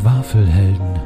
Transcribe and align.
Schwafelhelden. 0.00 0.98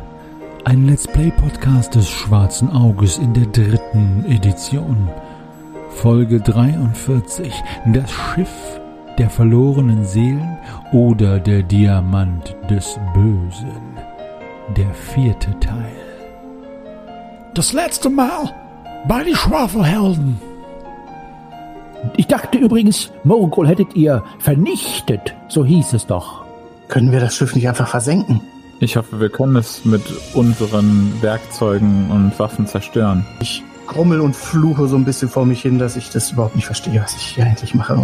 Ein 0.65 0.87
Let's 0.87 1.09
Play 1.09 1.33
Podcast 1.33 1.97
des 1.97 2.09
Schwarzen 2.09 2.71
Auges 2.71 3.19
in 3.19 3.35
der 3.35 3.47
dritten 3.47 4.25
Edition. 4.29 5.09
Folge 5.89 6.41
43. 6.41 7.53
Das 7.87 8.09
Schiff 8.13 8.81
der 9.19 9.31
verlorenen 9.31 10.05
Seelen 10.05 10.59
oder 10.93 11.41
der 11.41 11.65
Diamant 11.65 12.55
des 12.71 12.97
Bösen. 13.15 13.99
Der 14.77 14.95
vierte 14.95 15.59
Teil. 15.59 15.91
Das 17.55 17.73
letzte 17.73 18.11
Mal 18.11 18.49
bei 19.09 19.25
die 19.25 19.35
Schwafelhelden. 19.35 20.39
Ich 22.17 22.29
dachte 22.29 22.59
übrigens, 22.59 23.11
Morgul 23.25 23.67
hättet 23.67 23.97
ihr 23.97 24.23
vernichtet, 24.39 25.35
so 25.49 25.65
hieß 25.65 25.95
es 25.95 26.07
doch. 26.07 26.45
Können 26.87 27.11
wir 27.11 27.19
das 27.19 27.35
Schiff 27.35 27.57
nicht 27.57 27.69
einfach 27.69 27.89
versenken? 27.89 28.41
Ich 28.81 28.97
hoffe, 28.97 29.21
wir 29.21 29.29
können 29.29 29.57
es 29.57 29.85
mit 29.85 30.03
unseren 30.35 31.13
Werkzeugen 31.23 32.11
und 32.11 32.39
Waffen 32.39 32.67
zerstören. 32.67 33.25
Ich 33.41 33.63
grummel 33.87 34.21
und 34.21 34.35
fluche 34.35 34.89
so 34.89 34.97
ein 34.97 35.05
bisschen 35.05 35.29
vor 35.29 35.47
mich 35.47 35.63
hin, 35.63 35.79
dass 35.79 35.97
ich 35.97 36.11
das 36.11 36.33
überhaupt 36.33 36.57
nicht 36.57 36.67
verstehe, 36.67 37.01
was 37.03 37.15
ich 37.17 37.23
hier 37.23 37.45
eigentlich 37.45 37.75
mache. 37.75 37.95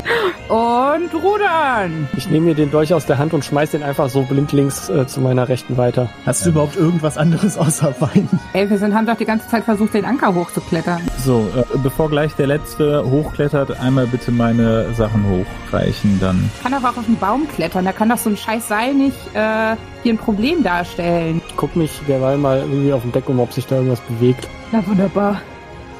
Und 0.49 1.15
rudern! 1.15 2.09
Ich 2.17 2.29
nehme 2.29 2.47
mir 2.47 2.55
den 2.55 2.71
Dolch 2.71 2.93
aus 2.93 3.07
der 3.07 3.19
Hand 3.19 3.35
und 3.35 3.45
schmeiß 3.45 3.71
den 3.71 3.83
einfach 3.83 4.09
so 4.11 4.23
blindlings 4.23 4.89
äh, 4.89 5.07
zu 5.07 5.21
meiner 5.21 5.49
Rechten 5.49 5.77
weiter. 5.77 6.09
Hast 6.27 6.45
du 6.45 6.51
überhaupt 6.51 6.77
irgendwas 6.77 7.17
anderes 7.17 7.57
außer 7.59 7.95
Wein? 8.01 8.29
Ey, 8.53 8.69
wir 8.69 8.79
sind, 8.79 8.95
haben 8.95 9.07
doch 9.07 9.17
die 9.17 9.25
ganze 9.25 9.49
Zeit 9.49 9.65
versucht, 9.65 9.95
den 9.95 10.05
Anker 10.05 10.35
hochzuklettern. 10.35 11.03
So, 11.25 11.47
äh, 11.55 11.79
bevor 11.83 12.09
gleich 12.09 12.35
der 12.35 12.47
Letzte 12.47 13.05
hochklettert, 13.05 13.79
einmal 13.79 14.07
bitte 14.07 14.31
meine 14.31 14.95
Sachen 14.95 15.25
hochreichen, 15.29 16.19
dann. 16.19 16.51
Kann 16.63 16.73
doch 16.73 16.83
auch 16.83 16.97
auf 16.97 17.05
den 17.05 17.19
Baum 17.19 17.47
klettern. 17.49 17.85
Da 17.85 17.93
kann 17.93 18.09
doch 18.09 18.17
so 18.17 18.31
ein 18.31 18.37
scheiß 18.37 18.69
Seil 18.69 18.95
nicht 18.95 19.19
äh, 19.35 19.77
hier 20.03 20.15
ein 20.15 20.19
Problem 20.19 20.63
darstellen. 20.63 21.43
Ich 21.47 21.57
guck 21.57 21.77
mich 21.77 22.01
derweil 22.09 22.39
mal 22.39 22.61
irgendwie 22.61 22.93
auf 22.93 23.03
dem 23.03 23.13
Deck 23.13 23.29
um, 23.29 23.39
ob 23.39 23.53
sich 23.53 23.67
da 23.67 23.77
irgendwas 23.77 24.01
bewegt. 24.01 24.49
Na 24.73 24.87
wunderbar. 24.87 25.43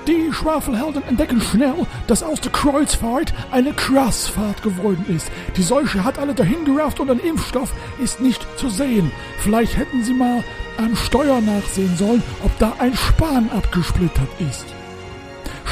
Die 0.07 0.33
Schwafelhelden 0.33 1.03
entdecken 1.07 1.43
schnell, 1.43 1.87
dass 2.07 2.23
aus 2.23 2.41
der 2.41 2.53
Kreuzfahrt 2.53 3.35
eine 3.51 3.73
Krassfahrt 3.75 4.63
geworden 4.63 5.05
ist. 5.09 5.31
Die 5.57 5.63
Seuche 5.63 6.03
hat 6.03 6.19
alle 6.19 6.33
dahin 6.33 6.65
gerafft 6.65 6.99
und 6.99 7.11
ein 7.11 7.21
Impfstoff 7.21 7.73
ist 8.03 8.21
nicht 8.21 8.47
zu 8.59 8.71
sehen. 8.71 9.13
Vielleicht 9.39 9.77
hätten 9.77 10.03
sie 10.03 10.15
mal 10.15 10.43
am 10.79 10.97
Steuer 10.97 11.43
nachsehen 11.43 11.95
sollen, 11.97 12.23
ob 12.43 12.59
da 12.59 12.73
ein 12.79 12.97
Span 12.97 13.51
abgesplittert 13.51 14.29
ist. 14.39 14.65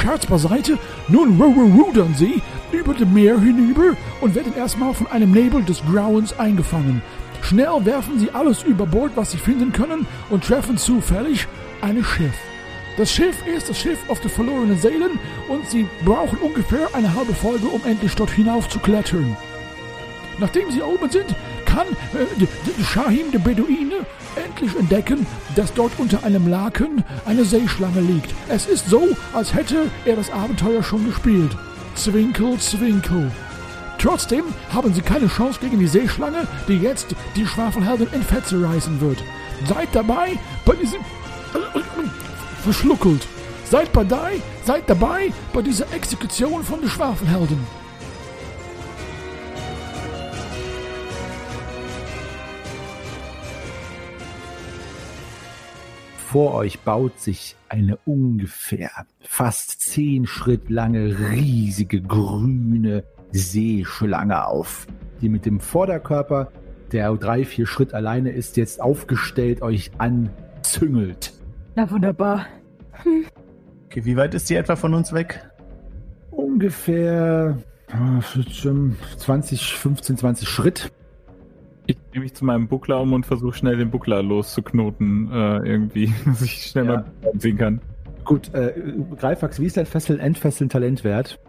Scherz 0.00 0.26
beiseite, 0.26 0.78
nun 1.08 1.40
rudern 1.40 2.14
sie 2.14 2.40
über 2.70 2.94
dem 2.94 3.12
Meer 3.14 3.38
hinüber 3.40 3.96
und 4.20 4.34
werden 4.34 4.54
erstmal 4.56 4.94
von 4.94 5.08
einem 5.08 5.32
Nebel 5.32 5.62
des 5.62 5.82
Grauens 5.84 6.38
eingefangen. 6.38 7.02
Schnell 7.42 7.84
werfen 7.84 8.18
sie 8.18 8.30
alles 8.30 8.62
über 8.62 8.86
Bord, 8.86 9.12
was 9.16 9.32
sie 9.32 9.38
finden 9.38 9.72
können, 9.72 10.06
und 10.30 10.44
treffen 10.44 10.76
zufällig 10.76 11.48
ein 11.80 12.02
Schiff. 12.04 12.34
Das 12.96 13.12
Schiff 13.12 13.46
ist 13.46 13.68
das 13.68 13.78
Schiff 13.78 13.98
auf 14.08 14.20
der 14.20 14.30
verlorenen 14.30 14.78
Seelen 14.78 15.18
und 15.48 15.68
sie 15.68 15.86
brauchen 16.04 16.38
ungefähr 16.38 16.88
eine 16.94 17.14
halbe 17.14 17.34
Folge, 17.34 17.66
um 17.66 17.80
endlich 17.84 18.14
dort 18.14 18.30
hinauf 18.30 18.68
zu 18.68 18.78
klettern. 18.80 19.36
Nachdem 20.38 20.70
sie 20.70 20.82
oben 20.82 21.10
sind, 21.10 21.34
kann 21.78 21.86
äh, 22.18 22.82
Shahim 22.82 23.30
der 23.30 23.38
Beduine 23.38 24.04
endlich 24.34 24.74
entdecken, 24.76 25.26
dass 25.54 25.72
dort 25.74 25.92
unter 25.98 26.24
einem 26.24 26.48
Laken 26.48 27.04
eine 27.24 27.44
Seeschlange 27.44 28.00
liegt. 28.00 28.34
Es 28.48 28.66
ist 28.66 28.88
so, 28.88 29.08
als 29.32 29.54
hätte 29.54 29.86
er 30.04 30.16
das 30.16 30.30
Abenteuer 30.30 30.82
schon 30.82 31.06
gespielt. 31.06 31.56
Zwinkel, 31.94 32.58
zwinkel. 32.58 33.30
Trotzdem 33.98 34.44
haben 34.72 34.92
sie 34.92 35.02
keine 35.02 35.28
Chance 35.28 35.58
gegen 35.60 35.78
die 35.78 35.86
Seeschlange, 35.86 36.46
die 36.66 36.78
jetzt 36.78 37.14
die 37.36 37.46
Schwafelhelden 37.46 38.08
in 38.12 38.22
Fetze 38.22 38.62
reißen 38.62 39.00
wird. 39.00 39.22
Seid 39.66 39.88
dabei 39.92 40.38
bei 40.64 40.74
diesem 40.74 41.00
verschluckelt. 42.62 43.26
Seid 43.64 43.90
dabei, 43.92 44.40
seid 44.64 44.88
dabei 44.88 45.32
bei 45.52 45.62
dieser 45.62 45.92
Exekution 45.92 46.62
von 46.64 46.80
den 46.80 46.88
Schwafelhelden. 46.88 47.58
Vor 56.30 56.52
euch 56.52 56.80
baut 56.80 57.18
sich 57.18 57.56
eine 57.70 57.96
ungefähr 58.04 58.90
fast 59.22 59.80
zehn 59.80 60.26
Schritt 60.26 60.68
lange 60.68 61.18
riesige 61.30 62.02
grüne 62.02 63.02
Seeschlange 63.32 64.46
auf, 64.46 64.86
die 65.22 65.30
mit 65.30 65.46
dem 65.46 65.58
Vorderkörper, 65.58 66.52
der 66.92 67.14
drei, 67.14 67.46
vier 67.46 67.66
Schritt 67.66 67.94
alleine 67.94 68.30
ist, 68.30 68.58
jetzt 68.58 68.78
aufgestellt 68.78 69.62
euch 69.62 69.90
anzüngelt. 69.96 71.32
Na 71.76 71.90
wunderbar. 71.90 72.44
Okay, 73.86 74.04
wie 74.04 74.18
weit 74.18 74.34
ist 74.34 74.50
die 74.50 74.56
etwa 74.56 74.76
von 74.76 74.92
uns 74.92 75.14
weg? 75.14 75.48
Ungefähr 76.30 77.56
äh, 77.88 79.16
20, 79.16 79.78
15, 79.78 80.18
20 80.18 80.46
Schritt. 80.46 80.92
Ich 81.88 81.96
nehme 82.12 82.24
mich 82.24 82.34
zu 82.34 82.44
meinem 82.44 82.68
Buckler 82.68 83.00
um 83.00 83.14
und 83.14 83.24
versuche 83.24 83.56
schnell 83.56 83.78
den 83.78 83.90
Buckler 83.90 84.22
loszuknoten, 84.22 85.30
äh, 85.32 85.56
irgendwie, 85.68 86.12
dass 86.26 86.42
ich 86.42 86.62
schnell 86.66 86.84
Ja. 86.84 86.92
mal 86.92 87.04
ziehen 87.38 87.56
kann. 87.56 87.80
Gut, 88.24 88.52
äh, 88.52 88.74
Greifax, 89.18 89.58
wie 89.58 89.64
ist 89.64 89.78
dein 89.78 89.86
Fesseln, 89.86 90.20
Endfesseln, 90.20 90.68
Talentwert? 90.68 91.40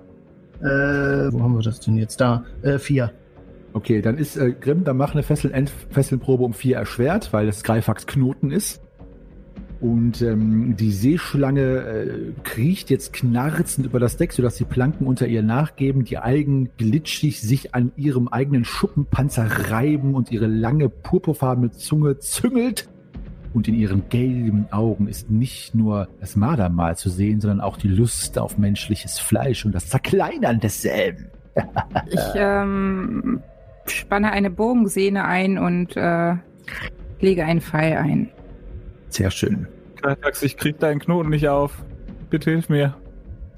Äh, 0.61 0.63
wo 0.65 1.41
haben 1.43 1.55
wir 1.55 1.61
das 1.61 1.81
denn 1.81 1.97
jetzt? 1.97 2.21
Da, 2.21 2.45
äh, 2.61 2.79
vier. 2.79 3.11
Okay, 3.73 4.01
dann 4.01 4.17
ist 4.17 4.37
äh, 4.37 4.53
Grimm, 4.53 4.85
dann 4.85 4.95
mach 4.97 5.11
eine 5.13 5.23
Fesseln, 5.23 5.53
Endfesselnprobe 5.53 6.43
um 6.45 6.53
vier 6.53 6.77
erschwert, 6.77 7.33
weil 7.33 7.45
das 7.45 7.63
Greifax 7.63 8.07
Knoten 8.07 8.51
ist. 8.51 8.81
Und 9.81 10.21
ähm, 10.21 10.75
die 10.75 10.91
Seeschlange 10.91 11.61
äh, 11.61 12.31
kriecht 12.43 12.89
jetzt 12.89 13.13
knarzend 13.13 13.85
über 13.85 13.99
das 13.99 14.17
Deck, 14.17 14.33
sodass 14.33 14.57
die 14.57 14.65
Planken 14.65 15.07
unter 15.07 15.25
ihr 15.25 15.41
nachgeben, 15.41 16.03
die 16.03 16.17
Algen 16.17 16.69
glitschig 16.77 17.39
sich 17.39 17.73
an 17.73 17.93
ihrem 17.95 18.27
eigenen 18.27 18.65
Schuppenpanzer 18.65 19.71
reiben 19.71 20.15
und 20.15 20.31
ihre 20.31 20.47
lange 20.47 20.89
purpurfarbene 20.89 21.71
Zunge 21.71 22.19
züngelt. 22.19 22.89
Und 23.53 23.67
in 23.67 23.75
ihren 23.75 24.09
gelben 24.09 24.67
Augen 24.71 25.07
ist 25.07 25.31
nicht 25.31 25.73
nur 25.73 26.07
das 26.19 26.35
Mardermal 26.35 26.97
zu 26.97 27.09
sehen, 27.09 27.39
sondern 27.39 27.61
auch 27.61 27.77
die 27.77 27.87
Lust 27.87 28.37
auf 28.37 28.57
menschliches 28.57 29.17
Fleisch 29.17 29.65
und 29.65 29.73
das 29.73 29.87
Zerkleinern 29.87 30.59
desselben. 30.59 31.27
Ich 32.11 32.19
ähm, 32.35 33.41
spanne 33.85 34.31
eine 34.31 34.49
Bogensehne 34.49 35.25
ein 35.25 35.57
und 35.57 35.97
äh, 35.97 36.35
lege 37.19 37.43
einen 37.43 37.59
Pfeil 37.59 37.97
ein. 37.97 38.29
Sehr 39.09 39.31
schön. 39.31 39.67
Ich 40.41 40.57
krieg 40.57 40.79
deinen 40.79 40.99
Knoten 40.99 41.29
nicht 41.29 41.47
auf. 41.49 41.83
Bitte 42.29 42.51
hilf 42.51 42.69
mir. 42.69 42.95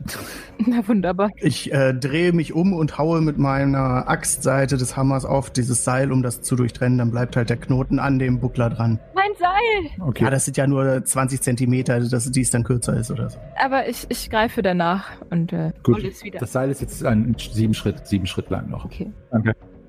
Na 0.66 0.88
wunderbar. 0.88 1.29
Ich 1.38 1.72
äh, 1.72 1.94
drehe 1.94 2.34
mich 2.34 2.53
um 2.53 2.73
und 2.73 2.97
haue 2.97 3.22
mit 3.22 3.38
meiner 3.38 4.07
Axtseite 4.09 4.78
des 4.78 4.95
Hammers 4.97 5.25
auf 5.25 5.50
dieses 5.50 5.84
Seil, 5.84 6.11
um 6.11 6.23
das 6.23 6.41
zu 6.41 6.56
durchtrennen. 6.56 6.97
Dann 6.97 7.11
bleibt 7.11 7.35
halt 7.35 7.50
der 7.50 7.57
Knoten 7.57 8.00
an 8.00 8.19
dem 8.19 8.40
Buckler 8.40 8.69
dran. 8.69 9.00
Mein 9.13 9.31
Seil! 9.38 10.07
Okay. 10.07 10.23
Ja, 10.23 10.29
das 10.29 10.45
sind 10.45 10.57
ja 10.57 10.67
nur 10.67 11.03
20 11.03 11.41
Zentimeter, 11.41 12.00
dass 12.00 12.31
dies 12.31 12.50
dann 12.50 12.64
kürzer 12.64 12.96
ist 12.96 13.11
oder 13.11 13.29
so. 13.29 13.40
Aber 13.64 13.87
ich, 13.87 14.05
ich 14.09 14.29
greife 14.29 14.61
danach 14.61 15.09
und 15.29 15.53
äh, 15.53 15.72
Gut, 15.84 16.03
es 16.03 16.23
wieder. 16.23 16.40
das 16.40 16.52
Seil 16.52 16.70
ist 16.72 16.81
jetzt 16.81 17.05
ein 17.05 17.35
sieben 17.37 17.73
Schritt, 17.73 18.08
sieben 18.08 18.25
Schritt 18.25 18.49
lang 18.49 18.70
noch. 18.70 18.85
Okay. 18.85 19.11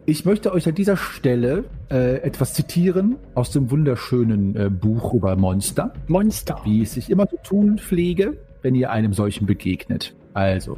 Ich 0.04 0.24
möchte 0.24 0.52
euch 0.52 0.66
an 0.66 0.74
dieser 0.74 0.96
Stelle 0.96 1.64
äh, 1.88 2.16
etwas 2.22 2.54
zitieren 2.54 3.18
aus 3.34 3.52
dem 3.52 3.70
wunderschönen 3.70 4.56
äh, 4.56 4.68
Buch 4.68 5.14
über 5.14 5.36
Monster, 5.36 5.92
Monster. 6.08 6.60
wie 6.64 6.82
es 6.82 6.94
sich 6.94 7.08
immer 7.08 7.28
zu 7.28 7.36
tun 7.36 7.78
pflege, 7.78 8.36
wenn 8.62 8.74
ihr 8.74 8.90
einem 8.90 9.12
solchen 9.12 9.46
begegnet. 9.46 10.16
Also, 10.34 10.76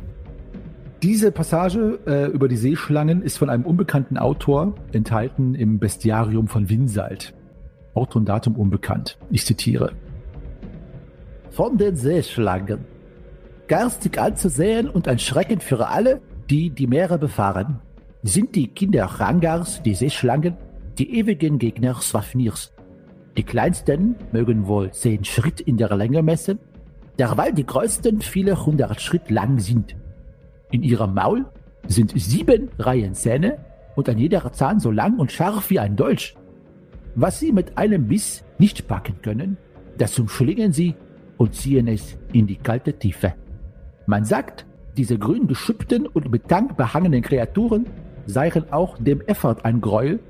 diese 1.02 1.32
Passage 1.32 2.00
äh, 2.06 2.26
über 2.26 2.48
die 2.48 2.58
Seeschlangen 2.58 3.22
ist 3.22 3.38
von 3.38 3.48
einem 3.48 3.64
unbekannten 3.64 4.18
Autor 4.18 4.74
enthalten 4.92 5.54
im 5.54 5.78
Bestiarium 5.78 6.46
von 6.46 6.68
Winsalt. 6.68 7.32
Autor 7.94 8.20
und 8.20 8.28
Datum 8.28 8.56
unbekannt. 8.56 9.16
Ich 9.30 9.46
zitiere. 9.46 9.92
Von 11.50 11.78
den 11.78 11.96
Seeschlangen. 11.96 12.84
Garstig 13.68 14.18
anzusehen 14.18 14.90
und 14.90 15.08
ein 15.08 15.18
Schrecken 15.18 15.60
für 15.60 15.88
alle, 15.88 16.20
die 16.50 16.68
die 16.68 16.86
Meere 16.86 17.16
befahren, 17.16 17.80
sind 18.26 18.56
die 18.56 18.68
Kinder 18.68 19.04
Rangars, 19.04 19.82
die 19.82 19.94
Seeschlangen, 19.94 20.56
die 20.96 21.18
ewigen 21.18 21.58
Gegner 21.58 22.00
Swafnirs. 22.00 22.72
Die 23.36 23.42
kleinsten 23.42 24.16
mögen 24.32 24.66
wohl 24.66 24.90
zehn 24.92 25.24
Schritt 25.24 25.60
in 25.60 25.76
der 25.76 25.94
Länge 25.94 26.22
messen, 26.22 26.58
derweil 27.18 27.52
die 27.52 27.66
größten 27.66 28.22
viele 28.22 28.64
hundert 28.64 29.02
Schritt 29.02 29.30
lang 29.30 29.58
sind. 29.58 29.94
In 30.70 30.82
ihrem 30.82 31.12
Maul 31.12 31.44
sind 31.86 32.18
sieben 32.18 32.70
Reihen 32.78 33.14
Zähne 33.14 33.58
und 33.94 34.08
ein 34.08 34.16
jeder 34.16 34.50
Zahn 34.54 34.80
so 34.80 34.90
lang 34.90 35.18
und 35.18 35.30
scharf 35.30 35.68
wie 35.68 35.78
ein 35.78 35.94
Dolch. 35.94 36.34
Was 37.14 37.40
sie 37.40 37.52
mit 37.52 37.76
einem 37.76 38.08
Biss 38.08 38.42
nicht 38.58 38.88
packen 38.88 39.20
können, 39.20 39.58
das 39.98 40.18
umschlingen 40.18 40.72
sie 40.72 40.94
und 41.36 41.54
ziehen 41.54 41.88
es 41.88 42.16
in 42.32 42.46
die 42.46 42.56
kalte 42.56 42.94
Tiefe. 42.94 43.34
Man 44.06 44.24
sagt, 44.24 44.64
diese 44.96 45.18
grün 45.18 45.46
geschüppten 45.46 46.06
und 46.06 46.30
mit 46.30 46.48
Tank 46.48 46.76
behangenen 46.76 47.20
Kreaturen 47.20 47.86
seien 48.26 48.72
auch 48.72 48.98
dem 48.98 49.20
Effort 49.22 49.58
ein 49.64 49.80
Gräuel, 49.80 50.20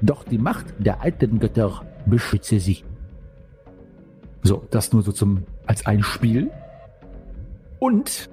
doch 0.00 0.24
die 0.24 0.38
Macht 0.38 0.66
der 0.78 1.02
alten 1.02 1.38
Götter 1.38 1.82
beschütze 2.06 2.60
sie. 2.60 2.84
So, 4.42 4.64
das 4.70 4.92
nur 4.92 5.02
so 5.02 5.12
zum 5.12 5.44
als 5.66 5.86
ein 5.86 6.02
Spiel. 6.02 6.50
Und 7.78 8.28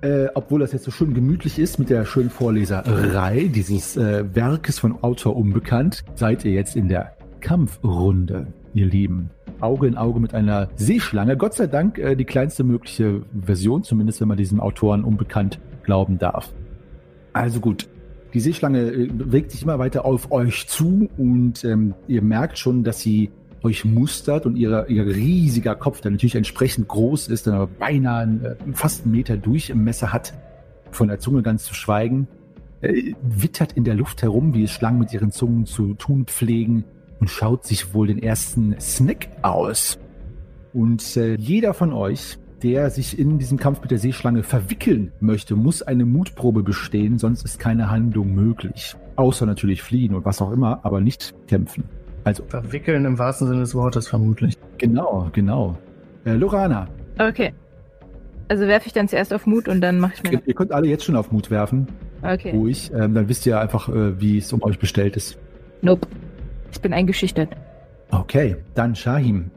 äh, 0.00 0.28
obwohl 0.34 0.60
das 0.60 0.72
jetzt 0.72 0.84
so 0.84 0.90
schön 0.90 1.14
gemütlich 1.14 1.58
ist 1.58 1.78
mit 1.78 1.90
der 1.90 2.04
schönen 2.04 2.30
Vorleserei 2.30 3.50
dieses 3.54 3.96
äh, 3.96 4.24
Werkes 4.34 4.78
von 4.78 5.02
Autor 5.02 5.36
Unbekannt, 5.36 6.04
seid 6.14 6.44
ihr 6.44 6.52
jetzt 6.52 6.76
in 6.76 6.88
der 6.88 7.12
Kampfrunde, 7.40 8.48
ihr 8.74 8.86
Lieben. 8.86 9.30
Auge 9.60 9.86
in 9.86 9.96
Auge 9.96 10.20
mit 10.20 10.34
einer 10.34 10.68
Seeschlange. 10.76 11.36
Gott 11.36 11.54
sei 11.54 11.68
Dank 11.68 11.98
äh, 11.98 12.16
die 12.16 12.24
kleinste 12.24 12.64
mögliche 12.64 13.22
Version, 13.32 13.82
zumindest 13.82 14.20
wenn 14.20 14.28
man 14.28 14.36
diesem 14.36 14.60
Autoren 14.60 15.04
unbekannt 15.04 15.60
glauben 15.84 16.18
darf. 16.18 16.52
Also 17.32 17.60
gut. 17.60 17.88
Die 18.34 18.40
Seeschlange 18.40 18.90
äh, 18.90 19.06
bewegt 19.06 19.52
sich 19.52 19.62
immer 19.62 19.78
weiter 19.78 20.04
auf 20.04 20.32
euch 20.32 20.66
zu 20.66 21.08
und 21.16 21.64
ähm, 21.64 21.94
ihr 22.08 22.20
merkt 22.20 22.58
schon, 22.58 22.82
dass 22.82 23.00
sie 23.00 23.30
euch 23.62 23.84
mustert 23.84 24.44
und 24.44 24.56
ihre, 24.56 24.88
ihr 24.88 25.06
riesiger 25.06 25.76
Kopf, 25.76 26.00
der 26.00 26.10
natürlich 26.10 26.34
entsprechend 26.34 26.88
groß 26.88 27.28
ist, 27.28 27.46
der 27.46 27.54
aber 27.54 27.66
beinahe 27.68 28.56
äh, 28.66 28.72
fast 28.72 29.04
einen 29.04 29.12
Meter 29.12 29.36
durch 29.36 29.70
im 29.70 29.84
Messer 29.84 30.12
hat, 30.12 30.34
von 30.90 31.08
der 31.08 31.20
Zunge 31.20 31.42
ganz 31.42 31.64
zu 31.64 31.74
schweigen, 31.74 32.26
äh, 32.80 33.14
wittert 33.22 33.72
in 33.72 33.84
der 33.84 33.94
Luft 33.94 34.22
herum, 34.22 34.52
wie 34.52 34.64
es 34.64 34.72
Schlangen 34.72 34.98
mit 34.98 35.12
ihren 35.12 35.30
Zungen 35.30 35.64
zu 35.64 35.94
tun 35.94 36.26
pflegen 36.26 36.84
und 37.20 37.28
schaut 37.30 37.64
sich 37.64 37.94
wohl 37.94 38.08
den 38.08 38.20
ersten 38.20 38.74
Snack 38.80 39.28
aus. 39.42 39.98
Und 40.72 41.16
äh, 41.16 41.36
jeder 41.36 41.72
von 41.72 41.92
euch, 41.92 42.36
der 42.64 42.88
sich 42.88 43.18
in 43.18 43.38
diesem 43.38 43.58
Kampf 43.58 43.82
mit 43.82 43.90
der 43.90 43.98
Seeschlange 43.98 44.42
verwickeln 44.42 45.12
möchte, 45.20 45.54
muss 45.54 45.82
eine 45.82 46.06
Mutprobe 46.06 46.62
bestehen, 46.62 47.18
sonst 47.18 47.44
ist 47.44 47.58
keine 47.58 47.90
Handlung 47.90 48.34
möglich. 48.34 48.96
Außer 49.16 49.44
natürlich 49.44 49.82
fliehen 49.82 50.14
und 50.14 50.24
was 50.24 50.40
auch 50.40 50.50
immer, 50.50 50.80
aber 50.82 51.02
nicht 51.02 51.34
kämpfen. 51.46 51.84
Also, 52.24 52.42
Verwickeln 52.48 53.04
im 53.04 53.18
wahrsten 53.18 53.48
Sinne 53.48 53.60
des 53.60 53.74
Wortes 53.74 54.08
vermutlich. 54.08 54.56
genau, 54.78 55.28
genau. 55.32 55.76
Äh, 56.24 56.32
Lorana, 56.32 56.88
Okay. 57.18 57.52
Also 58.48 58.66
werfe 58.66 58.86
ich 58.88 58.92
dann 58.92 59.08
zuerst 59.08 59.32
auf 59.32 59.46
Mut 59.46 59.68
und 59.68 59.80
dann 59.80 60.00
mache 60.00 60.14
ich 60.16 60.22
mir. 60.22 60.32
ihr, 60.32 60.42
ihr 60.46 60.54
könnt 60.54 60.72
alle 60.72 60.88
jetzt 60.88 61.04
schon 61.04 61.16
auf 61.16 61.30
Mut 61.30 61.50
werfen. 61.50 61.86
Okay. 62.22 62.50
Ruhig. 62.50 62.90
Ähm, 62.92 63.14
dann 63.14 63.28
wisst 63.28 63.46
ihr 63.46 63.60
einfach, 63.60 63.88
äh, 63.88 64.20
wie 64.20 64.38
es 64.38 64.52
um 64.52 64.62
euch 64.62 64.78
bestellt 64.78 65.16
ist. 65.16 65.38
Nope. 65.82 66.08
Ich 66.72 66.80
bin 66.80 66.92
eingeschüchtert. 66.92 67.50
Okay, 68.10 68.56
dann 68.74 68.94
Shahim. 68.94 69.50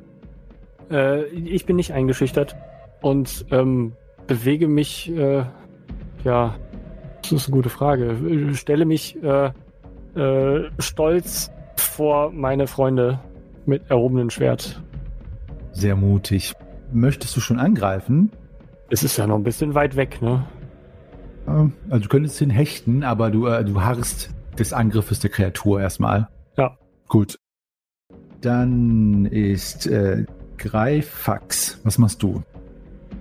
Äh, 0.92 1.24
ich 1.26 1.66
bin 1.66 1.78
nicht 1.78 1.94
eingeschüchtert 1.94 2.56
und 3.02 3.46
ähm, 3.52 3.94
bewege 4.28 4.68
mich, 4.68 5.12
äh, 5.12 5.44
ja, 6.24 6.56
das 7.22 7.32
ist 7.32 7.48
eine 7.48 7.56
gute 7.56 7.70
Frage. 7.70 8.54
Stelle 8.54 8.86
mich 8.86 9.22
äh, 9.24 9.52
äh, 10.16 10.70
stolz 10.80 11.52
vor 11.76 12.32
meine 12.32 12.68
Freunde 12.68 13.20
mit 13.66 13.90
erhobenem 13.90 14.30
Schwert. 14.30 14.82
Sehr 15.72 15.96
mutig. 15.96 16.54
Möchtest 16.92 17.36
du 17.36 17.42
schon 17.42 17.60
angreifen? 17.60 18.32
Es 18.90 19.04
ist 19.04 19.18
ja 19.18 19.28
noch 19.28 19.36
ein 19.36 19.44
bisschen 19.44 19.76
weit 19.76 19.96
weg, 19.96 20.22
ne? 20.22 20.46
Ähm, 21.48 21.74
Also 21.90 22.04
du 22.04 22.10
könntest 22.10 22.40
ihn 22.42 22.50
hechten, 22.50 23.04
aber 23.04 23.30
du, 23.30 23.48
äh, 23.48 23.64
du 23.64 23.82
harrst 23.82 24.30
des 24.58 24.74
Angriffes 24.74 25.20
der 25.20 25.30
Kreatur 25.30 25.82
erstmal. 25.82 26.30
Ja. 26.58 26.78
Gut. 27.08 27.38
Dann 28.42 29.26
ist 29.26 29.88
äh, 29.88 30.26
Greifax. 30.58 31.80
Was 31.84 31.98
machst 31.98 32.24
du? 32.24 32.42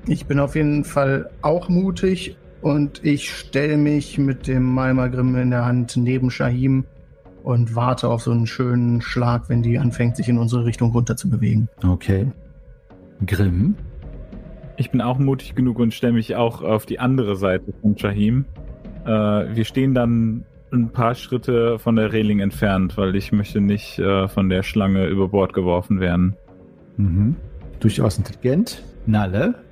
Ich 0.08 0.26
bin 0.26 0.38
auf 0.38 0.54
jeden 0.54 0.84
Fall 0.84 1.30
auch 1.42 1.68
mutig 1.68 2.36
und 2.62 3.04
ich 3.04 3.30
stelle 3.30 3.76
mich 3.76 4.18
mit 4.18 4.46
dem 4.46 4.62
Malmagrim 4.62 5.34
in 5.36 5.50
der 5.50 5.64
Hand 5.64 5.96
neben 5.96 6.30
Shahim 6.30 6.84
und 7.42 7.74
warte 7.74 8.08
auf 8.08 8.22
so 8.22 8.30
einen 8.30 8.46
schönen 8.46 9.00
Schlag, 9.00 9.48
wenn 9.48 9.62
die 9.62 9.78
anfängt, 9.78 10.16
sich 10.16 10.28
in 10.28 10.38
unsere 10.38 10.64
Richtung 10.64 10.92
runter 10.92 11.16
zu 11.16 11.28
bewegen. 11.28 11.68
Okay. 11.84 12.26
Grimm. 13.24 13.74
Ich 14.76 14.90
bin 14.90 15.00
auch 15.00 15.18
mutig 15.18 15.54
genug 15.54 15.78
und 15.78 15.92
stelle 15.92 16.12
mich 16.12 16.36
auch 16.36 16.62
auf 16.62 16.86
die 16.86 16.98
andere 17.00 17.36
Seite 17.36 17.72
von 17.80 17.98
Shahim. 17.98 18.44
Äh, 19.04 19.10
wir 19.10 19.64
stehen 19.64 19.94
dann 19.94 20.44
ein 20.72 20.90
paar 20.90 21.14
Schritte 21.14 21.78
von 21.78 21.96
der 21.96 22.12
Reling 22.12 22.40
entfernt, 22.40 22.96
weil 22.96 23.16
ich 23.16 23.32
möchte 23.32 23.60
nicht 23.60 23.98
äh, 23.98 24.28
von 24.28 24.48
der 24.48 24.62
Schlange 24.62 25.06
über 25.06 25.28
Bord 25.28 25.52
geworfen 25.52 25.98
werden. 25.98 26.36
Mhm. 26.96 27.36
Durchaus 27.80 28.18
intelligent. 28.18 28.82
Nalle. 29.06 29.65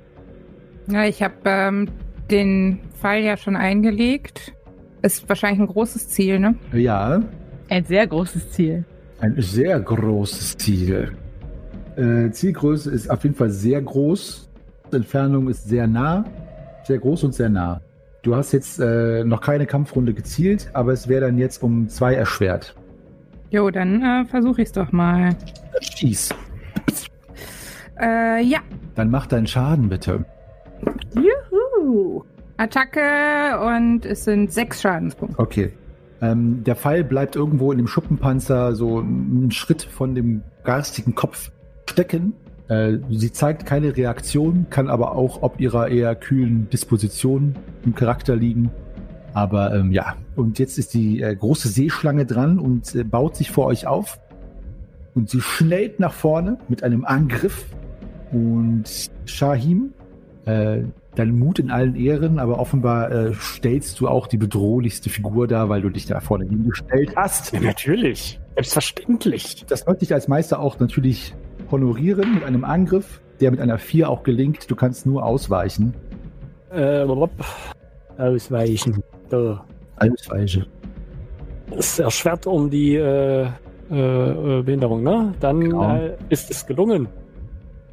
Ja, 0.87 1.05
ich 1.05 1.21
habe 1.23 1.33
ähm, 1.45 1.87
den 2.29 2.79
Pfeil 2.99 3.23
ja 3.23 3.37
schon 3.37 3.55
eingelegt. 3.55 4.53
Ist 5.01 5.27
wahrscheinlich 5.29 5.59
ein 5.61 5.67
großes 5.67 6.09
Ziel, 6.09 6.39
ne? 6.39 6.55
Ja, 6.73 7.21
Ein 7.69 7.85
sehr 7.85 8.07
großes 8.07 8.51
Ziel. 8.51 8.83
ein 9.19 9.35
sehr 9.39 9.79
großes 9.79 10.57
Ziel. 10.57 11.11
Äh, 11.95 12.29
Zielgröße 12.31 12.91
ist 12.91 13.09
auf 13.09 13.23
jeden 13.23 13.35
Fall 13.35 13.49
sehr 13.49 13.81
groß. 13.81 14.49
Entfernung 14.91 15.47
ist 15.49 15.67
sehr 15.67 15.87
nah. 15.87 16.25
Sehr 16.83 16.97
groß 16.99 17.23
und 17.25 17.33
sehr 17.33 17.49
nah. 17.49 17.81
Du 18.23 18.35
hast 18.35 18.51
jetzt 18.51 18.79
äh, 18.79 19.23
noch 19.23 19.41
keine 19.41 19.65
Kampfrunde 19.65 20.13
gezielt, 20.13 20.69
aber 20.73 20.93
es 20.93 21.07
wäre 21.07 21.21
dann 21.25 21.37
jetzt 21.37 21.61
um 21.63 21.87
zwei 21.89 22.15
erschwert. 22.15 22.75
Jo, 23.51 23.69
dann 23.69 24.01
äh, 24.01 24.25
versuche 24.25 24.61
ich 24.63 24.67
es 24.67 24.71
doch 24.73 24.91
mal. 24.91 25.35
Schieß. 25.81 26.29
Äh, 27.99 28.43
ja. 28.43 28.59
Dann 28.95 29.09
mach 29.09 29.27
deinen 29.27 29.47
Schaden 29.47 29.89
bitte. 29.89 30.25
Juhu. 31.15 32.23
Attacke 32.57 33.59
und 33.59 34.05
es 34.05 34.23
sind 34.23 34.51
sechs 34.51 34.81
Schadenspunkte. 34.81 35.39
Okay. 35.39 35.73
Ähm, 36.21 36.63
der 36.63 36.75
Pfeil 36.75 37.03
bleibt 37.03 37.35
irgendwo 37.35 37.71
in 37.71 37.77
dem 37.77 37.87
Schuppenpanzer 37.87 38.75
so 38.75 38.99
einen 38.99 39.51
Schritt 39.51 39.83
von 39.83 40.15
dem 40.15 40.41
garstigen 40.63 41.15
Kopf 41.15 41.51
stecken. 41.89 42.33
Äh, 42.67 42.97
sie 43.09 43.31
zeigt 43.31 43.65
keine 43.65 43.95
Reaktion, 43.95 44.67
kann 44.69 44.89
aber 44.89 45.15
auch 45.15 45.43
ob 45.43 45.59
ihrer 45.59 45.89
eher 45.89 46.15
kühlen 46.15 46.69
Disposition 46.69 47.55
im 47.85 47.93
Charakter 47.93 48.35
liegen. 48.35 48.71
Aber 49.33 49.75
ähm, 49.75 49.91
ja, 49.91 50.15
und 50.37 50.59
jetzt 50.59 50.77
ist 50.77 50.93
die 50.93 51.21
äh, 51.21 51.35
große 51.35 51.67
Seeschlange 51.67 52.25
dran 52.25 52.57
und 52.57 52.95
äh, 52.95 53.03
baut 53.03 53.35
sich 53.35 53.51
vor 53.51 53.65
euch 53.65 53.85
auf. 53.85 54.19
Und 55.13 55.29
sie 55.29 55.41
schnellt 55.41 55.99
nach 55.99 56.13
vorne 56.13 56.57
mit 56.69 56.83
einem 56.83 57.05
Angriff. 57.05 57.65
Und 58.31 59.11
Shahim, 59.25 59.93
äh, 60.45 60.83
dein 61.15 61.37
Mut 61.37 61.59
in 61.59 61.71
allen 61.71 61.95
Ehren, 61.95 62.39
aber 62.39 62.59
offenbar 62.59 63.11
äh, 63.11 63.33
stellst 63.33 63.99
du 63.99 64.07
auch 64.07 64.27
die 64.27 64.37
bedrohlichste 64.37 65.09
Figur 65.09 65.47
dar, 65.47 65.69
weil 65.69 65.81
du 65.81 65.89
dich 65.89 66.05
da 66.05 66.19
vorne 66.19 66.45
hingestellt 66.45 67.13
hast. 67.15 67.53
Ja, 67.53 67.59
natürlich. 67.61 68.39
Selbstverständlich. 68.55 69.65
Das 69.67 69.81
sollte 69.81 69.99
dich 70.01 70.13
als 70.13 70.27
Meister 70.27 70.59
auch 70.59 70.79
natürlich 70.79 71.33
honorieren 71.71 72.35
mit 72.35 72.43
einem 72.43 72.63
Angriff, 72.63 73.21
der 73.39 73.51
mit 73.51 73.59
einer 73.59 73.77
4 73.77 74.09
auch 74.09 74.23
gelingt. 74.23 74.69
Du 74.69 74.75
kannst 74.75 75.05
nur 75.05 75.25
ausweichen. 75.25 75.93
Äh, 76.71 77.05
ausweichen. 78.17 79.03
Da. 79.29 79.65
Ausweiche. 79.97 80.67
Es 81.71 81.99
erschwert 81.99 82.45
um 82.45 82.69
die 82.69 82.95
äh, 82.95 83.47
äh, 83.91 84.59
äh, 84.59 84.61
Behinderung, 84.63 85.03
ne? 85.03 85.33
Dann 85.39 85.59
Genau. 85.59 85.95
äh, 85.95 86.15
ist 86.29 86.49
es 86.51 86.65
gelungen. 86.65 87.07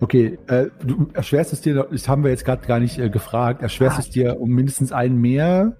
Okay, 0.03 0.37
äh, 0.49 0.67
du 0.85 1.07
erschwerst 1.15 1.53
es 1.53 1.61
dir, 1.61 1.87
das 1.89 2.09
haben 2.09 2.25
wir 2.25 2.31
jetzt 2.31 2.45
gerade 2.45 2.67
gar 2.67 2.81
nicht 2.81 2.99
äh, 2.99 3.09
gefragt, 3.09 3.63
erschwerst 3.63 3.99
Ah. 3.99 4.01
es 4.01 4.11
dir 4.11 4.41
um 4.41 4.51
mindestens 4.51 4.91
einen 4.91 5.21
mehr, 5.21 5.77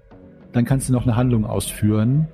dann 0.53 0.63
kannst 0.63 0.87
du 0.87 0.93
noch 0.93 1.03
eine 1.03 1.17
Handlung 1.17 1.45
ausführen. 1.45 2.29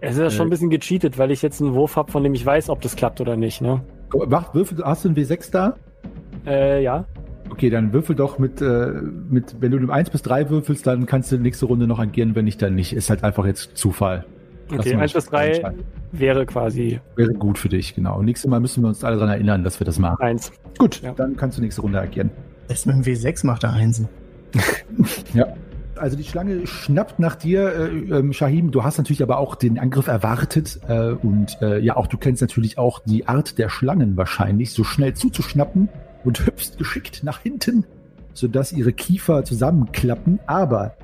Es 0.00 0.12
ist 0.12 0.20
ja 0.20 0.30
schon 0.30 0.44
Äh. 0.44 0.46
ein 0.46 0.50
bisschen 0.50 0.70
gecheatet, 0.70 1.18
weil 1.18 1.32
ich 1.32 1.42
jetzt 1.42 1.60
einen 1.60 1.74
Wurf 1.74 1.96
habe, 1.96 2.12
von 2.12 2.22
dem 2.22 2.32
ich 2.32 2.46
weiß, 2.46 2.70
ob 2.70 2.80
das 2.80 2.94
klappt 2.94 3.20
oder 3.20 3.36
nicht, 3.36 3.60
ne? 3.60 3.80
Mach, 4.28 4.54
würfel, 4.54 4.84
hast 4.84 5.04
du 5.04 5.08
einen 5.08 5.16
W6 5.16 5.50
da? 5.50 5.74
Äh, 6.46 6.82
ja. 6.84 7.04
Okay, 7.50 7.70
dann 7.70 7.92
würfel 7.92 8.14
doch 8.14 8.38
mit, 8.38 8.62
äh, 8.62 8.92
mit, 9.28 9.56
wenn 9.60 9.72
du 9.72 9.78
um 9.78 9.90
1 9.90 10.10
bis 10.10 10.22
3 10.22 10.48
würfelst, 10.48 10.86
dann 10.86 11.06
kannst 11.06 11.32
du 11.32 11.38
nächste 11.38 11.66
Runde 11.66 11.88
noch 11.88 11.98
agieren, 11.98 12.36
wenn 12.36 12.44
nicht, 12.44 12.62
dann 12.62 12.76
nicht. 12.76 12.92
Ist 12.92 13.10
halt 13.10 13.24
einfach 13.24 13.44
jetzt 13.46 13.76
Zufall. 13.76 14.24
Okay, 14.78 14.94
mal 14.94 15.02
1 15.02 15.12
bis 15.12 15.26
3 15.26 15.46
entscheiden. 15.48 15.84
wäre 16.12 16.46
quasi 16.46 17.00
Wäre 17.16 17.32
gut 17.34 17.58
für 17.58 17.68
dich, 17.68 17.94
genau. 17.94 18.18
Und 18.18 18.24
nächstes 18.26 18.50
Mal 18.50 18.60
müssen 18.60 18.82
wir 18.82 18.88
uns 18.88 19.02
alle 19.04 19.16
daran 19.16 19.30
erinnern, 19.30 19.64
dass 19.64 19.80
wir 19.80 19.84
das 19.84 19.98
machen. 19.98 20.20
1. 20.22 20.52
Gut, 20.78 21.00
Ja. 21.02 21.12
dann 21.12 21.36
kannst 21.36 21.58
du 21.58 21.62
nächste 21.62 21.82
Runde 21.82 22.00
agieren. 22.00 22.30
Das 22.68 22.86
mit 22.86 22.94
dem 22.96 23.02
W6 23.02 23.44
macht 23.46 23.64
er 23.64 23.72
Einsen. 23.72 24.08
Also 25.96 26.16
die 26.16 26.24
Schlange 26.24 26.66
schnappt 26.66 27.18
nach 27.18 27.34
dir, 27.36 27.74
äh, 27.74 27.88
ähm, 28.18 28.32
Shahim. 28.32 28.70
Du 28.70 28.84
hast 28.84 28.96
natürlich 28.96 29.22
aber 29.22 29.36
auch 29.38 29.54
den 29.54 29.78
Angriff 29.78 30.06
erwartet 30.06 30.80
äh, 30.88 31.10
und 31.10 31.58
äh, 31.60 31.78
ja, 31.80 31.96
auch 31.96 32.06
du 32.06 32.16
kennst 32.16 32.40
natürlich 32.40 32.78
auch 32.78 33.00
die 33.04 33.28
Art 33.28 33.58
der 33.58 33.68
Schlangen 33.68 34.16
wahrscheinlich, 34.16 34.72
so 34.72 34.82
schnell 34.82 35.12
zuzuschnappen 35.12 35.90
und 36.24 36.40
hüpfst 36.46 36.78
geschickt 36.78 37.22
nach 37.22 37.40
hinten, 37.40 37.84
sodass 38.32 38.72
ihre 38.72 38.94
Kiefer 38.94 39.44
zusammenklappen. 39.44 40.40
Aber 40.46 40.94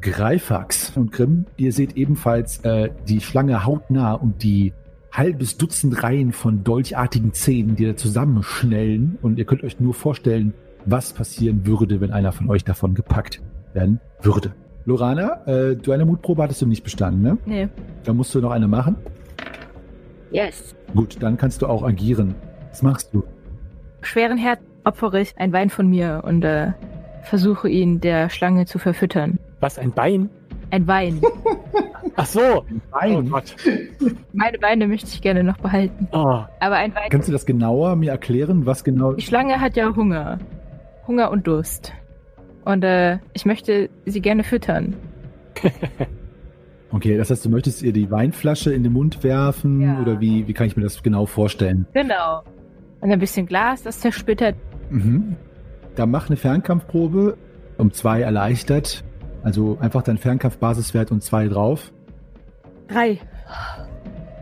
Greifax 0.00 0.92
und 0.96 1.12
Grimm, 1.12 1.46
ihr 1.56 1.72
seht 1.72 1.96
ebenfalls 1.96 2.58
äh, 2.64 2.90
die 3.08 3.20
Schlange 3.20 3.64
hautnah 3.64 4.14
und 4.14 4.42
die 4.42 4.72
halbes 5.12 5.56
Dutzend 5.56 6.02
Reihen 6.02 6.32
von 6.32 6.62
dolchartigen 6.64 7.32
Zähnen, 7.32 7.76
die 7.76 7.86
da 7.86 7.96
zusammenschnellen. 7.96 9.18
Und 9.22 9.38
ihr 9.38 9.44
könnt 9.44 9.64
euch 9.64 9.80
nur 9.80 9.94
vorstellen, 9.94 10.54
was 10.84 11.12
passieren 11.12 11.66
würde, 11.66 12.00
wenn 12.00 12.12
einer 12.12 12.32
von 12.32 12.48
euch 12.48 12.64
davon 12.64 12.94
gepackt 12.94 13.40
werden 13.74 14.00
würde. 14.22 14.54
Lorana, 14.84 15.46
äh, 15.46 15.76
du 15.76 15.92
eine 15.92 16.04
Mutprobe 16.04 16.42
hattest 16.42 16.62
du 16.62 16.66
nicht 16.66 16.84
bestanden, 16.84 17.22
ne? 17.22 17.38
Nee. 17.44 17.68
Da 18.04 18.12
musst 18.12 18.34
du 18.34 18.40
noch 18.40 18.52
eine 18.52 18.68
machen. 18.68 18.96
Yes. 20.30 20.74
Gut, 20.94 21.16
dann 21.20 21.36
kannst 21.36 21.62
du 21.62 21.66
auch 21.66 21.82
agieren. 21.82 22.34
Was 22.70 22.82
machst 22.82 23.12
du? 23.12 23.24
Schweren 24.00 24.38
Herz 24.38 24.60
opfere 24.84 25.20
ich 25.20 25.34
ein 25.36 25.52
Wein 25.52 25.68
von 25.68 25.88
mir 25.88 26.22
und 26.24 26.44
äh, 26.44 26.72
versuche 27.24 27.68
ihn 27.68 28.00
der 28.00 28.30
Schlange 28.30 28.64
zu 28.64 28.78
verfüttern. 28.78 29.38
Was, 29.60 29.78
ein 29.78 29.92
Bein? 29.92 30.30
Ein 30.70 30.86
Wein. 30.86 31.20
Ach 32.16 32.26
so. 32.26 32.40
Oh 32.40 32.64
Nein. 33.00 33.30
Gott. 33.30 33.54
Meine 34.32 34.58
Beine 34.58 34.86
möchte 34.86 35.06
ich 35.08 35.20
gerne 35.22 35.42
noch 35.42 35.56
behalten. 35.58 36.08
Oh. 36.12 36.42
Aber 36.60 36.76
ein 36.76 36.94
Wein. 36.94 37.08
Kannst 37.10 37.28
du 37.28 37.32
das 37.32 37.46
genauer 37.46 37.96
mir 37.96 38.10
erklären, 38.10 38.66
was 38.66 38.84
genau? 38.84 39.14
Die 39.14 39.22
Schlange 39.22 39.60
hat 39.60 39.76
ja 39.76 39.94
Hunger. 39.94 40.38
Hunger 41.06 41.30
und 41.30 41.46
Durst. 41.46 41.92
Und 42.64 42.84
äh, 42.84 43.18
ich 43.32 43.46
möchte 43.46 43.88
sie 44.04 44.20
gerne 44.20 44.44
füttern. 44.44 44.94
Okay, 46.90 47.18
das 47.18 47.30
heißt, 47.30 47.44
du 47.44 47.50
möchtest 47.50 47.82
ihr 47.82 47.92
die 47.92 48.10
Weinflasche 48.10 48.72
in 48.72 48.82
den 48.82 48.94
Mund 48.94 49.22
werfen 49.22 49.82
Ja. 49.82 50.00
oder 50.00 50.20
wie, 50.22 50.48
wie 50.48 50.54
kann 50.54 50.66
ich 50.66 50.74
mir 50.74 50.82
das 50.84 51.02
genau 51.02 51.26
vorstellen? 51.26 51.86
Genau. 51.92 52.42
Und 53.02 53.12
ein 53.12 53.18
bisschen 53.18 53.44
Glas, 53.44 53.82
das 53.82 54.00
zersplittert. 54.00 54.54
Mhm. 54.88 55.36
Dann 55.96 56.10
mach 56.10 56.28
eine 56.30 56.36
Fernkampfprobe 56.36 57.36
um 57.76 57.92
zwei 57.92 58.22
erleichtert. 58.22 59.04
Also 59.42 59.78
einfach 59.80 60.02
dein 60.02 60.18
Fernkampfbasiswert 60.18 61.10
und 61.10 61.22
zwei 61.22 61.48
drauf. 61.48 61.92
Drei. 62.88 63.18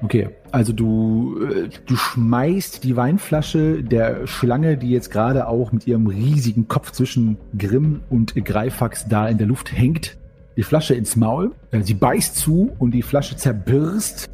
Okay, 0.03 0.29
also 0.53 0.73
du, 0.73 1.39
äh, 1.43 1.69
du 1.87 1.97
schmeißt 1.97 2.85
die 2.85 2.97
Weinflasche 2.97 3.83
der 3.83 4.27
Schlange, 4.27 4.77
die 4.77 4.91
jetzt 4.91 5.11
gerade 5.11 5.49
auch 5.49 5.73
mit 5.73 5.87
ihrem 5.87 6.07
riesigen 6.07 6.69
Kopf 6.69 6.93
zwischen 6.93 7.39
Grimm 7.57 8.01
und 8.11 8.35
Greifax 8.35 9.09
da 9.09 9.29
in 9.29 9.39
der 9.39 9.47
Luft 9.47 9.73
hängt, 9.73 10.19
die 10.57 10.63
Flasche 10.63 10.95
ins 10.95 11.17
Maul. 11.17 11.53
Äh, 11.71 11.83
Sie 11.83 11.95
beißt 11.95 12.37
zu 12.37 12.73
und 12.79 12.93
die 12.93 13.03
Flasche 13.03 13.37
zerbirst. 13.37 14.31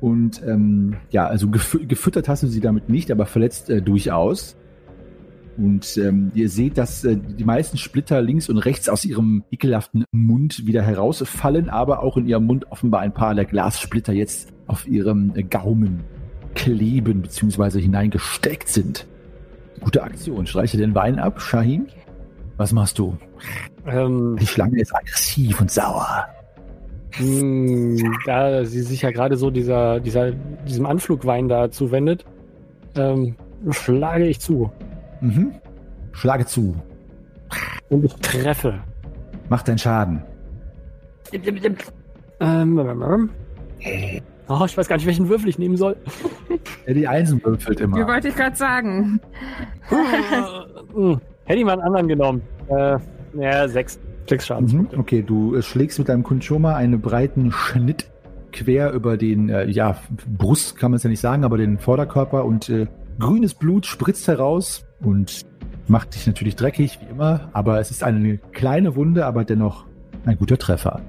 Und 0.00 0.42
ähm, 0.44 0.96
ja, 1.10 1.26
also 1.26 1.48
gefü 1.48 1.86
gefüttert 1.86 2.28
hast 2.28 2.42
du 2.42 2.48
sie 2.48 2.60
damit 2.60 2.88
nicht, 2.88 3.10
aber 3.12 3.26
verletzt 3.26 3.70
äh, 3.70 3.80
durchaus. 3.80 4.56
Und 5.58 5.98
ähm, 5.98 6.32
ihr 6.34 6.48
seht, 6.48 6.78
dass 6.78 7.04
äh, 7.04 7.16
die 7.16 7.44
meisten 7.44 7.76
Splitter 7.76 8.22
links 8.22 8.48
und 8.48 8.58
rechts 8.58 8.88
aus 8.88 9.04
ihrem 9.04 9.44
ekelhaften 9.50 10.04
Mund 10.10 10.66
wieder 10.66 10.82
herausfallen, 10.82 11.68
aber 11.68 12.02
auch 12.02 12.16
in 12.16 12.26
ihrem 12.26 12.46
Mund 12.46 12.70
offenbar 12.70 13.00
ein 13.00 13.12
paar 13.12 13.34
der 13.34 13.44
Glassplitter 13.44 14.12
jetzt 14.12 14.50
auf 14.66 14.88
ihrem 14.88 15.32
äh, 15.34 15.42
Gaumen 15.42 16.04
kleben 16.54 17.22
bzw. 17.22 17.80
hineingesteckt 17.80 18.68
sind. 18.68 19.06
Gute 19.80 20.02
Aktion. 20.02 20.46
Streiche 20.46 20.78
den 20.78 20.94
Wein 20.94 21.18
ab, 21.18 21.40
Shahim. 21.40 21.86
Was 22.56 22.72
machst 22.72 22.98
du? 22.98 23.16
Ähm, 23.86 24.36
Die 24.40 24.46
Schlange 24.46 24.80
ist 24.80 24.94
aggressiv 24.94 25.60
und 25.60 25.70
sauer. 25.70 26.26
mh, 27.18 28.02
da 28.26 28.64
sie 28.64 28.82
sich 28.82 29.02
ja 29.02 29.10
gerade 29.10 29.36
so 29.36 29.50
dieser, 29.50 30.00
dieser, 30.00 30.32
diesem 30.66 30.86
Anflugwein 30.86 31.48
da 31.48 31.70
zuwendet, 31.70 32.24
ähm, 32.94 33.36
schlage 33.70 34.26
ich 34.26 34.40
zu. 34.40 34.70
Mhm. 35.22 35.52
Schlage 36.12 36.44
zu. 36.46 36.74
Und 37.88 38.04
ich 38.04 38.14
treffe. 38.16 38.80
Mach 39.48 39.62
deinen 39.62 39.78
Schaden. 39.78 40.22
Ähm, 42.40 43.30
oh, 44.48 44.62
ich 44.66 44.76
weiß 44.76 44.88
gar 44.88 44.96
nicht, 44.96 45.06
welchen 45.06 45.28
Würfel 45.28 45.48
ich 45.48 45.58
nehmen 45.58 45.76
soll. 45.76 45.96
Ja, 46.86 46.94
die 46.94 47.06
Einsen 47.08 47.42
würfelt 47.44 47.78
Wie 47.80 47.84
immer. 47.84 48.06
wollte 48.06 48.28
ich 48.28 48.34
gerade 48.36 48.56
sagen? 48.56 49.20
Hm, 49.88 51.20
Hätte 51.44 51.58
ich 51.58 51.64
mal 51.64 51.72
einen 51.72 51.82
anderen 51.82 52.08
genommen. 52.08 52.42
Äh, 52.68 52.98
ja, 53.34 53.68
sechs. 53.68 53.98
Sechs 54.28 54.44
Mhm. 54.44 54.46
Schadenspunkte. 54.46 54.98
Okay, 54.98 55.22
du 55.22 55.56
äh, 55.56 55.62
schlägst 55.62 55.98
mit 55.98 56.08
deinem 56.08 56.22
Kunchoma 56.22 56.76
einen 56.76 57.00
breiten 57.00 57.50
Schnitt 57.52 58.08
quer 58.52 58.92
über 58.92 59.16
den, 59.16 59.48
äh, 59.48 59.64
ja, 59.68 59.96
Brust 60.38 60.76
kann 60.76 60.90
man 60.90 60.96
es 60.96 61.02
ja 61.02 61.10
nicht 61.10 61.20
sagen, 61.20 61.44
aber 61.44 61.56
den 61.58 61.78
Vorderkörper 61.78 62.44
und 62.44 62.68
äh, 62.68 62.86
grünes 63.18 63.54
Blut 63.54 63.86
spritzt 63.86 64.28
heraus 64.28 64.84
und 65.02 65.46
macht 65.88 66.14
dich 66.14 66.26
natürlich 66.26 66.56
dreckig, 66.56 66.98
wie 67.00 67.10
immer, 67.10 67.48
aber 67.52 67.80
es 67.80 67.90
ist 67.90 68.02
eine 68.02 68.38
kleine 68.52 68.96
Wunde, 68.96 69.26
aber 69.26 69.44
dennoch 69.44 69.86
ein 70.24 70.38
guter 70.38 70.58
Treffer. 70.58 71.00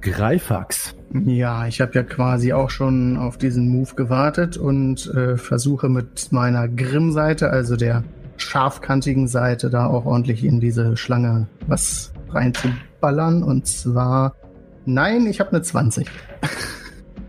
Greifax. 0.00 0.94
Ja, 1.12 1.66
ich 1.66 1.80
habe 1.80 1.92
ja 1.94 2.02
quasi 2.02 2.52
auch 2.52 2.70
schon 2.70 3.16
auf 3.16 3.38
diesen 3.38 3.68
Move 3.68 3.94
gewartet 3.94 4.56
und 4.56 5.06
äh, 5.14 5.36
versuche 5.36 5.88
mit 5.88 6.32
meiner 6.32 6.68
Grimm-Seite, 6.68 7.50
also 7.50 7.76
der 7.76 8.02
scharfkantigen 8.36 9.28
Seite, 9.28 9.70
da 9.70 9.86
auch 9.86 10.04
ordentlich 10.04 10.44
in 10.44 10.58
diese 10.60 10.96
Schlange 10.96 11.46
was 11.66 12.12
reinzuballern. 12.30 13.42
Und 13.42 13.66
zwar, 13.66 14.34
nein, 14.84 15.26
ich 15.26 15.40
habe 15.40 15.50
eine 15.50 15.62
20. 15.62 16.08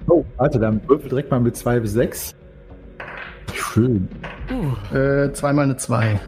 Oh, 0.07 0.25
warte, 0.37 0.59
dann 0.59 0.81
würfel 0.87 1.09
direkt 1.09 1.31
mal 1.31 1.39
mit 1.39 1.55
zwei 1.55 1.79
bis 1.79 1.93
sechs. 1.93 2.35
Schön. 3.53 4.07
Äh, 4.93 5.31
zweimal 5.33 5.65
eine 5.65 5.77
2. 5.77 6.19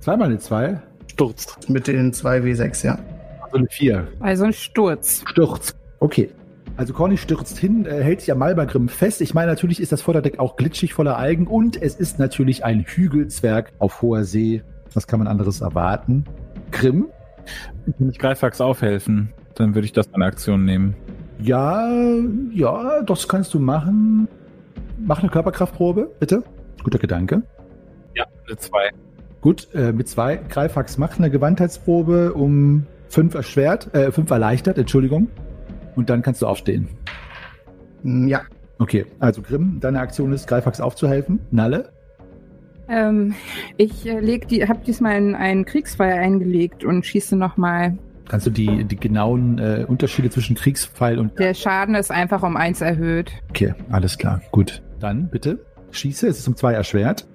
Zweimal 0.00 0.28
eine 0.28 0.38
zwei, 0.38 0.80
Sturz. 1.10 1.56
Mit 1.68 1.86
den 1.86 2.12
2W6, 2.12 2.84
ja. 2.84 2.98
also 3.40 3.56
eine 3.56 3.68
vier. 3.68 4.08
Also 4.20 4.44
ein 4.44 4.52
Sturz. 4.52 5.22
Stürzt. 5.26 5.76
Okay. 6.00 6.30
Also 6.76 6.92
Corny 6.92 7.16
stürzt 7.16 7.56
hin, 7.56 7.86
äh, 7.86 8.02
hält 8.02 8.20
sich 8.20 8.32
am 8.32 8.38
Malbergrim 8.38 8.88
fest. 8.88 9.20
Ich 9.20 9.32
meine, 9.32 9.50
natürlich 9.50 9.80
ist 9.80 9.92
das 9.92 10.02
Vorderdeck 10.02 10.40
auch 10.40 10.56
glitschig 10.56 10.92
voller 10.92 11.16
Algen 11.16 11.46
und 11.46 11.80
es 11.80 11.94
ist 11.94 12.18
natürlich 12.18 12.64
ein 12.64 12.80
Hügelzwerg 12.80 13.72
auf 13.78 14.02
hoher 14.02 14.24
See. 14.24 14.62
Was 14.92 15.06
kann 15.06 15.20
man 15.20 15.28
anderes 15.28 15.60
erwarten? 15.60 16.24
Grimm? 16.72 17.06
Kann 17.96 18.10
ich 18.10 18.18
Greifax 18.18 18.60
aufhelfen? 18.60 19.32
Dann 19.54 19.74
würde 19.74 19.86
ich 19.86 19.92
das 19.92 20.12
eine 20.12 20.24
Aktion 20.24 20.64
nehmen. 20.64 20.96
Ja, 21.40 21.88
ja, 22.52 23.02
das 23.02 23.28
kannst 23.28 23.54
du 23.54 23.60
machen. 23.60 24.28
Mach 24.98 25.20
eine 25.20 25.30
Körperkraftprobe, 25.30 26.10
bitte. 26.18 26.42
Guter 26.82 26.98
Gedanke. 26.98 27.42
Ja, 28.14 28.24
eine 28.46 28.56
2. 28.56 28.90
Gut, 29.40 29.68
äh, 29.74 29.92
mit 29.92 30.08
zwei. 30.08 30.36
Greifax 30.36 30.96
macht 30.96 31.18
eine 31.18 31.30
Gewandheitsprobe 31.30 32.32
um 32.32 32.86
fünf 33.08 33.34
erschwert, 33.34 33.94
äh, 33.94 34.10
fünf 34.10 34.30
erleichtert, 34.30 34.78
Entschuldigung. 34.78 35.28
Und 35.96 36.10
dann 36.10 36.22
kannst 36.22 36.42
du 36.42 36.46
aufstehen. 36.46 36.88
Hm, 38.02 38.28
Ja, 38.28 38.42
Okay, 38.78 39.06
also 39.20 39.40
Grimm, 39.40 39.78
deine 39.80 40.00
Aktion 40.00 40.32
ist, 40.32 40.46
Greifax 40.46 40.80
aufzuhelfen. 40.80 41.40
Nalle? 41.50 41.90
Ähm, 42.88 43.34
ich 43.76 44.06
äh, 44.06 44.20
leg 44.20 44.48
die, 44.48 44.66
habe 44.68 44.80
diesmal 44.84 45.16
in 45.16 45.34
einen 45.34 45.64
Kriegsfeuer 45.64 46.16
eingelegt 46.16 46.84
und 46.84 47.06
schieße 47.06 47.36
nochmal. 47.36 47.96
Kannst 48.28 48.46
du 48.46 48.50
die, 48.50 48.84
die 48.84 48.96
genauen 48.96 49.58
äh, 49.58 49.84
Unterschiede 49.86 50.28
zwischen 50.30 50.56
Kriegspfeil 50.56 51.18
und... 51.18 51.38
Der 51.38 51.54
Schaden 51.54 51.94
ist 51.94 52.10
einfach 52.10 52.42
um 52.42 52.56
eins 52.56 52.80
erhöht. 52.80 53.32
Okay, 53.50 53.74
alles 53.90 54.18
klar. 54.18 54.40
Gut. 54.50 54.82
Dann 55.00 55.28
bitte 55.28 55.58
schieße. 55.90 56.28
Es 56.28 56.38
ist 56.38 56.48
um 56.48 56.56
zwei 56.56 56.72
erschwert. 56.72 57.26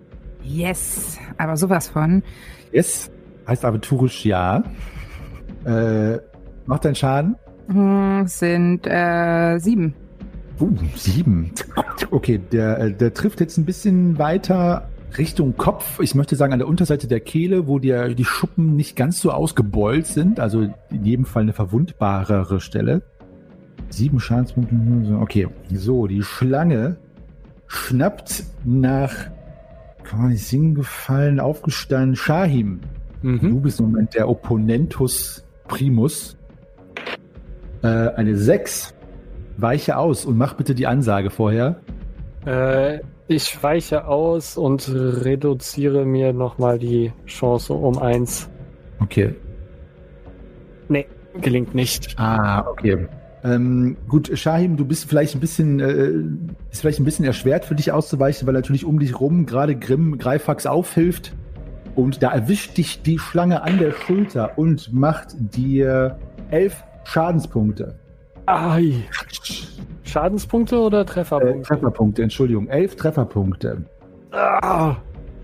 Yes, 0.43 1.17
aber 1.37 1.57
sowas 1.57 1.89
von. 1.89 2.23
Yes. 2.71 3.11
Heißt 3.47 3.65
aventurisch 3.65 4.25
ja. 4.25 4.63
Äh, 5.65 6.17
macht 6.65 6.85
deinen 6.85 6.95
Schaden? 6.95 7.35
Hm, 7.67 8.27
sind 8.27 8.85
äh, 8.85 9.57
sieben. 9.59 9.95
Uh, 10.59 10.71
sieben. 10.95 11.51
Okay, 12.11 12.39
der, 12.51 12.79
äh, 12.79 12.93
der 12.93 13.13
trifft 13.13 13.39
jetzt 13.39 13.57
ein 13.57 13.65
bisschen 13.65 14.17
weiter 14.17 14.89
Richtung 15.17 15.57
Kopf. 15.57 15.99
Ich 15.99 16.15
möchte 16.15 16.35
sagen 16.35 16.53
an 16.53 16.59
der 16.59 16.67
Unterseite 16.67 17.07
der 17.07 17.19
Kehle, 17.19 17.67
wo 17.67 17.79
die, 17.79 18.15
die 18.15 18.25
Schuppen 18.25 18.75
nicht 18.75 18.95
ganz 18.95 19.19
so 19.19 19.31
ausgebeult 19.31 20.05
sind. 20.05 20.39
Also 20.39 20.61
in 20.89 21.03
jedem 21.03 21.25
Fall 21.25 21.43
eine 21.43 21.53
verwundbarere 21.53 22.59
Stelle. 22.59 23.01
Sieben 23.89 24.19
Schadenspunkte. 24.19 24.75
Okay, 25.19 25.47
so, 25.73 26.07
die 26.07 26.21
Schlange 26.21 26.97
schnappt 27.69 28.43
nach, 28.65 29.13
kann 30.03 30.21
man 30.21 30.29
nicht 30.31 30.45
singen, 30.45 30.75
gefallen, 30.75 31.39
aufgestanden, 31.39 32.15
Shahim. 32.15 32.81
Mhm. 33.21 33.39
Du 33.39 33.59
bist 33.61 33.79
im 33.79 33.91
Moment 33.91 34.13
der 34.13 34.27
Opponentus 34.27 35.45
Primus. 35.67 36.35
Äh, 37.81 37.87
eine 37.87 38.35
6. 38.35 38.93
Weiche 39.57 39.97
aus 39.97 40.25
und 40.25 40.37
mach 40.37 40.53
bitte 40.53 40.75
die 40.75 40.87
Ansage 40.87 41.29
vorher. 41.29 41.79
Äh, 42.45 42.99
ich 43.27 43.61
weiche 43.61 44.05
aus 44.05 44.57
und 44.57 44.89
reduziere 44.89 46.05
mir 46.05 46.33
nochmal 46.33 46.79
die 46.79 47.13
Chance 47.25 47.73
um 47.73 47.97
eins. 47.99 48.49
Okay. 48.99 49.35
Gelingt 51.41 51.75
nicht. 51.75 52.15
Ah, 52.17 52.65
okay. 52.67 53.07
Ähm, 53.43 53.95
gut, 54.07 54.29
Shahim, 54.37 54.75
du 54.75 54.85
bist 54.85 55.07
vielleicht 55.07 55.35
ein 55.35 55.39
bisschen, 55.39 55.79
äh, 55.79 56.09
ist 56.71 56.81
vielleicht 56.81 56.99
ein 56.99 57.05
bisschen 57.05 57.25
erschwert 57.25 57.65
für 57.65 57.75
dich 57.75 57.91
auszuweichen, 57.91 58.45
weil 58.47 58.53
natürlich 58.53 58.83
um 58.85 58.99
dich 58.99 59.19
rum 59.19 59.45
gerade 59.45 59.75
Grimm 59.75 60.17
Greifax 60.17 60.65
aufhilft. 60.65 61.33
Und 61.95 62.21
da 62.23 62.31
erwischt 62.31 62.77
dich 62.77 63.01
die 63.01 63.17
Schlange 63.19 63.61
an 63.63 63.77
der 63.77 63.91
Schulter 63.91 64.57
und 64.57 64.93
macht 64.93 65.29
dir 65.55 66.17
elf 66.51 66.83
Schadenspunkte. 67.03 67.95
Ai. 68.45 68.93
Schadenspunkte 70.03 70.79
oder 70.79 71.01
Äh, 71.01 71.05
Trefferpunkte? 71.05 71.61
Trefferpunkte, 71.67 72.23
Entschuldigung. 72.23 72.67
Elf 72.67 72.95
Trefferpunkte. 72.95 73.83
ah. 74.31 74.95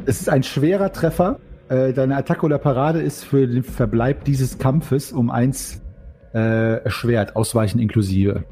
Es 0.05 0.21
ist 0.21 0.29
ein 0.29 0.43
schwerer 0.43 0.91
Treffer. 0.91 1.39
Äh, 1.69 1.93
deine 1.93 2.15
Attacke 2.17 2.45
oder 2.45 2.57
Parade 2.59 3.01
ist 3.01 3.23
für 3.23 3.47
den 3.47 3.63
Verbleib 3.63 4.23
dieses 4.25 4.57
Kampfes 4.59 5.11
um 5.11 5.31
eins 5.31 5.81
äh, 6.35 6.83
erschwert, 6.83 7.35
ausweichen 7.35 7.79
inklusive. 7.79 8.43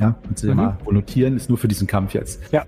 Ja, 0.00 0.16
kannst 0.26 0.42
du 0.42 0.48
Mhm. 0.48 0.56
mal 0.56 0.78
wohl 0.84 0.94
notieren, 0.94 1.36
ist 1.36 1.48
nur 1.48 1.58
für 1.58 1.68
diesen 1.68 1.86
Kampf 1.86 2.14
jetzt. 2.14 2.40
Ja. 2.52 2.64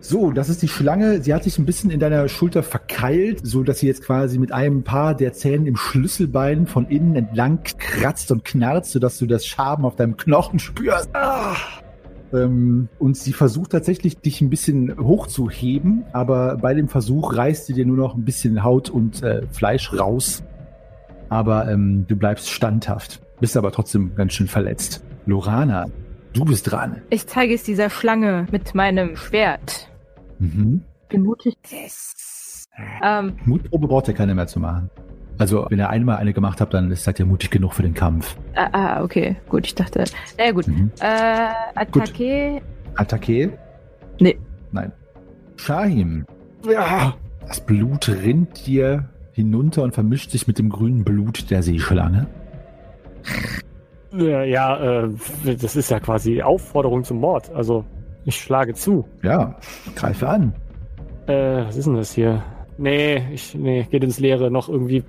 So, 0.00 0.32
das 0.32 0.48
ist 0.48 0.60
die 0.62 0.68
Schlange. 0.68 1.22
Sie 1.22 1.32
hat 1.32 1.44
sich 1.44 1.58
ein 1.58 1.64
bisschen 1.64 1.90
in 1.92 2.00
deiner 2.00 2.26
Schulter 2.28 2.64
verkeilt, 2.64 3.40
so 3.44 3.62
dass 3.62 3.78
sie 3.78 3.86
jetzt 3.86 4.02
quasi 4.04 4.38
mit 4.40 4.50
einem 4.50 4.82
Paar 4.82 5.14
der 5.14 5.32
Zähne 5.32 5.68
im 5.68 5.76
Schlüsselbein 5.76 6.66
von 6.66 6.88
innen 6.88 7.14
entlang 7.14 7.60
kratzt 7.78 8.32
und 8.32 8.44
knarzt, 8.44 8.90
sodass 8.90 9.18
du 9.18 9.26
das 9.26 9.46
Schaben 9.46 9.84
auf 9.84 9.94
deinem 9.94 10.16
Knochen 10.16 10.58
spürst. 10.58 11.08
Ah! 11.14 11.54
Ähm, 12.34 12.88
und 12.98 13.16
sie 13.16 13.32
versucht 13.32 13.70
tatsächlich, 13.70 14.18
dich 14.18 14.40
ein 14.40 14.50
bisschen 14.50 14.98
hochzuheben, 14.98 16.02
aber 16.12 16.56
bei 16.56 16.74
dem 16.74 16.88
Versuch 16.88 17.36
reißt 17.36 17.66
sie 17.66 17.74
dir 17.74 17.86
nur 17.86 17.96
noch 17.98 18.16
ein 18.16 18.24
bisschen 18.24 18.64
Haut 18.64 18.90
und 18.90 19.22
äh, 19.22 19.42
Fleisch 19.52 19.92
raus. 19.96 20.42
Aber 21.28 21.70
ähm, 21.70 22.06
du 22.08 22.16
bleibst 22.16 22.50
standhaft, 22.50 23.21
bist 23.42 23.56
aber 23.56 23.72
trotzdem 23.72 24.14
ganz 24.14 24.32
schön 24.32 24.46
verletzt. 24.46 25.02
Lorana, 25.26 25.86
du 26.32 26.44
bist 26.44 26.70
dran. 26.70 27.02
Ich 27.10 27.26
zeige 27.26 27.54
es 27.54 27.64
dieser 27.64 27.90
Schlange 27.90 28.46
mit 28.52 28.74
meinem 28.74 29.16
Schwert. 29.16 29.90
Mhm. 30.38 30.82
Bin 31.08 31.22
mutig. 31.24 31.56
Ähm, 33.02 33.32
Mutprobe 33.44 33.88
braucht 33.88 34.06
ihr 34.06 34.14
keine 34.14 34.34
mehr 34.34 34.46
zu 34.46 34.60
machen. 34.60 34.88
Also, 35.38 35.66
wenn 35.68 35.80
ihr 35.80 35.90
einmal 35.90 36.18
eine 36.18 36.32
gemacht 36.32 36.60
habt, 36.60 36.72
dann 36.72 36.94
seid 36.94 37.18
ihr 37.18 37.26
mutig 37.26 37.50
genug 37.50 37.74
für 37.74 37.82
den 37.82 37.94
Kampf. 37.94 38.36
ah, 38.54 38.68
ah, 38.72 39.02
okay, 39.02 39.34
gut, 39.48 39.66
ich 39.66 39.74
dachte. 39.74 40.04
Na 40.38 40.44
ja, 40.44 40.52
gut. 40.52 40.68
Mhm. 40.68 40.92
Äh, 41.00 41.48
Attacke. 41.74 42.62
Attacke? 42.94 43.58
Nee. 44.20 44.38
Nein. 44.70 44.92
Shahim. 45.56 46.26
Ja. 46.64 47.14
Das 47.48 47.60
Blut 47.60 48.08
rinnt 48.08 48.68
dir 48.68 49.08
hinunter 49.32 49.82
und 49.82 49.94
vermischt 49.94 50.30
sich 50.30 50.46
mit 50.46 50.60
dem 50.60 50.68
grünen 50.68 51.02
Blut 51.02 51.50
der 51.50 51.64
Seeschlange. 51.64 52.28
Ja, 54.12 54.42
ja, 54.42 55.04
äh, 55.04 55.08
das 55.60 55.76
ist 55.76 55.90
ja 55.90 55.98
quasi 56.00 56.42
Aufforderung 56.42 57.04
zum 57.04 57.18
Mord. 57.18 57.50
Also, 57.50 57.84
ich 58.24 58.36
schlage 58.36 58.74
zu. 58.74 59.06
Ja, 59.22 59.56
greife 59.94 60.28
an. 60.28 60.54
Äh, 61.26 61.64
was 61.64 61.76
ist 61.76 61.86
denn 61.86 61.96
das 61.96 62.12
hier? 62.12 62.42
Nee, 62.78 63.22
ich, 63.32 63.54
nee, 63.54 63.86
geht 63.90 64.04
ins 64.04 64.18
Leere. 64.18 64.50
Noch 64.50 64.68
irgendwie 64.68 65.04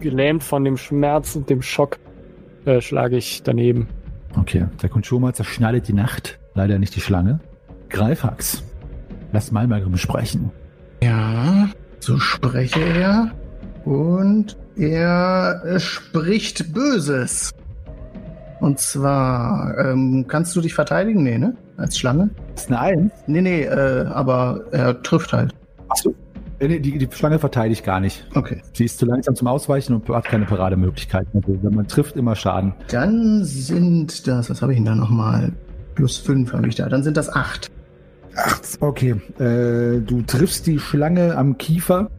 gelähmt 0.00 0.42
von 0.42 0.64
dem 0.64 0.76
Schmerz 0.76 1.36
und 1.36 1.50
dem 1.50 1.62
Schock 1.62 1.98
äh, 2.64 2.80
schlage 2.80 3.16
ich 3.16 3.42
daneben. 3.42 3.88
Okay, 4.38 4.66
der 4.80 4.88
Kunschoma 4.88 5.32
zerschneidet 5.32 5.88
die 5.88 5.92
Nacht. 5.92 6.38
Leider 6.54 6.78
nicht 6.78 6.94
die 6.96 7.00
Schlange. 7.00 7.40
Greifax. 7.88 8.62
Lass 9.32 9.52
mal 9.52 9.66
mal 9.66 9.80
besprechen. 9.80 10.50
Ja, 11.02 11.68
so 11.98 12.18
spreche 12.18 12.80
er. 12.80 13.32
Und 13.84 14.56
er 14.80 15.62
äh, 15.64 15.78
spricht 15.78 16.72
Böses. 16.72 17.52
Und 18.60 18.78
zwar, 18.78 19.76
ähm, 19.78 20.26
kannst 20.26 20.56
du 20.56 20.60
dich 20.60 20.74
verteidigen? 20.74 21.22
Nee, 21.22 21.38
ne? 21.38 21.54
Als 21.76 21.98
Schlange? 21.98 22.30
Das 22.54 22.64
ist 22.64 22.70
eine 22.70 22.80
Eins. 22.80 23.12
Nee, 23.26 23.40
nee, 23.42 23.62
äh, 23.62 24.06
aber 24.06 24.64
er 24.70 25.02
trifft 25.02 25.32
halt. 25.32 25.54
Achso. 25.88 26.14
Nee, 26.60 26.78
Die, 26.78 26.98
die 26.98 27.08
Schlange 27.10 27.38
verteidigt 27.38 27.84
gar 27.84 28.00
nicht. 28.00 28.26
Okay. 28.34 28.60
Sie 28.74 28.84
ist 28.84 28.98
zu 28.98 29.06
langsam 29.06 29.34
zum 29.34 29.48
Ausweichen 29.48 29.94
und 29.94 30.08
hat 30.10 30.24
keine 30.24 30.44
Parademöglichkeiten. 30.44 31.42
Also, 31.42 31.58
wenn 31.62 31.74
man 31.74 31.88
trifft, 31.88 32.16
immer 32.16 32.36
Schaden. 32.36 32.74
Dann 32.90 33.44
sind 33.44 34.26
das, 34.26 34.50
was 34.50 34.60
habe 34.60 34.72
ich 34.72 34.78
denn 34.78 34.84
da 34.84 34.94
nochmal? 34.94 35.52
Plus 35.94 36.18
fünf 36.18 36.52
habe 36.52 36.68
ich 36.68 36.74
da. 36.74 36.88
Dann 36.88 37.02
sind 37.02 37.16
das 37.16 37.30
acht. 37.34 37.70
Okay, 38.80 39.16
äh, 39.38 40.00
du 40.00 40.22
triffst 40.26 40.66
die 40.66 40.78
Schlange 40.78 41.36
am 41.36 41.56
Kiefer 41.58 42.10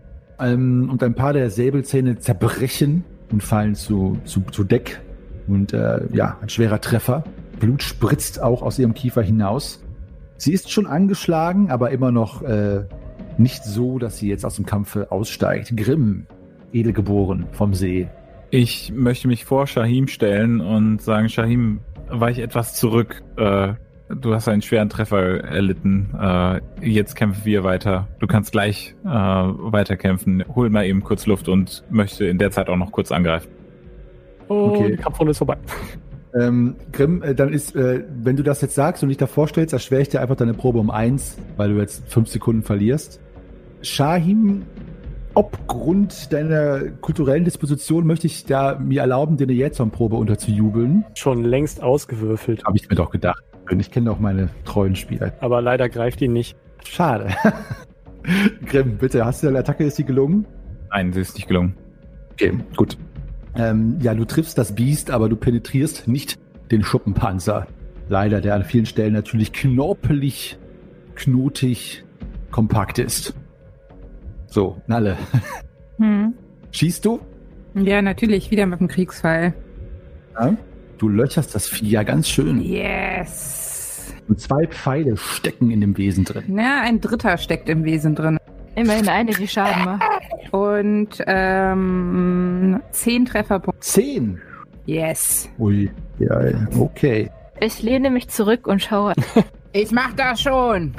ähm, 0.41 0.89
und 0.89 1.03
ein 1.03 1.13
paar 1.13 1.33
der 1.33 1.49
Säbelzähne 1.49 2.19
zerbrechen 2.19 3.03
und 3.31 3.43
fallen 3.43 3.75
zu, 3.75 4.19
zu, 4.25 4.41
zu 4.51 4.63
Deck. 4.63 4.99
Und 5.47 5.73
äh, 5.73 6.01
ja, 6.13 6.37
ein 6.41 6.49
schwerer 6.49 6.81
Treffer. 6.81 7.23
Blut 7.59 7.83
spritzt 7.83 8.41
auch 8.41 8.61
aus 8.61 8.79
ihrem 8.79 8.93
Kiefer 8.93 9.21
hinaus. 9.21 9.83
Sie 10.37 10.53
ist 10.53 10.71
schon 10.71 10.87
angeschlagen, 10.87 11.69
aber 11.69 11.91
immer 11.91 12.11
noch 12.11 12.41
äh, 12.41 12.85
nicht 13.37 13.63
so, 13.63 13.99
dass 13.99 14.17
sie 14.17 14.29
jetzt 14.29 14.45
aus 14.45 14.55
dem 14.55 14.65
Kampfe 14.65 15.11
aussteigt. 15.11 15.75
Grimm, 15.75 16.25
edelgeboren 16.73 17.45
vom 17.51 17.73
See. 17.73 18.07
Ich 18.49 18.91
möchte 18.93 19.27
mich 19.27 19.45
vor 19.45 19.67
Shahim 19.67 20.07
stellen 20.07 20.59
und 20.59 21.01
sagen, 21.01 21.29
Shahim, 21.29 21.79
weich 22.09 22.39
etwas 22.39 22.73
zurück. 22.73 23.23
Äh, 23.37 23.73
du 24.15 24.33
hast 24.33 24.47
einen 24.47 24.61
schweren 24.61 24.89
Treffer 24.89 25.43
erlitten. 25.43 26.09
Äh, 26.19 26.61
jetzt 26.81 27.15
kämpfen 27.15 27.45
wir 27.45 27.63
weiter. 27.63 28.07
Du 28.19 28.27
kannst 28.27 28.51
gleich 28.51 28.95
äh, 29.05 29.07
weiterkämpfen. 29.09 30.43
Hol 30.55 30.69
mal 30.69 30.85
eben 30.85 31.03
kurz 31.03 31.25
Luft 31.25 31.49
und 31.49 31.83
möchte 31.89 32.25
in 32.25 32.37
der 32.37 32.51
Zeit 32.51 32.69
auch 32.69 32.77
noch 32.77 32.91
kurz 32.91 33.11
angreifen. 33.11 33.49
Und 34.47 34.71
Okay. 34.71 34.91
die 34.91 34.97
Kampfrunde 34.97 35.31
ist 35.31 35.37
vorbei. 35.37 35.57
Ähm, 36.33 36.75
Grimm, 36.91 37.21
äh, 37.23 37.35
dann 37.35 37.51
ist, 37.51 37.75
äh, 37.75 38.03
wenn 38.23 38.35
du 38.37 38.43
das 38.43 38.61
jetzt 38.61 38.75
sagst 38.75 39.03
und 39.03 39.09
dich 39.09 39.17
da 39.17 39.27
vorstellst, 39.27 39.73
erschwere 39.73 40.01
ich 40.01 40.09
dir 40.09 40.21
einfach 40.21 40.35
deine 40.35 40.53
Probe 40.53 40.79
um 40.79 40.89
eins, 40.89 41.37
weil 41.57 41.73
du 41.73 41.79
jetzt 41.79 42.07
fünf 42.07 42.29
Sekunden 42.29 42.63
verlierst. 42.63 43.19
Shahim, 43.81 44.63
aufgrund 45.33 46.31
deiner 46.31 46.81
kulturellen 47.01 47.43
Disposition 47.43 48.05
möchte 48.05 48.27
ich 48.27 48.45
da 48.45 48.77
mir 48.79 49.01
erlauben, 49.01 49.37
dir 49.37 49.43
eine 49.43 49.53
Jetson-Probe 49.53 50.15
unterzujubeln. 50.15 51.03
Schon 51.15 51.43
längst 51.43 51.83
ausgewürfelt. 51.83 52.63
Habe 52.65 52.77
ich 52.77 52.89
mir 52.89 52.95
doch 52.95 53.09
gedacht. 53.09 53.43
Und 53.71 53.79
ich 53.79 53.89
kenne 53.89 54.11
auch 54.11 54.19
meine 54.19 54.49
treuen 54.65 54.95
Spieler. 54.95 55.31
Aber 55.39 55.61
leider 55.61 55.87
greift 55.87 56.21
ihn 56.21 56.33
nicht. 56.33 56.57
Schade. 56.83 57.29
Grimm, 58.65 58.97
bitte, 58.97 59.25
hast 59.25 59.43
du 59.43 59.47
eine 59.47 59.59
Attacke, 59.59 59.85
ist 59.85 59.97
die 59.97 60.03
gelungen? 60.03 60.45
Nein, 60.89 61.13
sie 61.13 61.21
ist 61.21 61.35
nicht 61.35 61.47
gelungen. 61.47 61.75
Okay, 62.33 62.53
gut. 62.75 62.97
Ähm, 63.55 63.97
ja, 64.01 64.13
du 64.13 64.25
triffst 64.25 64.57
das 64.57 64.75
Biest, 64.75 65.09
aber 65.09 65.29
du 65.29 65.37
penetrierst 65.37 66.07
nicht 66.07 66.37
den 66.69 66.83
Schuppenpanzer. 66.83 67.67
Leider, 68.09 68.41
der 68.41 68.55
an 68.55 68.65
vielen 68.65 68.85
Stellen 68.85 69.13
natürlich 69.13 69.53
knorpelig, 69.53 70.57
knotig, 71.15 72.03
kompakt 72.51 72.99
ist. 72.99 73.33
So, 74.47 74.81
Nalle. 74.87 75.17
Hm. 75.97 76.33
Schießt 76.71 77.05
du? 77.05 77.19
Ja, 77.75 78.01
natürlich, 78.01 78.51
wieder 78.51 78.65
mit 78.65 78.79
dem 78.79 78.87
Kriegsfall. 78.87 79.53
Ja. 80.33 80.55
Du 81.01 81.09
löcherst 81.09 81.55
das 81.55 81.67
Vieh 81.67 81.89
ja 81.89 82.03
ganz 82.03 82.29
schön. 82.29 82.61
Yes. 82.61 84.13
Und 84.27 84.39
zwei 84.39 84.67
Pfeile 84.67 85.17
stecken 85.17 85.71
in 85.71 85.81
dem 85.81 85.97
Wesen 85.97 86.25
drin. 86.25 86.43
Na, 86.45 86.81
ein 86.81 87.01
dritter 87.01 87.39
steckt 87.39 87.69
im 87.69 87.83
Wesen 87.85 88.13
drin. 88.13 88.37
Immerhin 88.75 89.09
eine, 89.09 89.31
die 89.31 89.47
Schaden 89.47 89.83
macht. 89.83 90.03
Und 90.51 91.09
ähm, 91.25 92.79
zehn 92.91 93.25
Trefferpunkte. 93.25 93.81
Zehn. 93.81 94.39
Yes. 94.85 95.49
Ui, 95.57 95.89
ja, 96.19 96.39
okay. 96.77 97.31
Ich 97.59 97.81
lehne 97.81 98.11
mich 98.11 98.27
zurück 98.27 98.67
und 98.67 98.83
schaue. 98.83 99.13
Ich 99.73 99.89
mach 99.91 100.11
das 100.13 100.41
schon. 100.41 100.93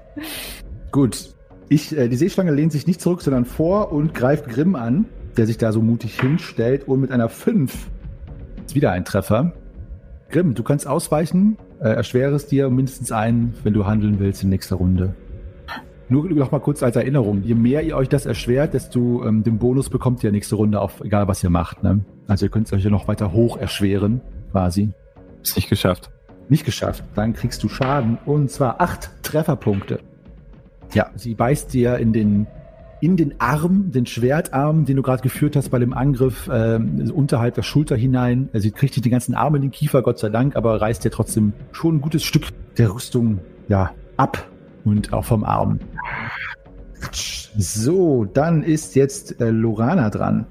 Gut. 0.90 1.34
Ich, 1.68 1.94
äh, 1.94 2.08
die 2.08 2.16
Seeschlange 2.16 2.50
lehnt 2.50 2.72
sich 2.72 2.86
nicht 2.86 3.00
zurück, 3.00 3.20
sondern 3.20 3.44
vor 3.44 3.92
und 3.92 4.14
greift 4.14 4.48
Grimm 4.48 4.74
an, 4.74 5.04
der 5.36 5.46
sich 5.46 5.58
da 5.58 5.70
so 5.70 5.82
mutig 5.82 6.18
hinstellt 6.18 6.88
und 6.88 7.02
mit 7.02 7.12
einer 7.12 7.28
5 7.28 7.90
ist 8.70 8.76
wieder 8.76 8.92
ein 8.92 9.04
Treffer. 9.04 9.52
Grimm, 10.28 10.54
du 10.54 10.62
kannst 10.62 10.86
ausweichen, 10.86 11.58
äh, 11.80 11.88
erschwere 11.88 12.36
es 12.36 12.46
dir 12.46 12.70
mindestens 12.70 13.10
einen, 13.10 13.52
wenn 13.64 13.72
du 13.72 13.84
handeln 13.84 14.20
willst 14.20 14.44
in 14.44 14.48
nächster 14.48 14.76
Runde. 14.76 15.16
Nur 16.08 16.28
noch 16.30 16.52
mal 16.52 16.60
kurz 16.60 16.80
als 16.84 16.94
Erinnerung, 16.94 17.42
je 17.42 17.56
mehr 17.56 17.82
ihr 17.82 17.96
euch 17.96 18.08
das 18.08 18.26
erschwert, 18.26 18.74
desto 18.74 19.24
ähm, 19.24 19.42
den 19.42 19.58
Bonus 19.58 19.90
bekommt 19.90 20.22
ihr 20.22 20.30
nächste 20.30 20.54
Runde 20.54 20.80
auf, 20.80 21.00
egal 21.00 21.26
was 21.26 21.42
ihr 21.42 21.50
macht. 21.50 21.82
Ne? 21.82 22.04
Also 22.28 22.46
ihr 22.46 22.50
könnt 22.50 22.68
es 22.68 22.72
euch 22.72 22.84
ja 22.84 22.90
noch 22.90 23.08
weiter 23.08 23.32
hoch 23.32 23.56
erschweren, 23.56 24.20
quasi. 24.52 24.90
Ist 25.42 25.56
nicht 25.56 25.68
geschafft. 25.68 26.12
Nicht 26.48 26.64
geschafft. 26.64 27.02
Dann 27.16 27.32
kriegst 27.32 27.64
du 27.64 27.68
Schaden 27.68 28.18
und 28.24 28.52
zwar 28.52 28.80
acht 28.80 29.10
Trefferpunkte. 29.24 29.98
Ja, 30.94 31.10
sie 31.16 31.34
beißt 31.34 31.72
dir 31.72 31.96
in 31.98 32.12
den 32.12 32.46
in 33.00 33.16
den 33.16 33.40
Arm, 33.40 33.90
den 33.92 34.06
Schwertarm, 34.06 34.84
den 34.84 34.96
du 34.96 35.02
gerade 35.02 35.22
geführt 35.22 35.56
hast 35.56 35.70
bei 35.70 35.78
dem 35.78 35.92
Angriff, 35.92 36.48
ähm, 36.52 37.10
unterhalb 37.14 37.54
der 37.54 37.62
Schulter 37.62 37.96
hinein. 37.96 38.48
Also 38.52 38.64
sie 38.64 38.70
kriegt 38.70 38.96
nicht 38.96 39.04
den 39.04 39.12
ganzen 39.12 39.34
Arm 39.34 39.54
in 39.54 39.62
den 39.62 39.70
Kiefer, 39.70 40.02
Gott 40.02 40.18
sei 40.18 40.28
Dank, 40.28 40.56
aber 40.56 40.80
reißt 40.80 41.04
dir 41.04 41.10
trotzdem 41.10 41.52
schon 41.72 41.96
ein 41.96 42.00
gutes 42.00 42.22
Stück 42.24 42.48
der 42.76 42.94
Rüstung 42.94 43.40
ja 43.68 43.92
ab 44.16 44.46
und 44.84 45.12
auch 45.12 45.24
vom 45.24 45.44
Arm. 45.44 45.78
So, 47.56 48.26
dann 48.26 48.62
ist 48.62 48.94
jetzt 48.94 49.40
äh, 49.40 49.50
Lorana 49.50 50.10
dran. 50.10 50.46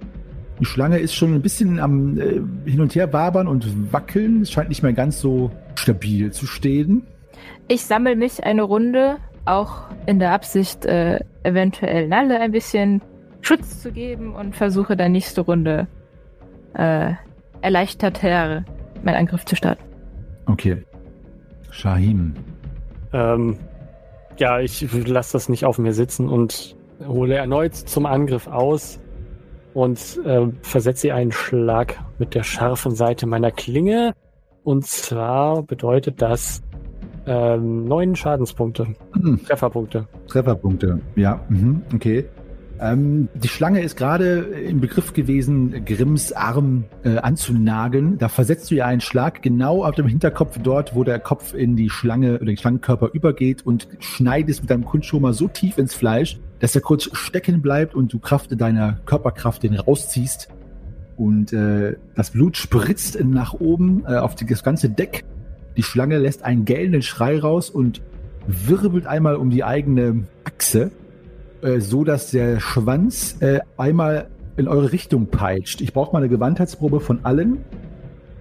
Die 0.60 0.66
Schlange 0.66 1.00
ist 1.00 1.16
schon 1.16 1.34
ein 1.34 1.42
bisschen 1.42 1.80
am 1.80 2.18
äh, 2.18 2.42
hin 2.66 2.82
und 2.82 2.94
her 2.96 3.14
wabern 3.14 3.48
und 3.48 3.94
wackeln. 3.94 4.42
Es 4.42 4.52
scheint 4.52 4.70
nicht 4.70 4.84
mehr 4.84 4.94
ganz 4.94 5.20
so 5.20 5.52
stabil 5.76 6.32
zu 6.32 6.48
stehen. 6.48 7.04
Ich 7.68 7.86
sammle 7.86 8.16
mich 8.16 8.44
eine 8.44 8.64
Runde, 8.64 9.18
auch 9.50 9.90
in 10.06 10.20
der 10.20 10.32
Absicht, 10.32 10.86
äh, 10.86 11.20
eventuell 11.44 12.08
Nalle 12.08 12.40
ein 12.40 12.52
bisschen 12.52 13.02
Schutz 13.42 13.82
zu 13.82 13.92
geben 13.92 14.36
und 14.36 14.56
versuche 14.56 14.96
dann 14.96 15.12
nächste 15.12 15.42
Runde 15.42 15.88
äh, 16.74 17.14
erleichterter 17.62 18.66
meinen 19.04 19.16
Angriff 19.16 19.46
zu 19.46 19.56
starten. 19.56 19.84
Okay. 20.46 20.84
Shahim. 21.72 22.34
Ähm, 23.14 23.58
ja, 24.38 24.60
ich 24.60 24.86
lasse 25.08 25.34
das 25.34 25.50
nicht 25.50 25.66
auf 25.66 25.78
mir 25.78 25.94
sitzen 25.94 26.30
und 26.30 26.76
hole 27.06 27.36
erneut 27.36 27.76
zum 27.76 28.06
Angriff 28.06 28.48
aus 28.48 29.00
und 29.74 30.20
äh, 30.26 30.48
versetze 30.62 31.14
einen 31.14 31.32
Schlag 31.32 31.98
mit 32.18 32.36
der 32.36 32.44
scharfen 32.44 32.94
Seite 32.94 33.28
meiner 33.28 33.52
Klinge. 33.52 34.14
Und 34.64 34.86
zwar 34.86 35.64
bedeutet 35.64 36.22
das 36.22 36.62
Ähm, 37.30 37.86
neun 37.86 38.16
Schadenspunkte. 38.16 38.88
Hm, 39.14 39.40
Trefferpunkte. 39.46 40.08
Trefferpunkte, 40.28 41.00
ja, 41.16 41.40
mhm, 41.48 41.84
okay. 41.94 42.26
Ähm, 42.80 43.30
die 43.36 43.50
Schlange 43.50 43.82
ist 43.82 43.98
gerade 43.98 44.40
im 44.40 44.80
Begriff 44.80 45.14
gewesen, 45.14 45.86
Grimms 45.86 46.32
Arm 46.32 46.86
äh, 47.04 47.18
anzunageln. 47.18 48.18
Da 48.18 48.30
versetzt 48.30 48.72
du 48.72 48.76
ihr 48.76 48.88
einen 48.88 49.02
Schlag 49.02 49.44
genau 49.44 49.84
auf 49.84 49.94
dem 49.94 50.08
Hinterkopf 50.08 50.58
dort, 50.64 50.96
wo 50.96 51.04
der 51.04 51.20
Kopf 51.20 51.54
in 51.54 51.76
die 51.76 51.92
Schlange 51.92 52.36
oder 52.36 52.46
den 52.46 52.58
Schlangenkörper 52.58 53.12
übergeht 53.14 53.64
und 53.64 53.88
schneidest 54.00 54.62
mit 54.62 54.72
deinem 54.72 54.86
Kunstschomer 54.86 55.34
so 55.34 55.48
tief 55.48 55.78
ins 55.78 55.94
Fleisch, 55.94 56.40
dass 56.62 56.74
er 56.74 56.82
kurz 56.82 57.10
stecken 57.14 57.62
bleibt 57.62 57.94
und 57.94 58.12
du 58.12 58.18
Kraft 58.18 58.60
deiner 58.60 58.94
Körperkraft 59.06 59.62
den 59.62 59.76
rausziehst. 59.76 60.48
Und 61.16 61.54
äh, 61.54 61.96
das 62.16 62.32
Blut 62.32 62.58
spritzt 62.58 63.24
nach 63.24 63.54
oben 63.54 64.04
äh, 64.08 64.16
auf 64.16 64.34
das 64.34 64.64
ganze 64.64 64.90
Deck. 64.90 65.26
Die 65.78 65.84
Schlange 65.84 66.18
lässt 66.18 66.44
einen 66.44 66.66
gellenden 66.66 67.02
Schrei 67.02 67.40
raus 67.40 67.70
und 67.70 68.02
wirbelt 68.48 69.08
einmal 69.08 69.36
um 69.36 69.50
die 69.50 69.64
eigene 69.64 70.24
Achse 70.44 70.92
äh, 71.62 71.80
so 71.80 72.04
dass 72.04 72.32
der 72.32 72.60
Schwanz 72.60 73.38
äh, 73.42 73.60
einmal 73.78 74.28
in 74.58 74.68
eure 74.68 74.92
Richtung 74.92 75.28
peitscht. 75.28 75.82
Ich 75.82 75.94
brauche 75.94 76.14
mal 76.14 76.20
eine 76.20 76.30
Gewandheitsprobe 76.30 77.00
von 77.00 77.24
allen, 77.24 77.64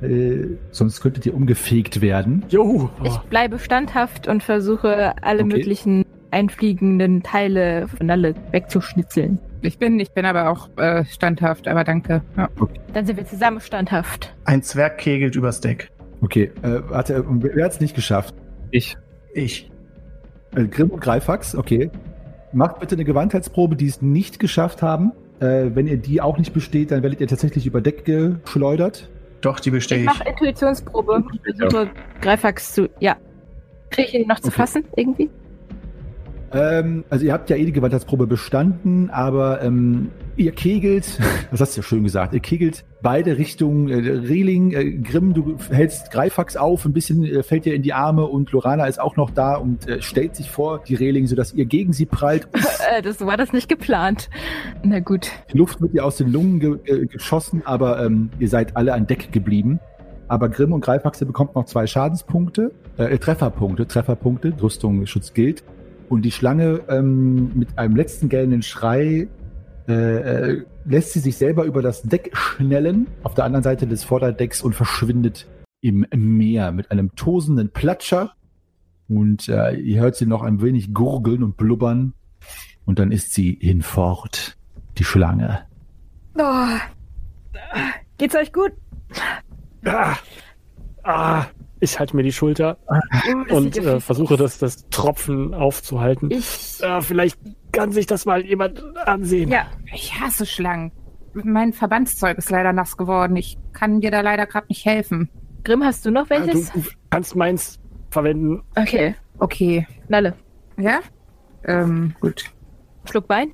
äh, 0.03 0.57
sonst 0.71 1.01
könntet 1.01 1.27
ihr 1.27 1.35
umgefegt 1.35 2.01
werden. 2.01 2.45
Jo! 2.49 2.91
Ich 3.05 3.17
bleibe 3.31 3.59
standhaft 3.59 4.29
und 4.29 4.43
versuche 4.43 5.15
alle 5.23 5.43
Okay. 5.43 5.57
möglichen 5.57 6.05
einfliegenden 6.31 7.23
Teile 7.23 7.89
von 7.89 8.11
alle 8.11 8.35
wegzuschnitzeln. 8.53 9.39
Ich 9.63 9.79
bin, 9.79 9.99
ich 9.99 10.13
bin 10.13 10.25
aber 10.25 10.51
auch 10.51 10.69
äh, 10.77 11.05
standhaft, 11.07 11.67
aber 11.67 11.83
danke. 11.83 12.23
Ja. 12.37 12.49
Dann 12.93 13.07
sind 13.07 13.17
wir 13.17 13.27
zusammen 13.27 13.61
standhaft. 13.61 14.33
Ein 14.45 14.63
Zwerg 14.63 14.99
kegelt 14.99 15.35
übers 15.35 15.61
Deck. 15.61 15.91
Okay, 16.21 16.51
äh, 16.63 16.81
warte, 16.89 17.25
wer 17.29 17.65
hat 17.65 17.73
es 17.73 17.81
nicht 17.81 17.95
geschafft? 17.95 18.35
Ich. 18.71 18.97
Ich. 19.35 19.71
Äh, 20.55 20.65
Grimm 20.65 20.91
und 20.91 21.01
Greifax, 21.01 21.55
okay. 21.55 21.91
Macht 22.53 22.81
bitte 22.81 22.95
eine 22.95 23.05
Gewandheitsprobe, 23.05 23.77
die 23.77 23.87
es 23.87 24.03
nicht 24.03 24.39
geschafft 24.39 24.83
haben. 24.83 25.13
Äh, 25.41 25.71
wenn 25.75 25.87
ihr 25.87 25.99
die 25.99 26.21
auch 26.21 26.39
nicht 26.39 26.53
besteht, 26.53 26.91
dann 26.91 27.03
werdet 27.03 27.21
ihr 27.21 27.29
tatsächlich 27.29 27.67
über 27.67 27.81
Deck 27.81 28.05
geschleudert. 28.05 29.09
Doch, 29.43 29.61
die 29.61 29.71
bestehe 29.71 29.99
Ich 29.99 30.05
ich. 30.05 30.11
mache 30.11 30.29
Intuitionsprobe. 30.29 31.23
Ich 31.45 31.57
versuche 31.57 31.91
Greifax 32.21 32.75
zu. 32.75 32.89
Ja. 32.99 33.17
Kriege 33.91 34.09
ich 34.09 34.15
ihn 34.15 34.27
noch 34.29 34.41
zu 34.41 34.49
Okay. 34.49 34.57
fassen, 34.57 34.85
irgendwie? 34.97 35.31
Ähm, 36.53 37.05
also 37.11 37.25
ihr 37.27 37.33
habt 37.33 37.51
ja 37.51 37.57
eh 37.57 37.65
die 37.65 37.73
Gewandheitsprobe 37.73 38.27
bestanden, 38.27 39.11
aber 39.11 39.63
ähm, 39.63 40.11
ihr 40.37 40.53
kegelt, 40.53 41.19
das 41.51 41.61
hast 41.61 41.77
du 41.77 41.81
ja 41.81 41.83
schön 41.87 42.05
gesagt, 42.05 42.33
ihr 42.33 42.41
kegelt 42.41 42.85
beide 43.03 43.37
Richtungen, 43.37 43.89
äh, 43.89 44.11
Reling, 44.11 44.73
äh, 44.73 44.93
Grimm, 44.93 45.35
du 45.35 45.59
hältst 45.71 46.11
Greifax 46.11 46.57
auf, 46.57 46.85
ein 46.85 46.93
bisschen 46.93 47.25
äh, 47.25 47.43
fällt 47.43 47.67
dir 47.67 47.75
in 47.75 47.83
die 47.83 47.93
Arme 47.93 48.25
und 48.25 48.51
Lorana 48.53 48.87
ist 48.87 48.99
auch 48.99 49.17
noch 49.17 49.31
da 49.31 49.57
und 49.57 49.87
äh, 49.89 50.01
stellt 50.01 50.37
sich 50.37 50.51
vor 50.51 50.83
die 50.87 50.95
Reling, 50.95 51.27
sodass 51.27 51.53
ihr 51.53 51.67
gegen 51.67 51.93
sie 51.93 52.07
prallt. 52.07 52.49
Äh, 52.91 53.03
das 53.03 53.21
war 53.21 53.37
das 53.37 53.53
nicht 53.53 53.69
geplant. 53.69 54.31
Na 54.83 55.01
gut. 55.01 55.31
Die 55.53 55.59
Luft 55.59 55.81
wird 55.81 55.95
ihr 55.95 56.05
aus 56.05 56.17
den 56.17 56.31
Lungen 56.31 56.61
ge 56.61 56.79
ge 56.83 57.07
geschossen, 57.07 57.63
aber 57.65 58.03
ähm, 58.03 58.31
ihr 58.39 58.49
seid 58.49 58.77
alle 58.77 58.95
an 58.95 59.07
Deck 59.07 59.33
geblieben. 59.33 59.81
Aber 60.29 60.49
Grimm 60.49 60.73
und 60.73 60.83
Greifax, 60.83 61.21
ihr 61.21 61.27
bekommt 61.27 61.55
noch 61.55 61.65
zwei 61.65 61.87
Schadenspunkte, 61.87 62.71
äh, 62.99 63.19
Trefferpunkte, 63.19 63.87
Trefferpunkte, 63.87 64.55
Rüstung, 64.63 65.05
Schutz 65.07 65.35
gilt. 65.35 65.65
Und 66.09 66.23
die 66.23 66.31
Schlange 66.31 66.81
ähm, 66.89 67.53
mit 67.55 67.79
einem 67.79 67.97
letzten 67.97 68.29
gellenden 68.29 68.63
Schrei 68.63 69.29
äh, 69.89 69.93
äh, 69.93 70.65
lässt 70.85 71.13
sie 71.13 71.21
sich 71.21 71.37
selber 71.37 71.65
über 71.65 71.83
das 71.83 72.03
Deck 72.03 72.31
schnellen 72.35 73.07
auf 73.23 73.35
der 73.35 73.45
anderen 73.45 73.63
Seite 73.63 73.87
des 73.87 74.05
Vorderdecks 74.05 74.63
und 74.63 74.75
verschwindet 74.75 75.47
im 75.81 76.07
Meer 76.11 76.73
mit 76.73 76.91
einem 76.91 77.15
tosenden 77.15 77.71
Platscher. 77.71 78.33
Und 79.09 79.49
äh, 79.49 79.75
ihr 79.77 80.01
hört 80.01 80.17
sie 80.17 80.27
noch 80.27 80.43
ein 80.43 80.61
wenig 80.61 80.93
gurgeln 80.93 81.43
und 81.43 81.57
blubbern. 81.57 82.15
Und 82.85 82.99
dann 82.99 83.13
ist 83.13 83.33
sie 83.33 83.59
hinfort, 83.61 84.57
die 84.99 85.05
Schlange. 85.05 85.61
Oh. 86.39 86.79
Geht's 88.19 88.35
euch 88.35 88.53
gut? 88.53 88.73
Ah, 89.85 90.17
ah, 91.03 91.45
ich 91.81 91.99
halte 91.99 92.17
mir 92.17 92.23
die 92.23 92.33
Schulter 92.33 92.79
Uh, 92.89 93.55
und 93.55 93.77
äh, 93.77 94.01
versuche 94.01 94.37
das, 94.37 94.59
das 94.59 94.89
Tropfen 94.91 95.55
aufzuhalten. 95.55 96.31
Ich. 96.31 96.79
Äh, 96.83 97.01
vielleicht 97.03 97.39
kann 97.73 97.93
sich 97.93 98.07
das 98.07 98.25
mal 98.27 98.45
jemand 98.45 98.83
ansehen. 99.07 99.51
Ja, 99.51 99.67
Ich 99.95 100.19
hasse 100.19 100.47
Schlangen. 100.47 100.93
Mein 101.35 101.73
Verbandszeug 101.73 102.39
ist 102.39 102.51
leider 102.51 102.73
nass 102.73 102.97
geworden. 102.97 103.37
Ich 103.37 103.59
kann 103.73 104.01
dir 104.01 104.11
da 104.11 104.21
leider 104.23 104.47
gerade 104.47 104.67
nicht 104.69 104.85
helfen. 104.85 105.29
Grimm, 105.65 105.85
hast 105.85 106.05
du 106.07 106.11
noch 106.11 106.25
Du, 106.29 106.31
welches? 106.31 106.73
du 106.73 106.83
kannst 107.11 107.37
meins 107.37 107.79
verwenden. 108.11 108.63
Okay. 108.77 109.15
Okay. 109.39 109.87
Nalle. 110.09 110.35
Ja? 110.79 111.01
Ähm, 111.65 112.15
gut. 112.21 112.45
Schluck 113.05 113.29
Wein? 113.29 113.53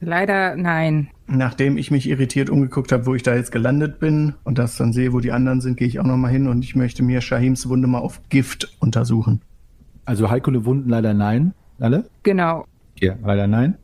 Leider 0.00 0.56
nein. 0.56 1.10
Nachdem 1.30 1.76
ich 1.76 1.90
mich 1.90 2.08
irritiert 2.08 2.48
umgeguckt 2.48 2.90
habe, 2.90 3.04
wo 3.04 3.14
ich 3.14 3.22
da 3.22 3.34
jetzt 3.34 3.52
gelandet 3.52 4.00
bin 4.00 4.34
und 4.44 4.58
das 4.58 4.76
dann 4.76 4.94
sehe, 4.94 5.12
wo 5.12 5.20
die 5.20 5.30
anderen 5.30 5.60
sind, 5.60 5.76
gehe 5.76 5.86
ich 5.86 6.00
auch 6.00 6.04
noch 6.04 6.16
mal 6.16 6.30
hin 6.30 6.48
und 6.48 6.64
ich 6.64 6.74
möchte 6.74 7.02
mir 7.02 7.20
Shahims 7.20 7.68
Wunde 7.68 7.86
mal 7.86 7.98
auf 7.98 8.22
Gift 8.30 8.74
untersuchen. 8.80 9.42
Also 10.06 10.30
heikle 10.30 10.64
Wunden 10.64 10.88
leider 10.88 11.12
nein. 11.12 11.52
Alle? 11.78 12.08
Genau. 12.22 12.64
Ja, 12.98 13.14
leider 13.22 13.46
nein. 13.46 13.76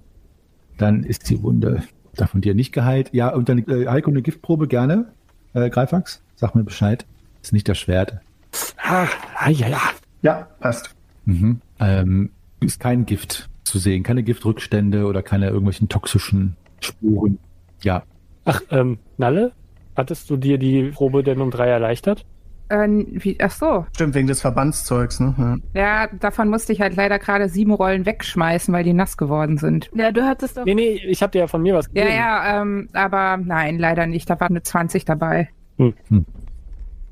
Dann 0.79 1.05
ist 1.05 1.29
die 1.29 1.43
Wunde 1.43 1.83
da 2.15 2.27
von 2.27 2.41
dir 2.41 2.55
nicht 2.55 2.73
geheilt. 2.73 3.11
Ja, 3.13 3.29
und 3.35 3.49
dann 3.51 3.59
äh, 3.59 3.89
Heiko 3.89 4.11
eine 4.11 4.23
Giftprobe 4.23 4.67
gerne. 4.67 5.13
Äh, 5.53 5.69
Greifax, 5.69 6.23
sag 6.37 6.55
mir 6.55 6.65
Bescheid. 6.65 7.05
Ist 7.43 7.53
nicht 7.53 7.69
das 7.69 7.79
Schwert. 7.79 8.21
Ah, 8.83 9.07
ah, 9.37 9.51
ja, 9.51 9.69
ja. 9.69 9.81
Ja, 10.23 10.49
passt. 10.61 10.95
Mhm. 11.27 11.61
Ähm, 11.79 12.31
ist 12.61 12.81
kein 12.81 13.05
Gift 13.05 13.51
zu 13.65 13.79
sehen, 13.79 14.03
keine 14.03 14.23
Giftrückstände 14.23 15.05
oder 15.05 15.23
keine 15.23 15.49
irgendwelchen 15.49 15.89
toxischen 15.89 16.57
Spuren. 16.85 17.39
Ja, 17.83 18.03
Ach, 18.47 18.61
ähm, 18.71 18.99
Nalle? 19.17 19.53
Hattest 19.97 20.29
du 20.29 20.37
dir 20.37 20.59
die 20.59 20.91
Probe 20.91 21.23
denn 21.23 21.41
um 21.41 21.51
drei 21.51 21.69
erleichtert? 21.69 22.27
Äh, 22.69 22.89
wie, 22.89 23.39
ach 23.41 23.51
so. 23.51 23.87
Stimmt, 23.95 24.15
wegen 24.15 24.27
des 24.27 24.41
Verbandszeugs, 24.43 25.21
ne? 25.21 25.61
Ja. 25.75 25.81
Ja, 26.05 26.09
davon 26.19 26.49
musste 26.49 26.73
ich 26.73 26.81
halt 26.81 26.97
leider 26.97 27.19
gerade 27.19 27.49
sieben 27.49 27.73
Rollen 27.73 28.05
wegschmeißen, 28.07 28.73
weil 28.75 28.85
die 28.85 28.93
nass 28.93 29.17
geworden 29.17 29.57
sind. 29.59 29.91
Ja, 29.95 30.13
du 30.13 30.23
hattest 30.25 30.57
doch. 30.57 30.65
Nee, 30.65 30.75
nee, 30.75 31.01
ich 31.07 31.23
hab 31.23 31.33
dir 31.33 31.41
ja 31.41 31.47
von 31.47 31.63
mir 31.63 31.75
was 31.75 31.87
Ja, 31.93 32.03
gegeben. 32.05 32.17
ja, 32.19 32.61
ähm, 32.63 32.89
aber 32.93 33.37
nein, 33.39 33.79
leider 33.79 34.07
nicht. 34.07 34.29
Da 34.29 34.39
war 34.41 34.49
eine 34.51 34.63
20 34.63 35.05
dabei. 35.05 35.49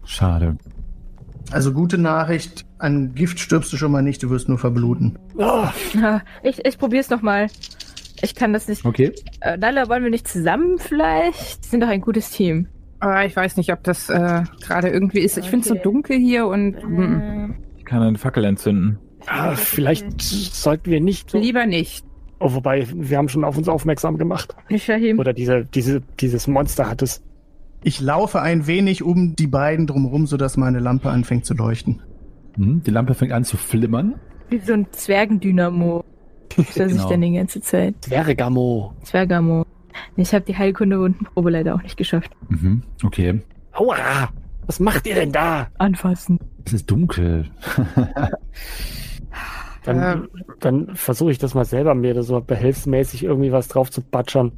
schade. 0.05 0.57
Also 1.51 1.73
gute 1.73 1.99
Nachricht, 1.99 2.65
an 2.79 3.15
Gift 3.15 3.39
stirbst 3.39 3.73
du 3.73 3.77
schon 3.77 3.93
mal 3.93 4.03
nicht, 4.03 4.23
du 4.23 4.31
wirst 4.31 4.49
nur 4.49 4.59
verbluten. 4.59 5.19
Ja, 5.37 5.73
Ich, 6.43 6.65
ich 6.65 6.79
probier's 6.79 7.11
nochmal. 7.11 7.49
Ich 8.23 8.35
kann 8.35 8.53
das 8.53 8.69
nicht. 8.69 8.85
Okay. 8.85 9.13
Äh, 9.41 9.57
Nalle, 9.59 9.89
wollen 9.89 10.03
wir 10.05 10.11
nicht 10.11 10.29
zusammen 10.29 10.79
vielleicht? 10.79 11.63
Wir 11.65 11.69
sind 11.71 11.81
doch 11.83 11.89
ein 11.89 12.01
gutes 12.01 12.31
Team. 12.31 12.69
Aber 13.01 13.25
ich 13.27 13.35
weiß 13.35 13.57
nicht, 13.57 13.73
ob 13.73 13.83
das 13.83 14.09
äh, 14.09 14.45
gerade 14.65 14.89
irgendwie 14.89 15.21
ist. 15.21 15.37
Ich 15.37 15.47
finde 15.51 15.63
es 15.63 15.69
so 15.69 15.75
dunkel 15.75 16.17
hier 16.19 16.47
und 16.47 16.77
mm, 16.89 17.21
Äh, 17.21 17.55
Ich 17.79 17.85
kann 17.85 18.01
eine 18.01 18.17
Fackel 18.19 18.45
entzünden. 18.45 18.99
ah, 19.27 19.55
vielleicht 19.57 20.21
sollten 20.23 20.91
wir 20.91 21.01
nicht 21.01 21.31
so. 21.31 21.39
lieber 21.39 21.67
nicht. 21.67 22.05
Oh, 22.39 22.55
wobei, 22.55 22.87
wir 22.95 23.19
haben 23.19 23.29
schon 23.29 23.45
auf 23.45 23.57
uns 23.59 23.69
aufmerksam 23.69 24.19
gemacht. 24.19 24.55
Shahim. 24.77 25.19
Oder 25.19 25.33
diese, 25.33 25.65
diese, 25.65 26.01
dieses 26.21 26.47
Monster 26.49 26.89
hat 26.89 27.03
es. 27.03 27.23
Ich 27.85 28.01
laufe 28.01 28.41
ein 28.41 28.67
wenig 28.69 29.03
um 29.03 29.35
die 29.35 29.49
beiden 29.49 29.87
drumherum, 29.89 30.27
sodass 30.27 30.57
meine 30.57 30.79
Lampe 30.79 31.11
anfängt 31.11 31.45
zu 31.45 31.55
leuchten. 31.55 32.03
Mhm. 32.57 32.83
Die 32.85 32.91
Lampe 32.93 33.15
fängt 33.15 33.33
an 33.33 33.43
zu 33.45 33.57
flimmern. 33.57 34.15
Wie 34.49 34.59
so 34.59 34.73
ein 34.75 34.87
Zwergendynamo. 34.93 36.05
Das 36.57 36.75
genau. 36.75 37.05
ich 37.05 37.11
dann 37.11 37.21
die 37.21 37.33
ganze 37.33 37.61
Zeit. 37.61 37.95
Zwergamo. 38.01 38.95
Zwergamo. 39.03 39.65
Ich 40.17 40.33
habe 40.33 40.45
die 40.45 40.57
Heilkunde-Wundenprobe 40.57 41.51
leider 41.51 41.75
auch 41.75 41.83
nicht 41.83 41.97
geschafft. 41.97 42.31
Mhm. 42.49 42.83
Okay. 43.03 43.41
Aua! 43.73 44.31
Was 44.67 44.81
macht 44.81 45.07
ihr 45.07 45.15
denn 45.15 45.33
da? 45.33 45.69
Anfassen. 45.79 46.39
Es 46.65 46.73
ist 46.73 46.91
dunkel. 46.91 47.51
Dann, 49.85 50.29
dann 50.61 50.95
versuche 50.95 51.33
ich 51.33 51.39
das 51.39 51.55
mal 51.55 51.65
selber, 51.65 51.95
mir 51.95 52.15
da 52.15 52.23
so 52.23 52.41
behelfsmäßig 52.41 53.25
irgendwie 53.25 53.51
was 53.51 53.69
drauf 53.69 53.91
zu 53.91 54.01
batschern. 54.01 54.53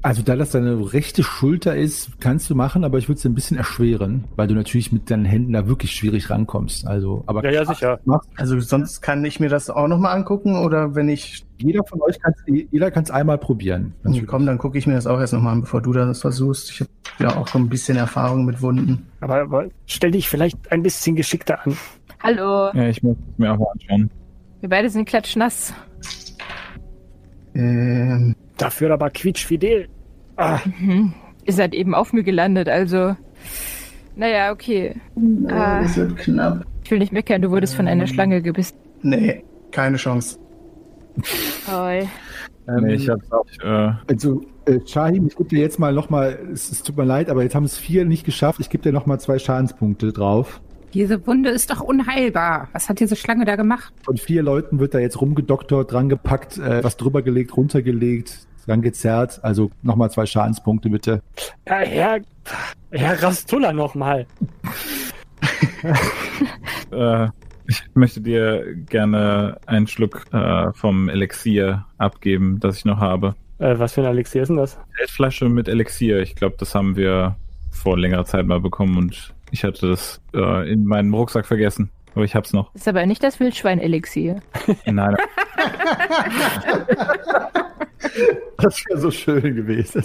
Also 0.00 0.22
da 0.22 0.36
das 0.36 0.52
deine 0.52 0.92
rechte 0.92 1.24
Schulter 1.24 1.74
ist, 1.74 2.20
kannst 2.20 2.48
du 2.48 2.54
machen, 2.54 2.84
aber 2.84 2.98
ich 2.98 3.08
würde 3.08 3.18
es 3.18 3.24
ein 3.24 3.34
bisschen 3.34 3.56
erschweren, 3.56 4.24
weil 4.36 4.46
du 4.46 4.54
natürlich 4.54 4.92
mit 4.92 5.10
deinen 5.10 5.24
Händen 5.24 5.52
da 5.52 5.66
wirklich 5.66 5.90
schwierig 5.90 6.30
rankommst. 6.30 6.86
Also, 6.86 7.24
aber 7.26 7.44
Ja, 7.44 7.50
ja, 7.50 7.64
sicher. 7.64 7.98
Machst, 8.04 8.28
Also 8.36 8.60
sonst 8.60 9.00
kann 9.00 9.24
ich 9.24 9.40
mir 9.40 9.48
das 9.48 9.70
auch 9.70 9.88
noch 9.88 9.98
mal 9.98 10.12
angucken 10.12 10.56
oder 10.56 10.94
wenn 10.94 11.08
ich 11.08 11.44
jeder 11.58 11.82
von 11.84 12.00
euch 12.02 12.20
kann 12.20 12.32
jeder 12.46 12.92
kann 12.92 13.02
es 13.02 13.10
einmal 13.10 13.38
probieren. 13.38 13.92
Also 14.04 14.22
komm, 14.24 14.46
dann 14.46 14.58
gucke 14.58 14.78
ich 14.78 14.86
mir 14.86 14.94
das 14.94 15.08
auch 15.08 15.18
erst 15.18 15.32
noch 15.32 15.42
mal 15.42 15.52
an, 15.52 15.62
bevor 15.62 15.82
du 15.82 15.92
das 15.92 16.20
versuchst. 16.20 16.70
Ich 16.70 16.80
habe 16.80 16.90
ja 17.18 17.36
auch 17.36 17.48
so 17.48 17.58
ein 17.58 17.68
bisschen 17.68 17.96
Erfahrung 17.96 18.44
mit 18.44 18.62
Wunden. 18.62 19.08
Aber, 19.20 19.40
aber 19.40 19.66
stell 19.86 20.12
dich 20.12 20.28
vielleicht 20.28 20.70
ein 20.70 20.84
bisschen 20.84 21.16
geschickter 21.16 21.66
an. 21.66 21.76
Hallo. 22.22 22.70
Ja, 22.72 22.88
ich 22.88 23.02
muss 23.02 23.16
es 23.16 23.38
mir 23.38 23.52
auch 23.52 23.58
mal 23.58 23.66
anschauen. 23.72 24.10
Wir 24.60 24.68
beide 24.68 24.90
sind 24.90 25.08
klatschnass. 25.08 25.74
Ähm, 27.54 28.36
Dafür 28.58 28.92
aber 28.92 29.08
quietschfidel. 29.10 29.88
Ah, 30.36 30.58
Mhm. 30.78 31.14
Ihr 31.46 31.52
seid 31.54 31.74
eben 31.74 31.94
auf 31.94 32.12
mir 32.12 32.22
gelandet, 32.24 32.68
also. 32.68 33.16
Naja, 34.16 34.52
okay. 34.52 34.94
oh, 35.16 35.48
das 35.48 35.96
wird 35.96 36.16
knapp. 36.18 36.66
Ich 36.84 36.90
will 36.90 36.98
nicht 36.98 37.12
meckern, 37.12 37.40
du 37.40 37.50
wurdest 37.50 37.74
von 37.74 37.88
einer 37.88 38.02
Ähm. 38.02 38.08
Schlange 38.08 38.42
gebissen. 38.42 38.76
Nee, 39.02 39.44
keine 39.70 39.96
Chance. 39.96 40.38
Toll. 41.66 42.06
Nee, 42.80 42.94
ich 42.94 43.08
hab's 43.08 43.30
auch. 43.32 43.46
Äh, 43.62 43.92
Also, 44.08 44.42
äh, 44.66 44.78
Shahim, 44.86 45.26
ich 45.28 45.36
gebe 45.36 45.48
dir 45.48 45.60
jetzt 45.60 45.78
mal 45.78 45.94
nochmal, 45.94 46.38
es, 46.52 46.70
es 46.70 46.82
tut 46.82 46.96
mir 46.98 47.04
leid, 47.04 47.30
aber 47.30 47.42
jetzt 47.42 47.54
haben 47.54 47.64
es 47.64 47.78
vier 47.78 48.04
nicht 48.04 48.24
geschafft. 48.26 48.60
Ich 48.60 48.68
gebe 48.68 48.82
dir 48.82 48.92
nochmal 48.92 49.18
zwei 49.20 49.38
Schadenspunkte 49.38 50.12
drauf. 50.12 50.60
Diese 50.92 51.26
Wunde 51.26 51.50
ist 51.50 51.70
doch 51.70 51.80
unheilbar. 51.80 52.68
Was 52.72 52.88
hat 52.88 53.00
diese 53.00 53.16
Schlange 53.16 53.44
da 53.46 53.56
gemacht? 53.56 53.92
Von 54.04 54.16
vier 54.18 54.42
Leuten 54.42 54.78
wird 54.80 54.92
da 54.94 54.98
jetzt 54.98 55.20
rumgedoktert, 55.20 55.92
drangepackt, 55.92 56.58
äh, 56.58 56.82
was 56.84 56.96
drüber 56.98 57.22
gelegt, 57.22 57.56
runtergelegt, 57.56 58.47
dran 58.68 58.82
gezerrt. 58.82 59.40
Also 59.42 59.70
nochmal 59.82 60.10
zwei 60.10 60.26
Schadenspunkte 60.26 60.90
bitte. 60.90 61.22
Ja, 61.66 61.78
Herr, 61.78 62.20
Herr 62.90 63.22
Rastulla 63.22 63.72
nochmal. 63.72 64.26
äh, 66.92 67.28
ich 67.66 67.82
möchte 67.94 68.20
dir 68.20 68.74
gerne 68.88 69.58
einen 69.66 69.86
Schluck 69.86 70.24
äh, 70.32 70.72
vom 70.72 71.08
Elixier 71.08 71.84
abgeben, 71.98 72.60
das 72.60 72.78
ich 72.78 72.84
noch 72.84 72.98
habe. 72.98 73.34
Äh, 73.58 73.78
was 73.78 73.94
für 73.94 74.02
ein 74.02 74.06
Elixier 74.06 74.42
ist 74.42 74.48
denn 74.48 74.56
das? 74.56 74.78
Feldflasche 74.96 75.48
mit 75.48 75.68
Elixier. 75.68 76.20
Ich 76.20 76.34
glaube, 76.34 76.56
das 76.58 76.74
haben 76.74 76.96
wir 76.96 77.36
vor 77.70 77.98
längerer 77.98 78.24
Zeit 78.24 78.46
mal 78.46 78.60
bekommen 78.60 78.96
und 78.96 79.34
ich 79.50 79.64
hatte 79.64 79.88
das 79.88 80.20
äh, 80.34 80.70
in 80.70 80.84
meinem 80.84 81.14
Rucksack 81.14 81.46
vergessen. 81.46 81.90
Aber 82.14 82.24
ich 82.24 82.34
hab's 82.34 82.52
noch. 82.52 82.74
Ist 82.74 82.88
aber 82.88 83.04
nicht 83.06 83.22
das 83.22 83.38
Wildschwein-Elixier. 83.38 84.40
Nein, 84.86 85.16
Das 88.60 88.84
wäre 88.86 88.98
so 88.98 89.10
schön 89.12 89.54
gewesen. 89.54 90.02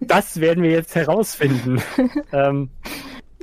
Das 0.00 0.40
werden 0.40 0.64
wir 0.64 0.72
jetzt 0.72 0.96
herausfinden. 0.96 1.80
ähm, 2.32 2.68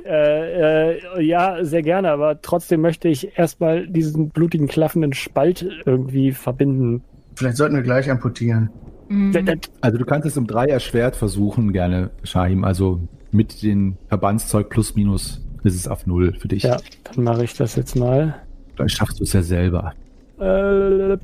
äh, 0.04 0.96
äh, 0.96 1.22
ja, 1.22 1.64
sehr 1.64 1.82
gerne, 1.82 2.10
aber 2.10 2.42
trotzdem 2.42 2.82
möchte 2.82 3.08
ich 3.08 3.38
erstmal 3.38 3.86
diesen 3.86 4.28
blutigen, 4.30 4.66
klaffenden 4.68 5.14
Spalt 5.14 5.66
irgendwie 5.86 6.32
verbinden. 6.32 7.02
Vielleicht 7.36 7.56
sollten 7.56 7.74
wir 7.74 7.82
gleich 7.82 8.10
amputieren. 8.10 8.70
Mhm. 9.08 9.32
Also 9.80 9.98
du 9.98 10.04
kannst 10.04 10.26
es 10.26 10.36
um 10.36 10.46
drei 10.46 10.66
erschwert 10.66 11.16
versuchen, 11.16 11.72
gerne, 11.72 12.10
Shahim. 12.22 12.64
Also 12.64 13.00
mit 13.32 13.62
dem 13.62 13.96
Verbandszeug 14.08 14.68
plus 14.68 14.94
minus 14.94 15.40
ist 15.64 15.74
es 15.74 15.88
auf 15.88 16.06
null 16.06 16.34
für 16.38 16.48
dich. 16.48 16.62
Ja, 16.62 16.76
dann 17.04 17.24
mache 17.24 17.44
ich 17.44 17.54
das 17.54 17.76
jetzt 17.76 17.96
mal. 17.96 18.34
Vielleicht 18.74 18.96
schaffst 18.96 19.20
du 19.20 19.24
es 19.24 19.32
ja 19.32 19.42
selber. 19.42 19.94
Äh, 20.38 21.18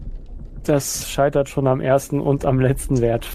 das 0.68 1.09
scheitert 1.09 1.48
schon 1.48 1.66
am 1.66 1.81
ersten 1.81 2.20
und 2.20 2.44
am 2.44 2.61
letzten 2.61 3.00
Wert. 3.00 3.29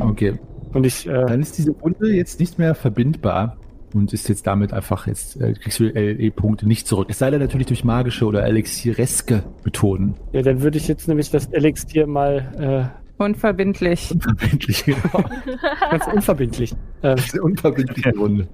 Okay. 0.00 0.38
Und 0.72 0.84
ich, 0.86 1.06
äh, 1.06 1.26
Dann 1.26 1.40
ist 1.40 1.58
diese 1.58 1.74
Wunde 1.80 2.12
jetzt 2.12 2.40
nicht 2.40 2.58
mehr 2.58 2.74
verbindbar 2.74 3.56
und 3.94 4.12
ist 4.12 4.28
jetzt 4.28 4.46
damit 4.46 4.72
einfach 4.72 5.06
jetzt, 5.06 5.40
äh, 5.40 5.52
kriegst 5.52 5.78
du 5.80 5.84
LE-Punkte 5.84 6.66
nicht 6.66 6.86
zurück. 6.86 7.08
Es 7.10 7.18
sei 7.18 7.30
denn 7.30 7.40
natürlich 7.40 7.66
durch 7.66 7.84
magische 7.84 8.24
oder 8.24 8.44
elixireske 8.44 9.44
Methoden. 9.64 10.14
ja, 10.32 10.42
dann 10.42 10.62
würde 10.62 10.78
ich 10.78 10.88
jetzt 10.88 11.08
nämlich 11.08 11.30
das 11.30 11.46
Elixier 11.46 12.06
mal 12.06 12.90
Unverbindlich. 13.18 14.10
Unverbindlich, 14.10 14.84
genau. 14.84 14.98
äh, 15.20 15.56
ganz 15.90 16.06
unverbindlich. 16.08 16.74
Äh, 17.02 17.14
Diese 17.16 17.42
unverbindliche 17.42 18.16
Wunde. 18.16 18.48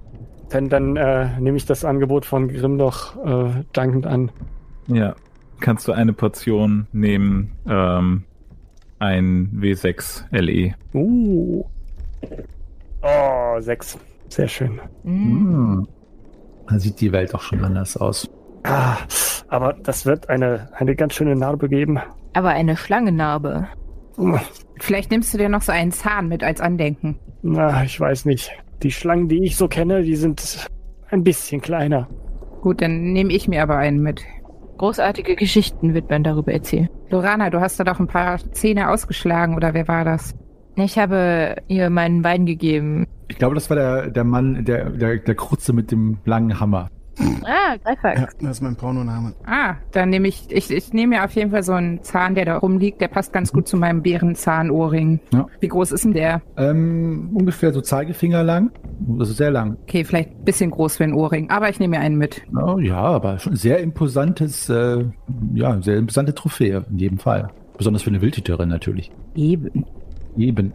dann 0.49 0.69
dann 0.69 0.95
äh, 0.95 1.39
nehme 1.39 1.57
ich 1.57 1.65
das 1.65 1.85
Angebot 1.85 2.25
von 2.25 2.49
Grimm 2.49 2.77
doch 2.77 3.15
äh, 3.25 3.63
dankend 3.73 4.05
an. 4.05 4.31
ja. 4.87 5.15
Kannst 5.59 5.87
du 5.87 5.91
eine 5.91 6.13
Portion 6.13 6.87
nehmen, 6.91 7.51
ähm, 7.67 8.23
ein 8.99 9.49
W6 9.55 10.25
LE. 10.31 10.75
Uh. 10.93 11.65
Oh, 13.01 13.59
sechs. 13.59 13.97
Sehr 14.29 14.47
schön. 14.47 14.79
Hm. 15.03 15.87
Da 16.67 16.79
sieht 16.79 17.01
die 17.01 17.11
Welt 17.11 17.33
auch 17.33 17.41
schon 17.41 17.63
anders 17.63 17.97
aus. 17.97 18.29
Ah, 18.63 18.97
aber 19.47 19.73
das 19.73 20.05
wird 20.05 20.29
eine, 20.29 20.69
eine 20.73 20.95
ganz 20.95 21.15
schöne 21.15 21.35
Narbe 21.35 21.69
geben. 21.69 21.99
Aber 22.33 22.49
eine 22.49 22.77
Schlangennarbe. 22.77 23.67
Vielleicht 24.79 25.11
nimmst 25.11 25.33
du 25.33 25.37
dir 25.37 25.49
noch 25.49 25.61
so 25.61 25.71
einen 25.71 25.91
Zahn 25.91 26.27
mit 26.27 26.43
als 26.43 26.61
Andenken. 26.61 27.17
Na, 27.41 27.83
ich 27.83 27.99
weiß 27.99 28.25
nicht. 28.25 28.51
Die 28.83 28.91
Schlangen, 28.91 29.29
die 29.29 29.43
ich 29.43 29.55
so 29.55 29.67
kenne, 29.67 30.03
die 30.03 30.15
sind 30.15 30.67
ein 31.09 31.23
bisschen 31.23 31.61
kleiner. 31.61 32.07
Gut, 32.61 32.81
dann 32.81 33.13
nehme 33.13 33.33
ich 33.33 33.47
mir 33.47 33.63
aber 33.63 33.77
einen 33.77 34.01
mit. 34.01 34.21
Großartige 34.79 35.35
Geschichten 35.35 35.93
wird 35.93 36.09
man 36.09 36.23
darüber 36.23 36.53
erzählen. 36.53 36.87
Lorana, 37.09 37.49
du 37.49 37.59
hast 37.59 37.81
da 37.81 37.83
doch 37.83 37.99
ein 37.99 38.07
paar 38.07 38.37
Zähne 38.53 38.89
ausgeschlagen, 38.89 39.57
oder 39.57 39.73
wer 39.73 39.89
war 39.89 40.05
das? 40.05 40.33
Ich 40.77 40.97
habe 40.97 41.57
ihr 41.67 41.89
meinen 41.89 42.23
Wein 42.23 42.45
gegeben. 42.45 43.05
Ich 43.27 43.37
glaube, 43.37 43.55
das 43.55 43.69
war 43.69 43.75
der, 43.75 44.09
der 44.09 44.23
Mann, 44.23 44.63
der, 44.63 44.89
der, 44.91 45.17
der 45.17 45.35
Krutze 45.35 45.73
mit 45.73 45.91
dem 45.91 46.19
langen 46.23 46.61
Hammer. 46.61 46.87
Ah, 47.45 47.75
Greifax. 47.83 48.21
Ja, 48.21 48.27
das 48.41 48.57
ist 48.57 48.61
mein 48.61 48.75
Pornoname. 48.75 49.33
Ah, 49.45 49.75
dann 49.91 50.09
nehme 50.09 50.27
ich, 50.27 50.45
ich, 50.49 50.71
ich 50.71 50.93
nehme 50.93 51.17
mir 51.17 51.23
auf 51.25 51.31
jeden 51.31 51.51
Fall 51.51 51.63
so 51.63 51.73
einen 51.73 52.03
Zahn, 52.03 52.35
der 52.35 52.45
da 52.45 52.57
rumliegt. 52.57 53.01
Der 53.01 53.07
passt 53.07 53.33
ganz 53.33 53.51
gut 53.51 53.67
zu 53.67 53.77
meinem 53.77 54.01
Bärenzahnohrring. 54.01 55.19
Ja. 55.33 55.47
Wie 55.59 55.67
groß 55.67 55.91
ist 55.91 56.05
denn 56.05 56.13
der? 56.13 56.41
Ähm, 56.57 57.31
ungefähr 57.33 57.73
so 57.73 57.81
Zeigefinger 57.81 58.43
lang. 58.43 58.71
Also 59.19 59.33
sehr 59.33 59.51
lang. 59.51 59.77
Okay, 59.83 60.03
vielleicht 60.03 60.31
ein 60.31 60.45
bisschen 60.45 60.71
groß 60.71 60.97
für 60.97 61.03
ein 61.03 61.13
Ohrring, 61.13 61.49
aber 61.49 61.69
ich 61.69 61.79
nehme 61.79 61.97
mir 61.97 62.03
einen 62.03 62.17
mit. 62.17 62.41
Oh, 62.55 62.79
ja, 62.79 62.99
aber 63.01 63.39
schon 63.39 63.55
sehr 63.55 63.79
imposantes, 63.79 64.69
äh, 64.69 65.05
ja, 65.53 65.81
sehr 65.81 65.97
imposante 65.97 66.33
Trophäe 66.33 66.85
in 66.89 66.97
jedem 66.97 67.17
Fall. 67.17 67.49
Besonders 67.77 68.03
für 68.03 68.09
eine 68.09 68.21
Wildhüterin 68.21 68.69
natürlich. 68.69 69.11
Eben. 69.35 69.85
Eben. 70.37 70.73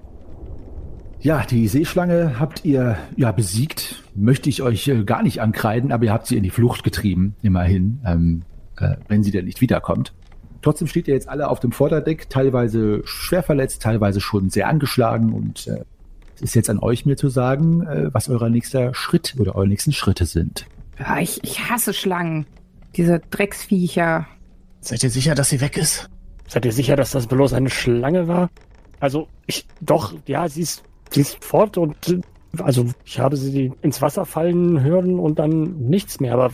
Ja, 1.21 1.43
die 1.49 1.69
Seeschlange 1.69 2.39
habt 2.39 2.65
ihr 2.65 2.97
ja 3.17 3.33
besiegt. 3.33 4.04
Möchte 4.15 4.49
ich 4.49 4.63
euch 4.63 4.87
äh, 4.89 5.05
gar 5.05 5.23
nicht 5.23 5.41
ankreiden, 5.41 5.93
aber 5.93 6.05
ihr 6.05 6.13
habt 6.13 6.27
sie 6.27 6.37
in 6.37 6.43
die 6.43 6.51
Flucht 6.51 6.85
getrieben, 6.85 7.35
immerhin, 7.43 8.01
ähm, 8.07 8.43
äh, 8.79 8.97
wenn 9.09 9.23
sie 9.23 9.31
denn 9.31 9.45
nicht 9.45 9.61
wiederkommt. 9.61 10.13
Trotzdem 10.63 10.89
steht 10.89 11.09
ihr 11.09 11.15
jetzt 11.15 11.29
alle 11.29 11.49
auf 11.49 11.61
dem 11.61 11.73
Vorderdeck, 11.73 12.31
teilweise 12.31 13.03
schwer 13.05 13.43
verletzt, 13.43 13.83
teilweise 13.83 14.21
schon 14.21 14.49
sehr 14.51 14.69
angeschlagen 14.69 15.33
und 15.33 15.67
äh, 15.67 15.85
es 16.37 16.43
ist 16.43 16.55
jetzt 16.55 16.71
an 16.71 16.79
euch 16.79 17.07
mir 17.07 17.17
zu 17.17 17.29
sagen, 17.29 17.87
äh, 17.87 18.13
was 18.13 18.29
euer 18.29 18.49
nächster 18.49 18.95
Schritt 18.95 19.35
oder 19.39 19.55
eure 19.55 19.69
nächsten 19.69 19.93
Schritte 19.93 20.27
sind. 20.27 20.67
Ja, 20.99 21.19
ich, 21.19 21.43
ich 21.43 21.69
hasse 21.71 21.93
Schlangen. 21.93 22.47
Diese 22.97 23.21
Drecksviecher. 23.31 24.27
Seid 24.81 25.03
ihr 25.03 25.11
sicher, 25.11 25.35
dass 25.35 25.51
sie 25.51 25.61
weg 25.61 25.77
ist? 25.77 26.09
Seid 26.47 26.65
ihr 26.65 26.73
sicher, 26.73 26.97
dass 26.97 27.11
das 27.11 27.27
bloß 27.27 27.53
eine 27.53 27.71
Schlange 27.71 28.29
war? 28.29 28.51
Also, 29.01 29.29
ich, 29.47 29.67
doch, 29.81 30.15
ja, 30.27 30.49
sie 30.49 30.63
ist, 30.63 30.85
sie 31.11 31.23
ist 31.23 31.45
fort 31.45 31.77
und, 31.79 32.23
also, 32.61 32.87
ich 33.05 33.19
habe 33.19 33.37
sie 33.37 33.73
ins 33.83 34.03
Wasser 34.03 34.27
fallen 34.27 34.81
hören 34.83 35.19
und 35.19 35.39
dann 35.39 35.89
nichts 35.89 36.21
mehr, 36.21 36.35
aber 36.35 36.51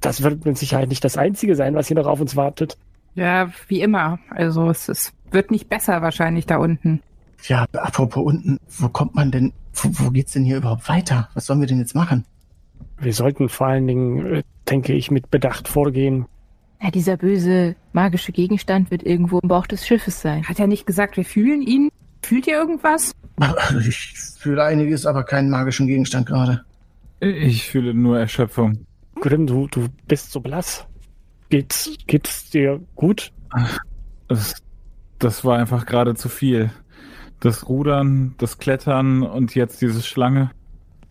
das 0.00 0.22
wird 0.22 0.44
mit 0.44 0.58
Sicherheit 0.58 0.88
nicht 0.88 1.04
das 1.04 1.16
Einzige 1.16 1.56
sein, 1.56 1.74
was 1.74 1.88
hier 1.88 1.96
noch 1.96 2.06
auf 2.06 2.20
uns 2.20 2.36
wartet. 2.36 2.76
Ja, 3.14 3.50
wie 3.68 3.80
immer. 3.80 4.18
Also 4.30 4.68
es, 4.68 4.88
es 4.88 5.12
wird 5.30 5.50
nicht 5.50 5.68
besser 5.68 6.02
wahrscheinlich 6.02 6.46
da 6.46 6.56
unten. 6.56 7.00
Ja, 7.44 7.66
apropos 7.72 8.24
unten, 8.24 8.58
wo 8.68 8.88
kommt 8.88 9.14
man 9.14 9.30
denn, 9.30 9.52
wo, 9.72 9.88
wo 9.92 10.10
geht's 10.10 10.32
denn 10.32 10.44
hier 10.44 10.58
überhaupt 10.58 10.88
weiter? 10.88 11.28
Was 11.34 11.46
sollen 11.46 11.60
wir 11.60 11.66
denn 11.66 11.78
jetzt 11.78 11.94
machen? 11.94 12.24
Wir 12.98 13.12
sollten 13.12 13.48
vor 13.48 13.68
allen 13.68 13.86
Dingen, 13.86 14.26
äh, 14.26 14.42
denke 14.68 14.94
ich, 14.94 15.10
mit 15.10 15.30
Bedacht 15.30 15.68
vorgehen. 15.68 16.26
Ja, 16.82 16.90
dieser 16.90 17.16
böse 17.16 17.76
magische 17.92 18.32
Gegenstand 18.32 18.90
wird 18.90 19.02
irgendwo 19.02 19.38
im 19.38 19.48
Bauch 19.48 19.66
des 19.66 19.86
Schiffes 19.86 20.20
sein. 20.20 20.44
Hat 20.44 20.58
er 20.58 20.66
nicht 20.66 20.86
gesagt, 20.86 21.16
wir 21.16 21.24
fühlen 21.24 21.62
ihn? 21.62 21.90
Fühlt 22.22 22.46
ihr 22.46 22.54
irgendwas? 22.54 23.12
Also 23.36 23.78
Ich 23.78 24.14
fühle 24.38 24.62
einiges, 24.62 25.06
aber 25.06 25.24
keinen 25.24 25.50
magischen 25.50 25.86
Gegenstand 25.86 26.26
gerade. 26.26 26.64
Ich 27.20 27.64
fühle 27.68 27.94
nur 27.94 28.18
Erschöpfung. 28.18 28.86
Grimm, 29.20 29.46
du, 29.46 29.66
du 29.68 29.88
bist 30.06 30.32
so 30.32 30.40
blass. 30.40 30.86
Geht's, 31.48 31.90
geht's 32.06 32.50
dir 32.50 32.80
gut? 32.94 33.32
Das, 34.28 34.54
das 35.18 35.44
war 35.44 35.58
einfach 35.58 35.86
gerade 35.86 36.14
zu 36.14 36.28
viel. 36.28 36.70
Das 37.40 37.68
Rudern, 37.68 38.34
das 38.38 38.58
Klettern 38.58 39.22
und 39.22 39.54
jetzt 39.54 39.80
diese 39.80 40.02
Schlange. 40.02 40.50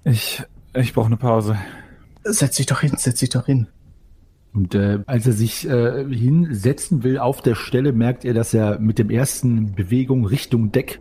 Ich, 0.03 0.43
ich 0.73 0.93
brauche 0.93 1.07
eine 1.07 1.17
Pause. 1.17 1.57
Setz 2.23 2.57
dich 2.57 2.65
doch 2.65 2.81
hin, 2.81 2.93
setz 2.97 3.19
dich 3.19 3.29
doch 3.29 3.45
hin. 3.45 3.67
Und 4.53 4.75
äh, 4.75 4.99
als 5.07 5.25
er 5.25 5.33
sich 5.33 5.67
äh, 5.67 6.05
hinsetzen 6.07 7.03
will 7.03 7.17
auf 7.17 7.41
der 7.41 7.55
Stelle, 7.55 7.91
merkt 7.91 8.23
er, 8.23 8.33
dass 8.33 8.53
er 8.53 8.79
mit 8.79 8.99
dem 8.99 9.09
ersten 9.09 9.73
Bewegung 9.73 10.25
Richtung 10.25 10.71
Deck 10.71 10.99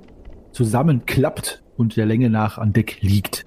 zusammenklappt 0.53 1.63
und 1.77 1.97
der 1.97 2.07
Länge 2.07 2.31
nach 2.31 2.59
an 2.59 2.73
Deck 2.73 2.99
liegt. 3.01 3.45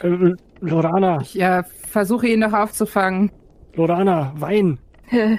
Äh, 0.00 0.34
Lorana, 0.60 1.20
Ich 1.22 1.40
äh, 1.40 1.62
versuche 1.88 2.28
ihn 2.28 2.40
noch 2.40 2.52
aufzufangen. 2.52 3.30
Lorana, 3.74 4.32
Wein. 4.36 4.78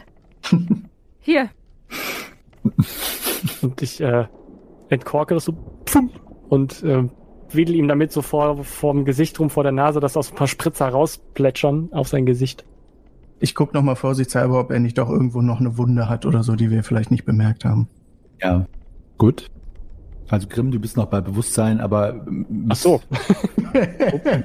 Hier, 1.20 1.50
Und 3.62 3.82
ich 3.82 4.02
äh, 4.02 4.26
entkorke 4.90 5.34
das 5.34 5.46
so 5.46 5.54
pfum, 5.86 6.10
und 6.50 6.84
äh, 6.84 7.04
wedel 7.52 7.76
ihm 7.76 7.88
damit 7.88 8.12
so 8.12 8.22
vor 8.22 8.64
vorm 8.64 9.06
Gesicht 9.06 9.40
rum, 9.40 9.50
vor 9.50 9.64
der 9.64 9.72
Nase, 9.72 10.00
dass 10.00 10.18
aus 10.18 10.32
ein 10.32 10.36
paar 10.36 10.48
Spritzer 10.48 10.88
rausplätschern 10.90 11.90
auf 11.92 12.08
sein 12.08 12.26
Gesicht. 12.26 12.66
Ich 13.40 13.56
guck 13.56 13.74
noch 13.74 13.84
mal 13.84 13.96
vorsichtshalber, 13.96 14.60
ob 14.60 14.72
er 14.72 14.80
nicht 14.80 14.98
doch 14.98 15.10
irgendwo 15.10 15.42
noch 15.42 15.60
eine 15.60 15.78
Wunde 15.78 16.10
hat 16.10 16.26
oder 16.26 16.44
so, 16.44 16.56
die 16.56 16.72
wir 16.72 16.84
vielleicht 16.84 17.12
nicht 17.12 17.26
bemerkt 17.26 17.64
haben. 17.64 17.88
Ja. 18.42 18.66
Gut. 19.18 19.50
Also 20.30 20.48
Grimm, 20.48 20.72
du 20.72 20.80
bist 20.80 20.96
noch 20.96 21.08
bei 21.08 21.22
Bewusstsein, 21.22 21.80
aber 21.80 22.26
Ach 22.70 22.76
so. 22.76 23.02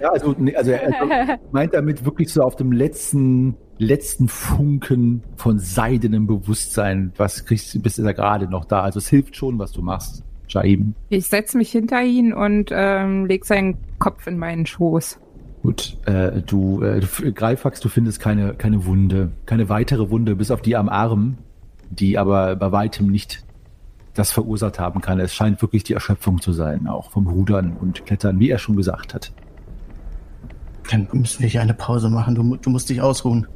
ja, 0.01 0.11
also, 0.11 0.35
nee, 0.39 0.55
also 0.55 0.71
er 0.71 1.01
also 1.01 1.33
meint 1.53 1.75
damit 1.75 2.05
wirklich 2.05 2.33
so 2.33 2.43
auf 2.43 2.57
dem 2.57 2.73
letzten 2.73 3.57
letzten 3.79 4.29
Funken 4.29 5.23
von 5.37 5.59
seidenem 5.59 6.27
Bewusstsein. 6.27 7.13
Was 7.17 7.45
kriegst 7.45 7.75
du, 7.75 7.81
bist 7.81 7.99
du 7.99 8.03
da 8.03 8.13
gerade 8.13 8.49
noch 8.49 8.65
da? 8.65 8.83
Also 8.83 8.99
es 8.99 9.09
hilft 9.09 9.37
schon, 9.37 9.59
was 9.59 9.73
du 9.73 9.83
machst, 9.83 10.23
Shaim. 10.47 10.95
Ich 11.09 11.27
setze 11.27 11.59
mich 11.59 11.73
hinter 11.73 12.03
ihn 12.03 12.33
und 12.33 12.71
ähm, 12.73 13.27
leg 13.27 13.45
seinen 13.45 13.77
Kopf 13.99 14.27
in 14.27 14.39
meinen 14.39 14.67
Schoß. 14.67 15.19
Gut, 15.63 15.97
äh, 16.07 16.43
du, 16.43 16.83
äh, 16.83 17.01
du, 17.01 17.33
Greifax, 17.33 17.81
du 17.81 17.89
findest 17.89 18.21
keine, 18.21 18.55
keine 18.55 18.85
Wunde, 18.85 19.33
keine 19.47 19.69
weitere 19.69 20.11
Wunde, 20.11 20.37
bis 20.37 20.51
auf 20.51 20.61
die 20.61 20.77
am 20.77 20.89
Arm, 20.89 21.39
die 21.91 22.19
aber 22.19 22.55
bei 22.57 22.71
weitem 22.71 23.07
nicht 23.07 23.45
das 24.15 24.31
verursacht 24.31 24.79
haben 24.79 25.01
kann. 25.01 25.21
Es 25.21 25.35
scheint 25.35 25.61
wirklich 25.61 25.85
die 25.85 25.93
Erschöpfung 25.95 26.41
zu 26.41 26.53
sein, 26.53 26.87
auch 26.87 27.11
vom 27.11 27.27
Rudern 27.27 27.77
und 27.81 28.07
Klettern, 28.07 28.39
wie 28.39 28.51
er 28.51 28.59
schon 28.59 28.77
gesagt 28.77 29.15
hat. 29.15 29.33
Dann 30.91 31.09
müssen 31.13 31.43
wir 31.43 31.49
hier 31.49 31.63
eine 31.63 31.75
Pause 31.75 32.11
machen. 32.11 32.35
Du, 32.35 32.57
du 32.57 32.71
musst 32.71 32.89
dich 32.91 33.01
ausruhen. 33.01 33.47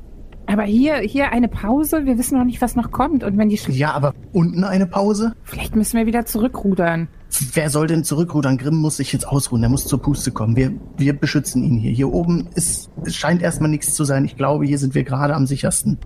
Aber 0.46 0.62
hier, 0.62 0.96
hier 0.96 1.30
eine 1.30 1.46
Pause. 1.46 2.06
Wir 2.06 2.16
wissen 2.16 2.38
noch 2.38 2.44
nicht, 2.44 2.62
was 2.62 2.74
noch 2.74 2.90
kommt. 2.90 3.22
Und 3.22 3.36
wenn 3.36 3.50
die 3.50 3.58
Sch 3.58 3.68
Ja, 3.68 3.92
aber 3.92 4.14
unten 4.32 4.64
eine 4.64 4.86
Pause? 4.86 5.34
vielleicht 5.42 5.76
müssen 5.76 5.98
wir 5.98 6.06
wieder 6.06 6.24
zurückrudern. 6.24 7.08
Wer 7.52 7.68
soll 7.68 7.86
denn 7.86 8.02
zurückrudern? 8.02 8.56
Grimm 8.56 8.76
muss 8.76 8.96
sich 8.96 9.12
jetzt 9.12 9.28
ausruhen. 9.28 9.60
Der 9.60 9.68
muss 9.68 9.86
zur 9.86 10.00
Puste 10.00 10.30
kommen. 10.30 10.56
Wir, 10.56 10.72
wir 10.96 11.12
beschützen 11.12 11.62
ihn 11.62 11.76
hier. 11.76 11.92
Hier 11.92 12.10
oben 12.10 12.48
ist, 12.54 12.90
es 13.04 13.14
scheint 13.14 13.42
erstmal 13.42 13.68
nichts 13.68 13.94
zu 13.94 14.04
sein. 14.04 14.24
Ich 14.24 14.36
glaube, 14.36 14.64
hier 14.64 14.78
sind 14.78 14.94
wir 14.94 15.04
gerade 15.04 15.34
am 15.34 15.46
sichersten. 15.46 15.98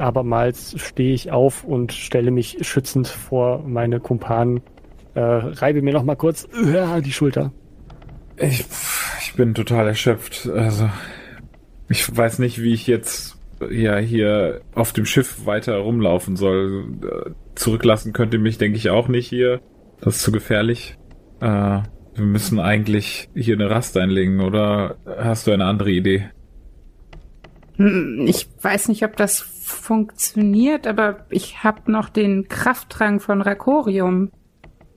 Abermals 0.00 0.74
stehe 0.78 1.14
ich 1.14 1.30
auf 1.30 1.64
und 1.64 1.92
stelle 1.92 2.30
mich 2.30 2.58
schützend 2.62 3.08
vor 3.08 3.62
meine 3.66 4.00
Kumpanen. 4.00 4.60
Äh, 5.14 5.20
reibe 5.20 5.82
mir 5.82 5.92
noch 5.92 6.04
mal 6.04 6.16
kurz 6.16 6.48
äh, 6.54 7.00
die 7.02 7.12
Schulter. 7.12 7.52
Ich, 8.36 8.64
ich 9.20 9.34
bin 9.34 9.54
total 9.54 9.88
erschöpft. 9.88 10.48
Also, 10.48 10.88
ich 11.88 12.16
weiß 12.16 12.38
nicht, 12.38 12.62
wie 12.62 12.72
ich 12.72 12.86
jetzt 12.86 13.36
ja 13.70 13.98
hier 13.98 14.62
auf 14.74 14.92
dem 14.92 15.04
Schiff 15.04 15.44
weiter 15.44 15.76
rumlaufen 15.76 16.36
soll. 16.36 16.84
Zurücklassen 17.54 18.12
könnt 18.12 18.32
ihr 18.32 18.40
mich, 18.40 18.56
denke 18.56 18.78
ich, 18.78 18.88
auch 18.90 19.08
nicht 19.08 19.28
hier. 19.28 19.60
Das 20.00 20.16
ist 20.16 20.22
zu 20.22 20.32
gefährlich. 20.32 20.96
Äh, 21.40 21.80
wir 22.14 22.24
müssen 22.24 22.58
eigentlich 22.58 23.28
hier 23.34 23.54
eine 23.54 23.68
Rast 23.70 23.96
einlegen, 23.96 24.40
oder 24.40 24.96
hast 25.06 25.46
du 25.46 25.52
eine 25.52 25.66
andere 25.66 25.90
Idee? 25.90 26.30
Hm, 27.76 28.24
Ich 28.26 28.48
weiß 28.62 28.88
nicht, 28.88 29.04
ob 29.04 29.16
das 29.16 29.40
funktioniert, 29.70 30.86
aber 30.86 31.26
ich 31.30 31.64
hab 31.64 31.88
noch 31.88 32.08
den 32.08 32.48
Krafttrank 32.48 33.22
von 33.22 33.42
Rakorium. 33.42 34.30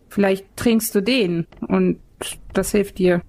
Vielleicht 0.09 0.55
trinkst 0.55 0.93
du 0.95 1.01
den 1.01 1.47
und 1.67 1.99
das 2.53 2.71
hilft 2.71 2.99
dir. 2.99 3.21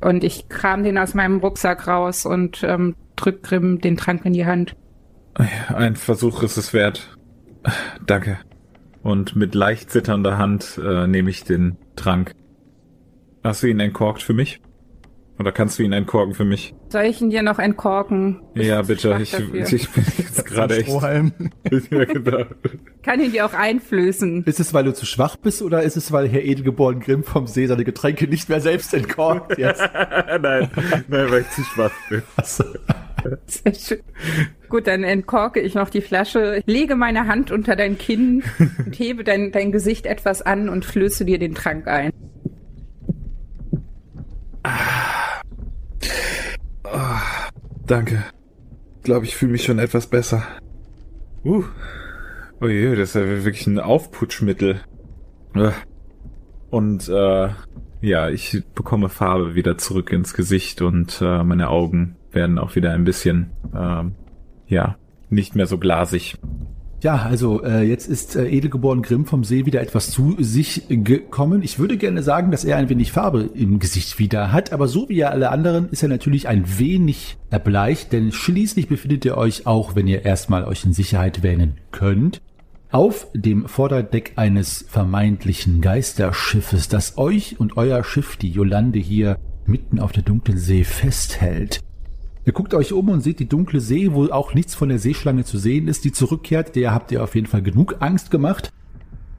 Und 0.00 0.24
ich 0.24 0.48
kram 0.48 0.82
den 0.82 0.98
aus 0.98 1.14
meinem 1.14 1.38
Rucksack 1.38 1.86
raus 1.86 2.26
und 2.26 2.62
ähm, 2.64 2.96
drück 3.16 3.42
Grimm 3.42 3.80
den 3.80 3.96
Trank 3.96 4.24
in 4.24 4.32
die 4.32 4.46
Hand. 4.46 4.74
Ein 5.68 5.96
Versuch 5.96 6.42
ist 6.42 6.56
es 6.56 6.72
wert. 6.72 7.16
Danke. 8.04 8.38
Und 9.02 9.36
mit 9.36 9.54
leicht 9.54 9.90
zitternder 9.90 10.38
Hand 10.38 10.80
äh, 10.82 11.06
nehme 11.06 11.30
ich 11.30 11.44
den 11.44 11.76
Trank. 11.96 12.34
Hast 13.42 13.62
du 13.62 13.68
ihn 13.68 13.80
entkorkt 13.80 14.22
für 14.22 14.34
mich? 14.34 14.60
Oder 15.38 15.50
kannst 15.50 15.78
du 15.78 15.82
ihn 15.82 15.92
entkorken 15.92 16.34
für 16.34 16.44
mich? 16.44 16.74
Soll 16.90 17.04
ich 17.04 17.20
ihn 17.20 17.30
dir 17.30 17.42
noch 17.42 17.58
entkorken? 17.58 18.40
Ich 18.54 18.66
ja, 18.66 18.82
bitte. 18.82 19.18
Ich, 19.20 19.32
ich 19.32 19.90
bin 19.90 20.04
jetzt 20.18 20.44
gerade 20.44 20.76
echt. 20.76 20.88
Ja, 21.90 22.04
genau. 22.04 22.44
kann 23.02 23.20
ihn 23.20 23.32
dir 23.32 23.46
auch 23.46 23.54
einflößen. 23.54 24.44
Ist 24.44 24.60
es, 24.60 24.74
weil 24.74 24.84
du 24.84 24.92
zu 24.92 25.06
schwach 25.06 25.36
bist 25.36 25.62
oder 25.62 25.82
ist 25.82 25.96
es, 25.96 26.12
weil 26.12 26.28
Herr 26.28 26.42
Edelgeboren 26.42 27.00
Grimm 27.00 27.24
vom 27.24 27.46
See 27.46 27.66
seine 27.66 27.84
Getränke 27.84 28.28
nicht 28.28 28.48
mehr 28.48 28.60
selbst 28.60 28.92
entkorkt 28.94 29.58
jetzt? 29.58 29.80
nein, 29.80 30.70
nein, 31.08 31.30
weil 31.30 31.40
ich 31.40 31.50
zu 31.50 31.62
schwach 31.62 31.92
bin. 32.08 32.22
Sehr 33.46 33.74
schön. 33.74 34.00
Gut, 34.68 34.86
dann 34.86 35.02
entkorke 35.04 35.60
ich 35.60 35.74
noch 35.74 35.90
die 35.90 36.00
Flasche, 36.00 36.62
lege 36.66 36.96
meine 36.96 37.26
Hand 37.26 37.50
unter 37.50 37.76
dein 37.76 37.98
Kinn 37.98 38.42
und 38.84 38.98
hebe 38.98 39.24
dein, 39.24 39.52
dein 39.52 39.72
Gesicht 39.72 40.06
etwas 40.06 40.42
an 40.42 40.68
und 40.68 40.84
flöße 40.84 41.24
dir 41.24 41.38
den 41.38 41.54
Trank 41.54 41.86
ein. 41.88 42.12
Danke. 47.86 48.24
Ich 48.98 49.02
glaube, 49.02 49.26
ich 49.26 49.36
fühle 49.36 49.52
mich 49.52 49.64
schon 49.64 49.78
etwas 49.78 50.06
besser. 50.06 50.42
Uh. 51.44 51.64
Oh 52.60 52.68
je, 52.68 52.94
das 52.94 53.10
ist 53.10 53.14
ja 53.16 53.26
wirklich 53.26 53.66
ein 53.66 53.80
Aufputschmittel. 53.80 54.80
Und 56.70 57.08
äh, 57.08 57.48
ja, 58.00 58.30
ich 58.30 58.62
bekomme 58.74 59.08
Farbe 59.08 59.54
wieder 59.54 59.76
zurück 59.76 60.12
ins 60.12 60.32
Gesicht 60.32 60.80
und 60.80 61.20
äh, 61.20 61.42
meine 61.42 61.68
Augen 61.68 62.16
werden 62.30 62.58
auch 62.58 62.76
wieder 62.76 62.92
ein 62.92 63.04
bisschen, 63.04 63.50
ähm, 63.76 64.14
ja, 64.68 64.96
nicht 65.28 65.54
mehr 65.54 65.66
so 65.66 65.76
glasig. 65.78 66.38
Ja, 67.02 67.16
also 67.16 67.64
äh, 67.64 67.82
jetzt 67.82 68.06
ist 68.06 68.36
äh, 68.36 68.48
Edelgeboren 68.48 69.02
Grimm 69.02 69.26
vom 69.26 69.42
See 69.42 69.66
wieder 69.66 69.80
etwas 69.80 70.12
zu 70.12 70.36
sich 70.38 70.84
gekommen. 70.88 71.60
Ich 71.64 71.80
würde 71.80 71.96
gerne 71.96 72.22
sagen, 72.22 72.52
dass 72.52 72.64
er 72.64 72.76
ein 72.76 72.88
wenig 72.88 73.10
Farbe 73.10 73.50
im 73.54 73.80
Gesicht 73.80 74.20
wieder 74.20 74.52
hat, 74.52 74.72
aber 74.72 74.86
so 74.86 75.08
wie 75.08 75.16
ja 75.16 75.30
alle 75.30 75.50
anderen 75.50 75.88
ist 75.88 76.04
er 76.04 76.08
natürlich 76.08 76.46
ein 76.46 76.78
wenig 76.78 77.38
erbleicht, 77.50 78.12
denn 78.12 78.30
schließlich 78.30 78.86
befindet 78.86 79.24
ihr 79.24 79.36
euch 79.36 79.66
auch, 79.66 79.96
wenn 79.96 80.06
ihr 80.06 80.24
erstmal 80.24 80.62
euch 80.62 80.84
in 80.84 80.92
Sicherheit 80.92 81.42
wähnen 81.42 81.74
könnt, 81.90 82.40
auf 82.92 83.26
dem 83.34 83.66
Vorderdeck 83.66 84.34
eines 84.36 84.84
vermeintlichen 84.88 85.80
Geisterschiffes, 85.80 86.86
das 86.86 87.18
euch 87.18 87.58
und 87.58 87.76
euer 87.76 88.04
Schiff, 88.04 88.36
die 88.36 88.50
Jolande 88.50 89.00
hier 89.00 89.38
mitten 89.66 89.98
auf 89.98 90.12
der 90.12 90.22
dunklen 90.22 90.58
See 90.58 90.84
festhält. 90.84 91.80
Ihr 92.44 92.52
guckt 92.52 92.74
euch 92.74 92.92
um 92.92 93.08
und 93.08 93.20
seht 93.20 93.38
die 93.38 93.48
dunkle 93.48 93.80
See, 93.80 94.12
wo 94.12 94.26
auch 94.26 94.52
nichts 94.54 94.74
von 94.74 94.88
der 94.88 94.98
Seeschlange 94.98 95.44
zu 95.44 95.58
sehen 95.58 95.86
ist, 95.86 96.04
die 96.04 96.12
zurückkehrt. 96.12 96.74
Der 96.74 96.92
habt 96.92 97.12
ihr 97.12 97.22
auf 97.22 97.34
jeden 97.34 97.46
Fall 97.46 97.62
genug 97.62 97.96
Angst 98.00 98.30
gemacht. 98.30 98.72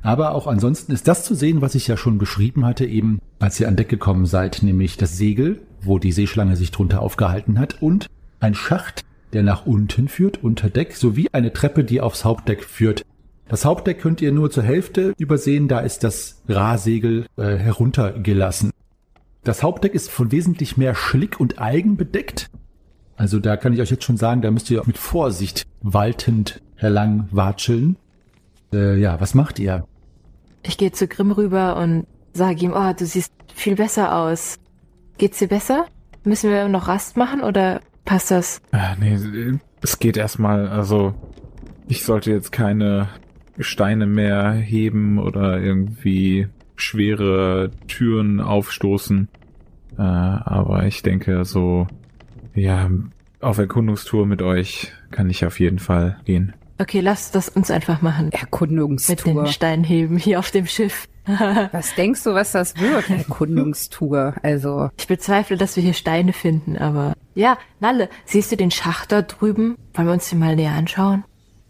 Aber 0.02 0.36
auch 0.36 0.48
ansonsten 0.48 0.92
ist 0.92 1.08
das 1.08 1.24
zu 1.24 1.34
sehen, 1.34 1.62
was 1.62 1.76
ich 1.76 1.88
ja 1.88 1.98
schon 1.98 2.18
beschrieben 2.18 2.66
hatte, 2.66 2.86
eben 2.86 3.20
als 3.40 3.60
ihr 3.60 3.68
an 3.68 3.78
Deck 3.78 3.90
gekommen 3.90 4.26
seid, 4.26 4.62
nämlich 4.62 4.98
das 4.98 5.18
Segel, 5.18 5.62
wo 5.82 5.98
die 5.98 6.12
Seeschlange 6.12 6.58
sich 6.58 6.72
drunter 6.72 7.02
aufgehalten 7.02 7.58
hat 7.58 7.82
und 7.82 8.08
ein 8.40 8.54
Schacht, 8.54 9.04
der 9.32 9.44
nach 9.44 9.66
unten 9.66 10.10
führt, 10.10 10.44
unter 10.44 10.70
Deck, 10.70 10.96
sowie 10.96 11.30
eine 11.32 11.54
Treppe, 11.54 11.86
die 11.86 12.02
aufs 12.02 12.26
Hauptdeck 12.26 12.64
führt. 12.64 13.06
Das 13.48 13.66
Hauptdeck 13.66 14.00
könnt 14.00 14.22
ihr 14.22 14.32
nur 14.32 14.52
zur 14.52 14.64
Hälfte 14.64 15.14
übersehen, 15.18 15.68
da 15.68 15.80
ist 15.80 16.04
das 16.04 16.42
Rahsegel 16.48 17.26
äh, 17.38 17.56
heruntergelassen. 17.56 18.72
Das 19.44 19.64
Hauptdeck 19.64 19.94
ist 19.94 20.10
von 20.10 20.32
wesentlich 20.32 20.78
mehr 20.78 20.96
Schlick 20.96 21.40
und 21.40 21.60
Algen 21.60 21.98
bedeckt. 21.98 22.50
Also 23.16 23.40
da 23.40 23.58
kann 23.58 23.74
ich 23.74 23.82
euch 23.82 23.92
jetzt 23.92 24.04
schon 24.04 24.18
sagen, 24.18 24.42
da 24.42 24.52
müsst 24.52 24.70
ihr 24.72 24.82
mit 24.86 24.98
Vorsicht 24.98 25.66
waltend 25.82 26.62
herlang 26.76 27.28
watscheln. 27.32 27.98
Äh, 28.74 29.00
ja, 29.00 29.20
was 29.22 29.34
macht 29.34 29.60
ihr? 29.60 29.86
Ich 30.64 30.78
gehe 30.78 30.92
zu 30.92 31.08
Grimm 31.08 31.32
rüber 31.32 31.78
und 31.78 32.08
sage 32.34 32.66
ihm, 32.66 32.74
oh, 32.74 32.94
du 32.98 33.06
siehst 33.06 33.32
viel 33.54 33.76
besser 33.76 34.16
aus. 34.16 34.58
Geht's 35.18 35.40
dir 35.40 35.48
besser? 35.48 35.86
Müssen 36.24 36.50
wir 36.50 36.68
noch 36.68 36.88
Rast 36.88 37.18
machen 37.18 37.42
oder 37.42 37.82
passt 38.06 38.32
das? 38.32 38.62
Ah, 38.72 38.96
nee, 39.00 39.60
es 39.82 40.00
geht 40.00 40.18
erstmal, 40.18 40.68
also 40.68 41.14
ich 41.88 42.04
sollte 42.04 42.32
jetzt 42.32 42.52
keine 42.52 43.10
Steine 43.60 44.08
mehr 44.08 44.54
heben 44.54 45.20
oder 45.20 45.60
irgendwie 45.60 46.48
schwere 46.76 47.72
Türen 47.88 48.40
aufstoßen. 48.40 49.28
Äh, 49.98 50.02
aber 50.02 50.86
ich 50.86 51.04
denke, 51.04 51.46
so, 51.46 51.88
ja, 52.56 52.90
auf 53.40 53.58
Erkundungstour 53.58 54.26
mit 54.26 54.42
euch 54.42 54.92
kann 55.12 55.30
ich 55.30 55.46
auf 55.46 55.60
jeden 55.60 55.80
Fall 55.80 56.18
gehen. 56.26 56.54
Okay, 56.80 57.02
lass 57.02 57.32
das 57.32 57.50
uns 57.50 57.70
einfach 57.72 58.02
machen. 58.02 58.26
Mit 58.26 58.34
den 58.34 58.40
Erkundungstour. 58.42 59.46
Steinheben 59.48 60.18
hier 60.18 60.40
auf 60.40 60.52
dem 60.52 60.66
Schiff. 60.66 61.08
Was 61.72 61.96
denkst 61.96 62.24
du, 62.24 62.34
was 62.34 62.52
das 62.52 62.78
wird? 62.78 63.10
Erkundungstour. 63.10 64.36
Also, 64.44 64.90
Ich 64.98 65.08
bezweifle, 65.08 65.56
dass 65.56 65.78
wir 65.78 65.84
hier 65.84 65.94
Steine 65.94 66.34
finden, 66.34 66.78
aber. 66.78 67.14
Ja, 67.34 67.58
Nalle, 67.80 68.10
siehst 68.26 68.52
du 68.52 68.58
den 68.58 68.72
Schacht 68.72 69.12
da 69.14 69.22
drüben? 69.22 69.78
Wollen 69.94 70.08
wir 70.08 70.14
uns 70.14 70.30
den 70.30 70.40
mal 70.40 70.56
näher 70.56 70.74
anschauen? 70.74 71.24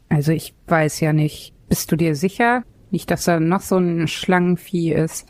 also 0.10 0.32
ich 0.32 0.54
weiß 0.68 1.00
ja 1.02 1.14
nicht. 1.14 1.54
Bist 1.70 1.92
du 1.92 1.96
dir 1.96 2.16
sicher? 2.16 2.64
Nicht, 2.92 3.10
dass 3.12 3.26
da 3.26 3.40
noch 3.40 3.62
so 3.62 3.78
ein 3.78 4.08
Schlangenvieh 4.08 4.92
ist. 4.92 5.28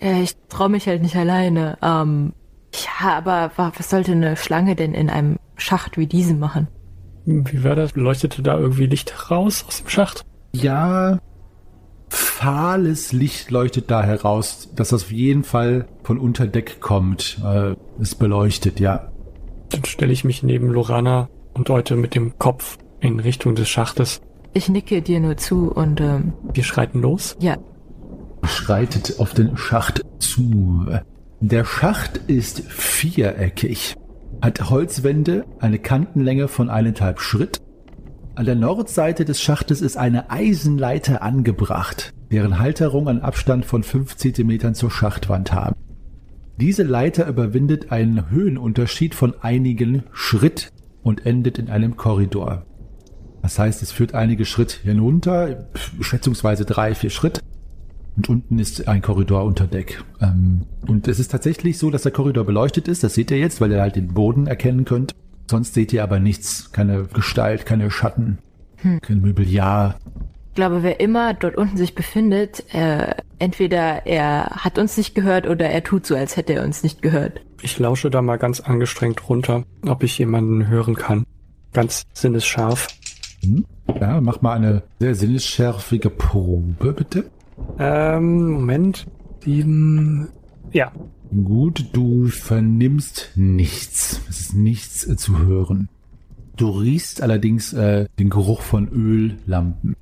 Ja, 0.00 0.20
ich 0.20 0.36
traue 0.48 0.68
mich 0.68 0.86
halt 0.86 1.02
nicht 1.02 1.16
alleine. 1.16 1.78
Ähm, 1.82 2.32
ja, 2.74 3.16
aber 3.16 3.50
wa- 3.56 3.72
was 3.76 3.90
sollte 3.90 4.12
eine 4.12 4.36
Schlange 4.36 4.76
denn 4.76 4.94
in 4.94 5.10
einem 5.10 5.36
Schacht 5.56 5.96
wie 5.98 6.06
diesem 6.06 6.38
machen? 6.38 6.68
Wie 7.24 7.62
war 7.64 7.76
das? 7.76 7.94
Leuchtete 7.94 8.42
da 8.42 8.58
irgendwie 8.58 8.86
Licht 8.86 9.30
raus 9.30 9.64
aus 9.68 9.78
dem 9.82 9.88
Schacht? 9.88 10.24
Ja, 10.52 11.18
fahles 12.08 13.12
Licht 13.12 13.50
leuchtet 13.50 13.90
da 13.90 14.02
heraus, 14.02 14.70
dass 14.74 14.88
das 14.90 15.02
auf 15.04 15.12
jeden 15.12 15.44
Fall 15.44 15.86
von 16.04 16.18
unter 16.18 16.46
Deck 16.46 16.80
kommt. 16.80 17.38
Äh, 17.44 17.74
es 18.00 18.14
beleuchtet, 18.14 18.80
ja. 18.80 19.10
Dann 19.70 19.84
stelle 19.84 20.12
ich 20.12 20.24
mich 20.24 20.42
neben 20.42 20.68
Lorana 20.70 21.28
und 21.54 21.68
deute 21.68 21.96
mit 21.96 22.14
dem 22.14 22.38
Kopf 22.38 22.78
in 23.00 23.20
Richtung 23.20 23.54
des 23.54 23.68
Schachtes. 23.68 24.20
Ich 24.54 24.68
nicke 24.70 25.02
dir 25.02 25.20
nur 25.20 25.36
zu 25.36 25.70
und 25.70 26.00
ähm, 26.00 26.32
Wir 26.54 26.64
schreiten 26.64 27.02
los. 27.02 27.36
ja, 27.40 27.56
schreitet 28.44 29.16
auf 29.18 29.34
den 29.34 29.56
Schacht 29.56 30.02
zu. 30.18 30.86
Der 31.40 31.64
Schacht 31.64 32.16
ist 32.26 32.64
viereckig, 32.68 33.94
hat 34.42 34.70
Holzwände, 34.70 35.44
eine 35.60 35.78
Kantenlänge 35.78 36.48
von 36.48 36.68
eineinhalb 36.68 37.20
Schritt 37.20 37.60
An 38.34 38.44
der 38.44 38.56
Nordseite 38.56 39.24
des 39.24 39.40
Schachtes 39.40 39.80
ist 39.80 39.96
eine 39.96 40.30
Eisenleiter 40.30 41.22
angebracht, 41.22 42.12
deren 42.32 42.58
Halterung 42.58 43.06
einen 43.06 43.20
Abstand 43.20 43.66
von 43.66 43.84
5 43.84 44.16
Zentimetern 44.16 44.74
zur 44.74 44.90
Schachtwand 44.90 45.52
haben. 45.52 45.76
Diese 46.56 46.82
Leiter 46.82 47.28
überwindet 47.28 47.92
einen 47.92 48.30
Höhenunterschied 48.30 49.14
von 49.14 49.34
einigen 49.40 50.02
Schritt 50.10 50.72
und 51.04 51.24
endet 51.24 51.60
in 51.60 51.70
einem 51.70 51.96
Korridor. 51.96 52.66
Das 53.42 53.60
heißt, 53.60 53.80
es 53.82 53.92
führt 53.92 54.12
einige 54.12 54.44
Schritt 54.44 54.72
hinunter, 54.72 55.68
schätzungsweise 56.00 56.64
drei, 56.64 56.96
vier 56.96 57.10
Schritt. 57.10 57.40
Und 58.18 58.28
unten 58.28 58.58
ist 58.58 58.88
ein 58.88 59.00
Korridor 59.00 59.44
unter 59.44 59.68
Deck. 59.68 60.02
Ähm, 60.20 60.62
und 60.88 61.06
es 61.06 61.20
ist 61.20 61.30
tatsächlich 61.30 61.78
so, 61.78 61.88
dass 61.90 62.02
der 62.02 62.10
Korridor 62.10 62.44
beleuchtet 62.44 62.88
ist. 62.88 63.04
Das 63.04 63.14
seht 63.14 63.30
ihr 63.30 63.38
jetzt, 63.38 63.60
weil 63.60 63.70
ihr 63.70 63.80
halt 63.80 63.94
den 63.94 64.08
Boden 64.08 64.48
erkennen 64.48 64.84
könnt. 64.84 65.14
Sonst 65.48 65.74
seht 65.74 65.92
ihr 65.92 66.02
aber 66.02 66.18
nichts. 66.18 66.72
Keine 66.72 67.04
Gestalt, 67.04 67.64
keine 67.64 67.90
Schatten, 67.92 68.38
Hm. 68.78 69.00
kein 69.00 69.20
Mobiliar. 69.20 69.98
Ich 70.50 70.54
glaube, 70.56 70.82
wer 70.82 70.98
immer 70.98 71.32
dort 71.34 71.56
unten 71.56 71.76
sich 71.76 71.94
befindet, 71.94 72.64
äh, 72.74 73.14
entweder 73.38 74.04
er 74.06 74.46
hat 74.50 74.78
uns 74.80 74.96
nicht 74.96 75.14
gehört 75.14 75.46
oder 75.46 75.66
er 75.68 75.84
tut 75.84 76.04
so, 76.04 76.16
als 76.16 76.36
hätte 76.36 76.54
er 76.54 76.64
uns 76.64 76.82
nicht 76.82 77.00
gehört. 77.02 77.40
Ich 77.62 77.78
lausche 77.78 78.10
da 78.10 78.20
mal 78.20 78.36
ganz 78.38 78.58
angestrengt 78.58 79.28
runter, 79.28 79.62
ob 79.86 80.02
ich 80.02 80.18
jemanden 80.18 80.66
hören 80.66 80.96
kann. 80.96 81.24
Ganz 81.72 82.02
sinnesscharf. 82.12 82.88
Hm? 83.44 83.64
Ja, 84.00 84.20
mach 84.20 84.42
mal 84.42 84.54
eine 84.54 84.82
sehr 84.98 85.14
sinnesschärfige 85.14 86.10
Probe, 86.10 86.92
bitte. 86.92 87.30
Ähm, 87.78 88.52
Moment. 88.52 89.06
Sieben. 89.44 90.28
Ja. 90.72 90.92
Gut, 91.30 91.90
du 91.92 92.26
vernimmst 92.26 93.32
nichts. 93.34 94.20
Es 94.28 94.40
ist 94.40 94.54
nichts 94.54 95.06
äh, 95.06 95.16
zu 95.16 95.38
hören. 95.38 95.88
Du 96.56 96.70
riechst 96.70 97.22
allerdings 97.22 97.72
äh, 97.72 98.06
den 98.18 98.30
Geruch 98.30 98.62
von 98.62 98.88
Öllampen. 98.88 99.96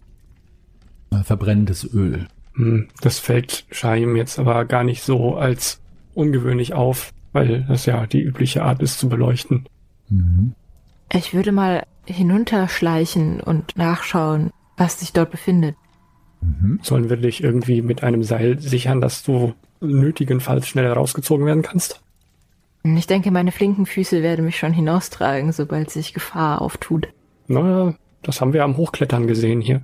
Äh, 1.11 1.23
verbrennendes 1.23 1.85
Öl. 1.93 2.27
Hm, 2.55 2.89
das 3.01 3.19
fällt 3.19 3.67
Shaim 3.71 4.17
jetzt 4.17 4.39
aber 4.39 4.65
gar 4.65 4.85
nicht 4.85 5.03
so 5.03 5.37
als 5.37 5.81
ungewöhnlich 6.15 6.73
auf, 6.73 7.13
weil 7.33 7.65
das 7.69 7.87
ja 7.87 8.07
die 8.07 8.23
übliche 8.23 8.63
Art 8.63 8.83
ist 8.83 8.99
zu 8.99 9.09
beleuchten. 9.09 9.69
Mhm. 10.09 10.55
Ich 11.13 11.35
würde 11.35 11.53
mal 11.53 11.85
hinunterschleichen 12.07 13.41
und 13.41 13.77
nachschauen, 13.77 14.51
was 14.77 15.01
sich 15.01 15.13
dort 15.13 15.31
befindet. 15.31 15.77
Mhm. 16.61 16.81
Sollen 16.83 17.11
wir 17.11 17.17
dich 17.17 17.43
irgendwie 17.43 17.83
mit 17.83 18.03
einem 18.03 18.23
Seil 18.23 18.59
sichern, 18.61 19.01
dass 19.01 19.23
du 19.23 19.55
nötigenfalls 19.81 20.69
schnell 20.69 20.91
rausgezogen 20.93 21.47
werden 21.47 21.63
kannst? 21.63 22.01
Ich 22.85 23.07
denke, 23.09 23.31
meine 23.33 23.51
flinken 23.51 23.85
Füße 23.85 24.23
werden 24.23 24.45
mich 24.45 24.59
schon 24.59 24.73
hinaustragen, 24.73 25.51
sobald 25.53 25.91
sich 25.91 26.15
Gefahr 26.15 26.63
auftut. 26.63 27.09
Naja, 27.49 27.95
das 28.23 28.41
haben 28.41 28.53
wir 28.53 28.63
am 28.65 28.77
Hochklettern 28.77 29.27
gesehen 29.27 29.61
hier. 29.61 29.83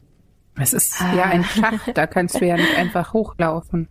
Es 0.57 0.73
ist 0.73 1.01
Ah. 1.01 1.15
ja 1.17 1.25
ein 1.25 1.43
Schacht, 1.45 1.97
da 1.97 2.07
kannst 2.07 2.41
du 2.41 2.47
ja 2.47 2.57
nicht 2.57 2.77
einfach 2.77 3.13
hochlaufen. 3.13 3.89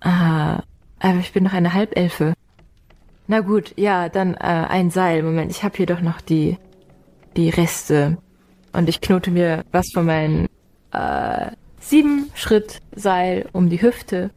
Ah, 0.00 0.62
aber 1.00 1.18
ich 1.18 1.32
bin 1.32 1.44
noch 1.44 1.52
eine 1.52 1.74
Halbelfe. 1.74 2.32
Na 3.26 3.40
gut, 3.40 3.74
ja, 3.76 4.08
dann 4.08 4.34
äh, 4.34 4.38
ein 4.38 4.90
Seil. 4.90 5.22
Moment, 5.22 5.50
ich 5.50 5.62
habe 5.62 5.76
hier 5.76 5.86
doch 5.86 6.00
noch 6.00 6.20
die 6.20 6.56
die 7.36 7.50
Reste. 7.50 8.18
Und 8.72 8.88
ich 8.88 9.00
knote 9.00 9.30
mir 9.30 9.64
was 9.72 9.90
von 9.92 10.06
meinem 10.06 10.46
äh, 10.92 11.50
sieben 11.80 12.30
Schritt 12.34 12.80
Seil 12.94 13.48
um 13.52 13.68
die 13.68 13.82
Hüfte 13.82 14.30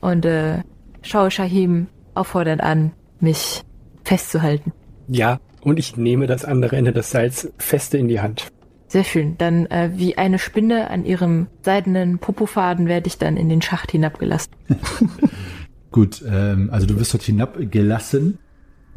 und 0.00 0.24
äh, 0.24 0.62
schaue 1.02 1.30
Shahim 1.30 1.88
auffordernd 2.14 2.62
an, 2.62 2.92
mich 3.20 3.62
festzuhalten. 4.04 4.72
Ja, 5.08 5.38
und 5.60 5.78
ich 5.78 5.96
nehme 5.96 6.26
das 6.26 6.44
andere 6.44 6.76
Ende 6.76 6.92
des 6.92 7.10
Seils 7.10 7.52
feste 7.58 7.98
in 7.98 8.08
die 8.08 8.20
Hand. 8.20 8.48
Sehr 8.86 9.04
schön. 9.04 9.36
Dann 9.36 9.66
äh, 9.66 9.90
wie 9.94 10.16
eine 10.16 10.38
Spinne 10.38 10.90
an 10.90 11.04
ihrem 11.04 11.48
seidenen 11.62 12.18
Popofaden 12.18 12.86
werde 12.86 13.06
ich 13.06 13.18
dann 13.18 13.36
in 13.36 13.50
den 13.50 13.60
Schacht 13.60 13.92
hinabgelassen. 13.92 14.52
Gut, 15.90 16.22
ähm, 16.26 16.70
also 16.72 16.86
du 16.86 16.98
wirst 16.98 17.12
dort 17.12 17.22
hinabgelassen. 17.22 18.38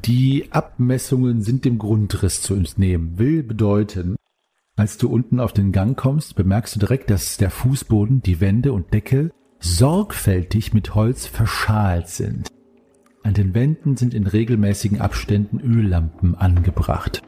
Die 0.06 0.48
Abmessungen 0.52 1.42
sind 1.42 1.66
dem 1.66 1.78
Grundriss 1.78 2.42
zu 2.42 2.56
entnehmen. 2.56 3.20
Will 3.20 3.44
bedeuten, 3.44 4.16
als 4.82 4.98
du 4.98 5.10
unten 5.10 5.40
auf 5.40 5.54
den 5.54 5.72
Gang 5.72 5.96
kommst, 5.96 6.36
bemerkst 6.36 6.76
du 6.76 6.80
direkt, 6.80 7.12
dass 7.12 7.38
der 7.38 7.52
Fußboden, 7.52 8.24
die 8.24 8.42
Wände 8.42 8.74
und 8.74 8.92
Decke 8.96 9.30
sorgfältig 9.60 10.74
mit 10.74 10.96
Holz 10.96 11.28
verschalt 11.28 12.08
sind. 12.08 12.48
An 13.22 13.36
den 13.36 13.54
Wänden 13.54 13.96
sind 13.96 14.16
in 14.16 14.26
regelmäßigen 14.26 15.00
Abständen 15.00 15.60
Öllampen 15.60 16.34
angebracht. 16.34 17.22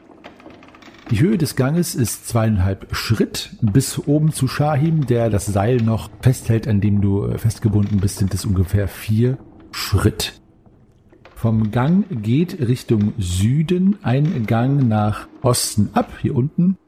Die 1.12 1.20
Höhe 1.20 1.38
des 1.38 1.54
Ganges 1.54 1.94
ist 1.94 2.26
zweieinhalb 2.26 2.92
Schritt. 2.92 3.56
Bis 3.62 4.00
oben 4.00 4.32
zu 4.32 4.48
Shahim, 4.48 5.06
der 5.06 5.30
das 5.30 5.46
Seil 5.46 5.76
noch 5.76 6.10
festhält, 6.22 6.66
an 6.66 6.80
dem 6.80 7.00
du 7.00 7.24
äh, 7.24 7.38
festgebunden 7.38 8.00
bist, 8.00 8.18
sind 8.18 8.34
es 8.34 8.44
ungefähr 8.44 8.88
vier 8.88 9.38
Schritt. 9.70 10.40
Vom 11.36 11.70
Gang 11.70 12.04
geht 12.20 12.58
Richtung 12.58 13.12
Süden 13.16 13.98
ein 14.02 14.44
Gang 14.44 14.88
nach 14.88 15.28
Osten 15.42 15.90
ab, 15.92 16.14
hier 16.20 16.34
unten. 16.34 16.78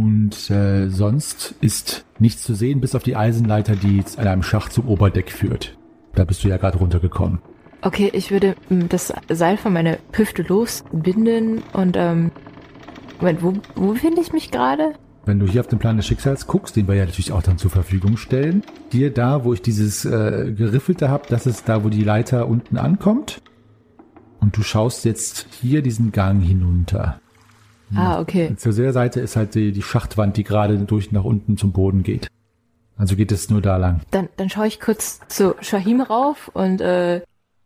Und 0.00 0.50
äh, 0.50 0.88
sonst 0.88 1.54
ist 1.60 2.06
nichts 2.18 2.42
zu 2.42 2.54
sehen, 2.54 2.80
bis 2.80 2.94
auf 2.94 3.02
die 3.02 3.16
Eisenleiter, 3.16 3.76
die 3.76 4.02
an 4.16 4.28
einem 4.28 4.42
Schacht 4.42 4.72
zum 4.72 4.88
Oberdeck 4.88 5.30
führt. 5.30 5.76
Da 6.14 6.24
bist 6.24 6.42
du 6.42 6.48
ja 6.48 6.56
gerade 6.56 6.78
runtergekommen. 6.78 7.40
Okay, 7.82 8.08
ich 8.14 8.30
würde 8.30 8.56
mm, 8.70 8.84
das 8.88 9.12
Seil 9.28 9.58
von 9.58 9.74
meiner 9.74 9.98
Hüfte 10.12 10.40
losbinden 10.40 11.62
und 11.74 11.98
ähm, 11.98 12.30
Moment, 13.18 13.42
wo, 13.42 13.52
wo 13.74 13.92
befinde 13.92 14.22
ich 14.22 14.32
mich 14.32 14.50
gerade? 14.50 14.94
Wenn 15.26 15.38
du 15.38 15.46
hier 15.46 15.60
auf 15.60 15.66
den 15.66 15.78
Plan 15.78 15.98
des 15.98 16.06
Schicksals 16.06 16.46
guckst, 16.46 16.76
den 16.76 16.88
wir 16.88 16.94
ja 16.94 17.04
natürlich 17.04 17.32
auch 17.32 17.42
dann 17.42 17.58
zur 17.58 17.70
Verfügung 17.70 18.16
stellen, 18.16 18.62
hier 18.90 19.12
da, 19.12 19.44
wo 19.44 19.52
ich 19.52 19.60
dieses 19.60 20.06
äh, 20.06 20.54
geriffelte 20.56 21.10
habe, 21.10 21.24
das 21.28 21.46
ist 21.46 21.68
da, 21.68 21.84
wo 21.84 21.90
die 21.90 22.04
Leiter 22.04 22.48
unten 22.48 22.78
ankommt. 22.78 23.42
Und 24.40 24.56
du 24.56 24.62
schaust 24.62 25.04
jetzt 25.04 25.46
hier 25.60 25.82
diesen 25.82 26.10
Gang 26.10 26.42
hinunter. 26.42 27.20
Ah, 27.94 28.20
okay. 28.20 28.54
Zur 28.56 28.72
der 28.72 28.92
Seite 28.92 29.20
ist 29.20 29.36
halt 29.36 29.54
die, 29.54 29.72
die 29.72 29.82
Schachtwand, 29.82 30.36
die 30.36 30.44
gerade 30.44 30.78
durch 30.78 31.12
nach 31.12 31.24
unten 31.24 31.56
zum 31.56 31.72
Boden 31.72 32.02
geht. 32.02 32.28
Also 32.96 33.16
geht 33.16 33.32
es 33.32 33.48
nur 33.50 33.62
da 33.62 33.76
lang. 33.78 34.00
Dann, 34.10 34.28
dann 34.36 34.50
schaue 34.50 34.66
ich 34.66 34.78
kurz 34.80 35.20
zu 35.28 35.54
Shahim 35.60 36.00
rauf 36.00 36.50
und 36.54 36.80
äh, 36.80 37.22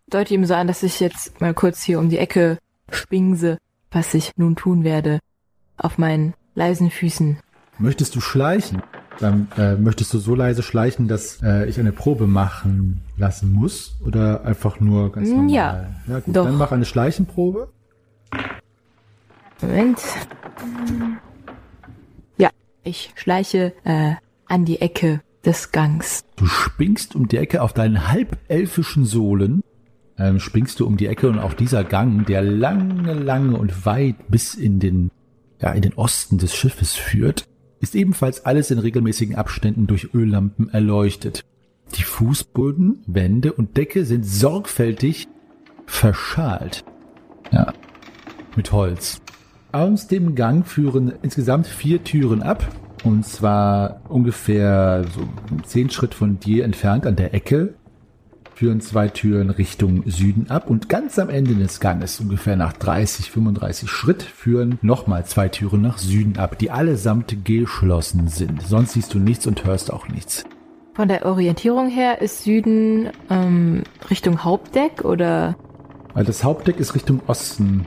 deute 0.08 0.32
ihm 0.34 0.44
so 0.44 0.54
an, 0.54 0.66
dass 0.68 0.82
ich 0.82 1.00
jetzt 1.00 1.40
mal 1.40 1.54
kurz 1.54 1.82
hier 1.82 1.98
um 1.98 2.08
die 2.08 2.18
Ecke 2.18 2.58
spingse, 2.90 3.58
was 3.90 4.14
ich 4.14 4.30
nun 4.36 4.54
tun 4.56 4.84
werde. 4.84 5.18
Auf 5.76 5.98
meinen 5.98 6.34
leisen 6.54 6.90
Füßen. 6.90 7.38
Möchtest 7.78 8.14
du 8.14 8.20
schleichen? 8.20 8.82
Dann 9.18 9.48
äh, 9.56 9.74
möchtest 9.76 10.12
du 10.14 10.18
so 10.18 10.34
leise 10.34 10.62
schleichen, 10.62 11.08
dass 11.08 11.40
äh, 11.42 11.66
ich 11.68 11.78
eine 11.80 11.92
Probe 11.92 12.26
machen 12.26 13.00
lassen 13.16 13.52
muss? 13.52 13.96
Oder 14.04 14.44
einfach 14.44 14.78
nur 14.80 15.12
ganz 15.12 15.28
Mm, 15.28 15.32
normal? 15.36 15.50
ja, 15.52 15.86
ja 16.08 16.20
gut, 16.20 16.36
doch. 16.36 16.44
dann 16.44 16.56
mach 16.56 16.70
eine 16.72 16.84
Schleichenprobe. 16.84 17.68
Moment. 19.60 19.98
Ja, 22.36 22.50
ich 22.82 23.12
schleiche 23.16 23.72
äh, 23.84 24.14
an 24.46 24.64
die 24.64 24.80
Ecke 24.80 25.20
des 25.44 25.72
Gangs. 25.72 26.24
Du 26.36 26.46
springst 26.46 27.14
um 27.14 27.28
die 27.28 27.36
Ecke 27.36 27.62
auf 27.62 27.72
deinen 27.72 28.08
halbelfischen 28.08 29.04
Sohlen. 29.04 29.62
Ähm, 30.18 30.38
springst 30.38 30.80
du 30.80 30.86
um 30.86 30.96
die 30.96 31.06
Ecke 31.06 31.28
und 31.28 31.38
auch 31.38 31.54
dieser 31.54 31.84
Gang, 31.84 32.24
der 32.26 32.42
lange, 32.42 33.14
lange 33.14 33.56
und 33.56 33.84
weit 33.84 34.28
bis 34.28 34.54
in 34.54 34.78
den, 34.78 35.10
ja, 35.60 35.72
in 35.72 35.82
den 35.82 35.94
Osten 35.94 36.38
des 36.38 36.54
Schiffes 36.54 36.94
führt, 36.94 37.46
ist 37.80 37.94
ebenfalls 37.94 38.46
alles 38.46 38.70
in 38.70 38.78
regelmäßigen 38.78 39.34
Abständen 39.34 39.86
durch 39.86 40.14
Öllampen 40.14 40.68
erleuchtet. 40.70 41.44
Die 41.96 42.02
Fußboden, 42.02 43.02
Wände 43.06 43.52
und 43.52 43.76
Decke 43.76 44.04
sind 44.04 44.24
sorgfältig 44.24 45.28
verschalt. 45.86 46.84
Ja, 47.52 47.72
mit 48.56 48.72
Holz. 48.72 49.20
Aus 49.74 50.06
dem 50.06 50.36
Gang 50.36 50.64
führen 50.64 51.12
insgesamt 51.22 51.66
vier 51.66 52.04
Türen 52.04 52.44
ab. 52.44 52.64
Und 53.02 53.26
zwar 53.26 54.02
ungefähr 54.08 55.04
so 55.12 55.22
zehn 55.64 55.90
Schritt 55.90 56.14
von 56.14 56.38
dir 56.38 56.64
entfernt 56.64 57.06
an 57.06 57.16
der 57.16 57.34
Ecke 57.34 57.74
führen 58.54 58.80
zwei 58.80 59.08
Türen 59.08 59.50
Richtung 59.50 60.04
Süden 60.06 60.48
ab. 60.48 60.70
Und 60.70 60.88
ganz 60.88 61.18
am 61.18 61.28
Ende 61.28 61.56
des 61.56 61.80
Ganges, 61.80 62.20
ungefähr 62.20 62.54
nach 62.54 62.72
30, 62.72 63.32
35 63.32 63.90
Schritt, 63.90 64.22
führen 64.22 64.78
nochmal 64.80 65.26
zwei 65.26 65.48
Türen 65.48 65.82
nach 65.82 65.98
Süden 65.98 66.38
ab, 66.38 66.56
die 66.56 66.70
allesamt 66.70 67.44
geschlossen 67.44 68.28
sind. 68.28 68.62
Sonst 68.62 68.92
siehst 68.92 69.12
du 69.12 69.18
nichts 69.18 69.44
und 69.48 69.64
hörst 69.64 69.92
auch 69.92 70.06
nichts. 70.06 70.44
Von 70.92 71.08
der 71.08 71.26
Orientierung 71.26 71.88
her 71.88 72.22
ist 72.22 72.44
Süden 72.44 73.10
ähm, 73.28 73.82
Richtung 74.08 74.44
Hauptdeck 74.44 75.04
oder 75.04 75.56
Weil 76.12 76.24
das 76.24 76.44
Hauptdeck 76.44 76.78
ist 76.78 76.94
Richtung 76.94 77.20
Osten. 77.26 77.86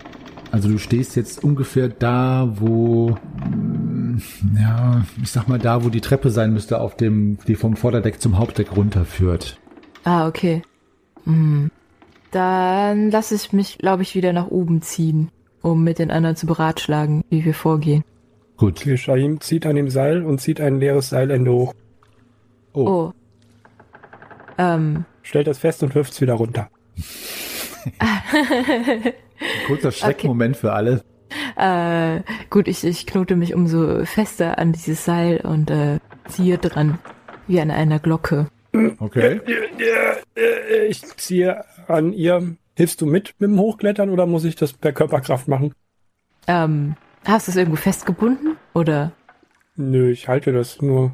Also 0.52 0.70
du 0.70 0.78
stehst 0.78 1.16
jetzt 1.16 1.44
ungefähr 1.44 1.90
da, 1.90 2.50
wo, 2.56 3.18
mm, 3.46 4.22
ja, 4.60 5.06
ich 5.22 5.32
sag 5.32 5.48
mal 5.48 5.60
da, 5.60 5.84
wo 5.84 5.90
die 5.90 6.02
Treppe 6.02 6.30
sein 6.30 6.54
müsste, 6.54 6.80
auf 6.80 6.96
dem, 6.96 7.38
die 7.48 7.56
vom 7.56 7.76
Vorderdeck 7.76 8.22
zum 8.22 8.38
Hauptdeck 8.38 8.76
runterführt. 8.76 9.60
Ah, 10.04 10.28
okay. 10.28 10.62
Hm. 11.26 11.70
Dann 12.32 13.12
lasse 13.12 13.36
ich 13.36 13.52
mich, 13.54 13.78
glaube 13.78 14.04
ich, 14.04 14.16
wieder 14.16 14.34
nach 14.34 14.48
oben 14.48 14.82
ziehen, 14.82 15.30
um 15.62 15.84
mit 15.84 16.00
den 16.00 16.12
anderen 16.12 16.36
zu 16.36 16.46
beratschlagen, 16.46 17.24
wie 17.30 17.44
wir 17.44 17.54
vorgehen. 17.54 18.04
Gut. 18.58 18.80
Okay, 18.82 18.98
Shahim 18.98 19.40
zieht 19.40 19.66
an 19.66 19.76
dem 19.76 19.90
Seil 19.90 20.24
und 20.24 20.40
zieht 20.40 20.62
ein 20.62 20.80
leeres 20.80 21.10
Seilende 21.10 21.52
hoch. 21.52 21.74
Oh. 22.74 22.88
Oh. 22.88 23.14
Ähm. 24.58 25.06
Stellt 25.22 25.48
das 25.48 25.60
fest 25.60 25.84
und 25.84 25.94
wirft 25.94 26.14
es 26.14 26.22
wieder 26.22 26.34
runter. 26.34 26.70
Kurzer 29.68 29.92
Schreckmoment 29.92 30.58
für 30.58 30.74
alle. 30.74 31.04
Äh, 31.58 32.22
gut, 32.50 32.68
ich, 32.68 32.84
ich 32.84 33.06
knote 33.06 33.36
mich 33.36 33.54
umso 33.54 34.06
fester 34.06 34.58
an 34.58 34.72
dieses 34.74 35.04
Seil 35.06 35.42
und 35.42 35.70
äh, 35.70 36.00
ziehe 36.28 36.58
dran, 36.58 37.00
wie 37.48 37.60
an 37.60 37.72
einer 37.72 38.00
Glocke. 38.00 38.48
Okay. 39.00 39.42
Ich 40.90 41.02
ziehe 41.18 41.64
an 41.88 42.14
ihr. 42.14 42.56
Hilfst 42.76 43.02
du 43.02 43.08
mit 43.08 43.34
mit 43.40 43.50
dem 43.50 43.58
Hochklettern 43.60 44.12
oder 44.12 44.28
muss 44.28 44.46
ich 44.46 44.56
das 44.56 44.72
per 44.74 44.94
Körperkraft 44.94 45.48
machen? 45.48 45.74
Ähm, 46.48 46.96
hast 47.26 47.48
du 47.48 47.52
es 47.52 47.58
irgendwo 47.58 47.78
festgebunden? 47.78 48.56
Oder, 48.76 49.14
Nö, 49.76 50.12
ich 50.12 50.28
halte 50.28 50.54
das 50.54 50.80
nur. 50.82 51.14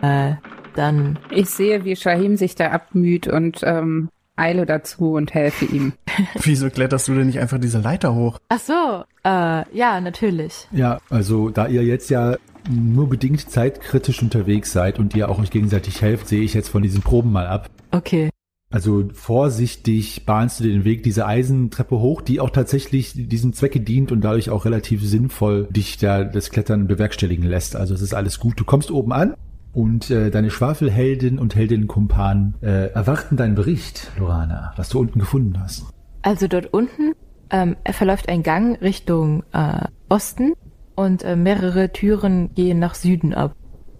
äh, 0.00 0.34
dann, 0.76 1.18
Ich 1.30 1.50
sehe, 1.50 1.84
wie 1.84 1.96
Shahim 1.96 2.36
sich 2.36 2.54
da 2.54 2.70
abmüht 2.70 3.26
und 3.26 3.60
ähm, 3.64 4.08
eile 4.36 4.66
dazu 4.66 5.12
und 5.12 5.34
helfe 5.34 5.64
ihm. 5.64 5.92
Wieso 6.42 6.70
kletterst 6.70 7.08
du 7.08 7.14
denn 7.14 7.26
nicht 7.26 7.38
einfach 7.38 7.58
diese 7.58 7.80
Leiter 7.80 8.14
hoch? 8.14 8.38
ach 8.48 8.58
so, 8.58 9.04
äh, 9.24 9.76
ja, 9.76 10.00
natürlich. 10.00 10.68
Ja, 10.72 10.98
also 11.10 11.50
da 11.50 11.66
ihr 11.66 11.84
jetzt 11.84 12.10
ja 12.10 12.36
nur 12.70 13.08
bedingt 13.08 13.50
zeitkritisch 13.50 14.22
unterwegs 14.22 14.72
seid 14.72 14.98
und 14.98 15.14
ihr 15.14 15.28
auch 15.28 15.38
euch 15.38 15.50
gegenseitig 15.50 16.00
helft, 16.00 16.28
sehe 16.28 16.42
ich 16.42 16.54
jetzt 16.54 16.68
von 16.68 16.82
diesen 16.82 17.02
Proben 17.02 17.32
mal 17.32 17.46
ab. 17.46 17.70
Okay. 17.90 18.30
Also 18.70 19.04
vorsichtig 19.12 20.24
bahnst 20.24 20.60
du 20.60 20.64
den 20.64 20.84
Weg 20.84 21.02
diese 21.02 21.26
Eisentreppe 21.26 21.98
hoch, 21.98 22.22
die 22.22 22.40
auch 22.40 22.48
tatsächlich 22.48 23.12
diesem 23.14 23.52
Zwecke 23.52 23.80
dient 23.80 24.12
und 24.12 24.22
dadurch 24.22 24.48
auch 24.48 24.64
relativ 24.64 25.04
sinnvoll 25.06 25.68
dich 25.70 25.98
da 25.98 26.24
das 26.24 26.50
Klettern 26.50 26.86
bewerkstelligen 26.86 27.44
lässt. 27.44 27.76
Also 27.76 27.92
es 27.92 28.00
ist 28.00 28.14
alles 28.14 28.40
gut. 28.40 28.58
Du 28.58 28.64
kommst 28.64 28.90
oben 28.90 29.12
an 29.12 29.34
und 29.72 30.10
äh, 30.10 30.30
deine 30.30 30.50
Schwafelheldin 30.50 31.38
und 31.38 31.54
Heldinnenkumpan 31.54 32.54
äh, 32.60 32.90
erwarten 32.92 33.36
deinen 33.36 33.54
Bericht, 33.54 34.12
Lorana, 34.18 34.72
was 34.76 34.90
du 34.90 35.00
unten 35.00 35.18
gefunden 35.18 35.58
hast. 35.60 35.86
Also 36.22 36.46
dort 36.46 36.72
unten 36.72 37.14
ähm, 37.50 37.76
verläuft 37.90 38.28
ein 38.28 38.42
Gang 38.42 38.80
Richtung 38.80 39.44
äh, 39.52 39.86
Osten 40.08 40.52
und 40.94 41.24
äh, 41.24 41.36
mehrere 41.36 41.92
Türen 41.92 42.54
gehen 42.54 42.78
nach 42.78 42.94
Süden 42.94 43.34
ab. 43.34 43.54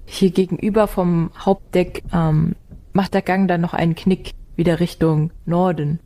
Hier 0.04 0.30
gegenüber 0.30 0.86
vom 0.88 1.30
Hauptdeck 1.38 2.02
ähm, 2.12 2.54
macht 2.92 3.14
der 3.14 3.22
Gang 3.22 3.48
dann 3.48 3.60
noch 3.60 3.74
einen 3.74 3.94
Knick 3.94 4.32
wieder 4.56 4.80
Richtung 4.80 5.32
Norden. 5.46 6.00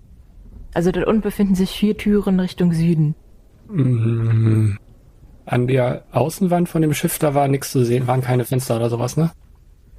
Also 0.74 0.92
dort 0.92 1.06
unten 1.06 1.22
befinden 1.22 1.54
sich 1.54 1.70
vier 1.70 1.96
Türen 1.96 2.38
Richtung 2.38 2.72
Süden. 2.72 3.14
Mm, 3.68 4.76
An 5.44 5.66
der 5.66 6.04
Außenwand 6.12 6.68
von 6.68 6.82
dem 6.82 6.94
Schiff, 6.94 7.18
da 7.18 7.34
war 7.34 7.48
nichts 7.48 7.72
zu 7.72 7.84
sehen, 7.84 8.06
waren 8.06 8.20
keine 8.20 8.44
Fenster 8.44 8.76
oder 8.76 8.90
sowas, 8.90 9.16
ne? 9.16 9.32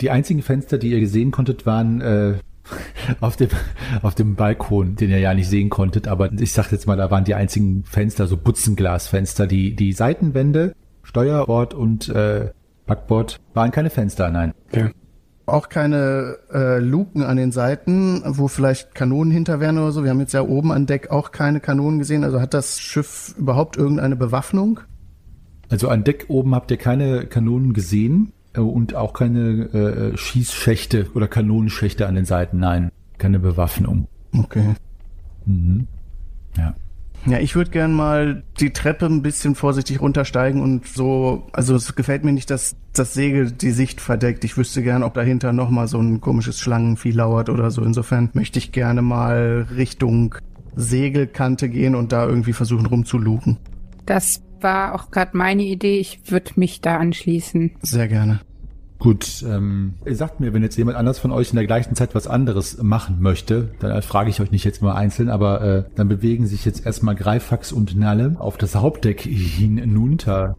Die 0.01 0.11
einzigen 0.11 0.41
Fenster, 0.41 0.77
die 0.77 0.91
ihr 0.91 1.07
sehen 1.07 1.31
konntet, 1.31 1.65
waren 1.65 2.01
äh, 2.01 2.33
auf, 3.21 3.35
dem, 3.35 3.49
auf 4.01 4.15
dem 4.15 4.35
Balkon, 4.35 4.95
den 4.95 5.09
ihr 5.09 5.19
ja 5.19 5.33
nicht 5.33 5.49
sehen 5.49 5.69
konntet. 5.69 6.07
Aber 6.07 6.31
ich 6.33 6.53
sag 6.53 6.71
jetzt 6.71 6.87
mal, 6.87 6.97
da 6.97 7.09
waren 7.11 7.23
die 7.23 7.35
einzigen 7.35 7.83
Fenster, 7.83 8.27
so 8.27 8.37
Butzenglasfenster. 8.37 9.47
Die, 9.47 9.75
die 9.75 9.93
Seitenwände, 9.93 10.73
Steuerbord 11.03 11.73
und 11.73 12.09
äh, 12.09 12.51
Backbord 12.85 13.39
waren 13.53 13.71
keine 13.71 13.89
Fenster, 13.89 14.29
nein. 14.29 14.53
Okay. 14.67 14.91
Auch 15.45 15.69
keine 15.69 16.37
äh, 16.53 16.79
Luken 16.79 17.23
an 17.23 17.37
den 17.37 17.53
Seiten, 17.53 18.21
wo 18.25 18.49
vielleicht 18.49 18.93
Kanonen 18.95 19.31
hinter 19.31 19.61
wären 19.61 19.77
oder 19.77 19.93
so. 19.93 20.03
Wir 20.03 20.09
haben 20.09 20.19
jetzt 20.19 20.33
ja 20.33 20.41
oben 20.41 20.73
an 20.73 20.85
Deck 20.85 21.09
auch 21.09 21.31
keine 21.31 21.61
Kanonen 21.61 21.99
gesehen. 21.99 22.25
Also 22.25 22.41
hat 22.41 22.53
das 22.53 22.81
Schiff 22.81 23.33
überhaupt 23.37 23.77
irgendeine 23.77 24.17
Bewaffnung? 24.17 24.81
Also 25.69 25.87
an 25.87 26.03
Deck 26.03 26.25
oben 26.27 26.53
habt 26.53 26.69
ihr 26.71 26.77
keine 26.77 27.27
Kanonen 27.27 27.73
gesehen 27.73 28.33
und 28.63 28.95
auch 28.95 29.13
keine 29.13 29.39
äh, 29.73 30.17
Schießschächte 30.17 31.07
oder 31.13 31.27
Kanonenschächte 31.27 32.07
an 32.07 32.15
den 32.15 32.25
Seiten, 32.25 32.59
nein. 32.59 32.91
Keine 33.17 33.39
Bewaffnung. 33.39 34.07
Okay. 34.37 34.75
Mhm. 35.45 35.87
Ja. 36.55 36.75
Ja, 37.25 37.39
ich 37.39 37.55
würde 37.55 37.71
gern 37.71 37.93
mal 37.93 38.43
die 38.59 38.71
Treppe 38.71 39.05
ein 39.05 39.21
bisschen 39.21 39.55
vorsichtig 39.55 39.99
runtersteigen 39.99 40.61
und 40.61 40.87
so, 40.87 41.47
also 41.51 41.75
es 41.75 41.95
gefällt 41.95 42.23
mir 42.23 42.31
nicht, 42.31 42.49
dass 42.49 42.77
das 42.93 43.13
Segel 43.13 43.51
die 43.51 43.71
Sicht 43.71 43.99
verdeckt. 43.99 44.43
Ich 44.43 44.55
wüsste 44.55 44.81
gern, 44.81 45.03
ob 45.03 45.15
dahinter 45.15 45.51
nochmal 45.51 45.87
so 45.87 45.99
ein 45.99 46.21
komisches 46.21 46.59
Schlangenvieh 46.59 47.11
lauert 47.11 47.49
oder 47.49 47.69
so. 47.69 47.83
Insofern 47.83 48.29
möchte 48.33 48.59
ich 48.59 48.71
gerne 48.71 49.01
mal 49.01 49.67
Richtung 49.75 50.35
Segelkante 50.75 51.69
gehen 51.69 51.95
und 51.95 52.11
da 52.11 52.25
irgendwie 52.25 52.53
versuchen 52.53 52.85
rumzuluken. 52.85 53.57
Das 54.05 54.41
war 54.61 54.95
auch 54.95 55.11
gerade 55.11 55.35
meine 55.35 55.63
Idee. 55.63 55.99
Ich 55.99 56.21
würde 56.31 56.51
mich 56.55 56.81
da 56.81 56.97
anschließen. 56.97 57.71
Sehr 57.81 58.07
gerne. 58.07 58.39
Gut, 58.99 59.45
ähm, 59.47 59.93
ihr 60.05 60.15
sagt 60.15 60.39
mir, 60.39 60.53
wenn 60.53 60.63
jetzt 60.63 60.77
jemand 60.77 60.97
anders 60.97 61.19
von 61.19 61.31
euch 61.31 61.51
in 61.51 61.55
der 61.55 61.67
gleichen 61.67 61.95
Zeit 61.95 62.15
was 62.15 62.25
anderes 62.25 62.81
machen 62.81 63.17
möchte, 63.19 63.69
dann 63.79 64.01
frage 64.01 64.31
ich 64.31 64.41
euch 64.41 64.51
nicht 64.51 64.65
jetzt 64.65 64.81
mal 64.81 64.95
einzeln, 64.95 65.29
aber 65.29 65.61
äh, 65.61 65.83
dann 65.95 66.07
bewegen 66.07 66.47
sich 66.47 66.65
jetzt 66.65 66.85
erstmal 66.85 67.15
Greifax 67.15 67.71
und 67.71 67.95
Nalle 67.95 68.35
auf 68.39 68.57
das 68.57 68.75
Hauptdeck 68.75 69.21
hinunter. 69.21 70.55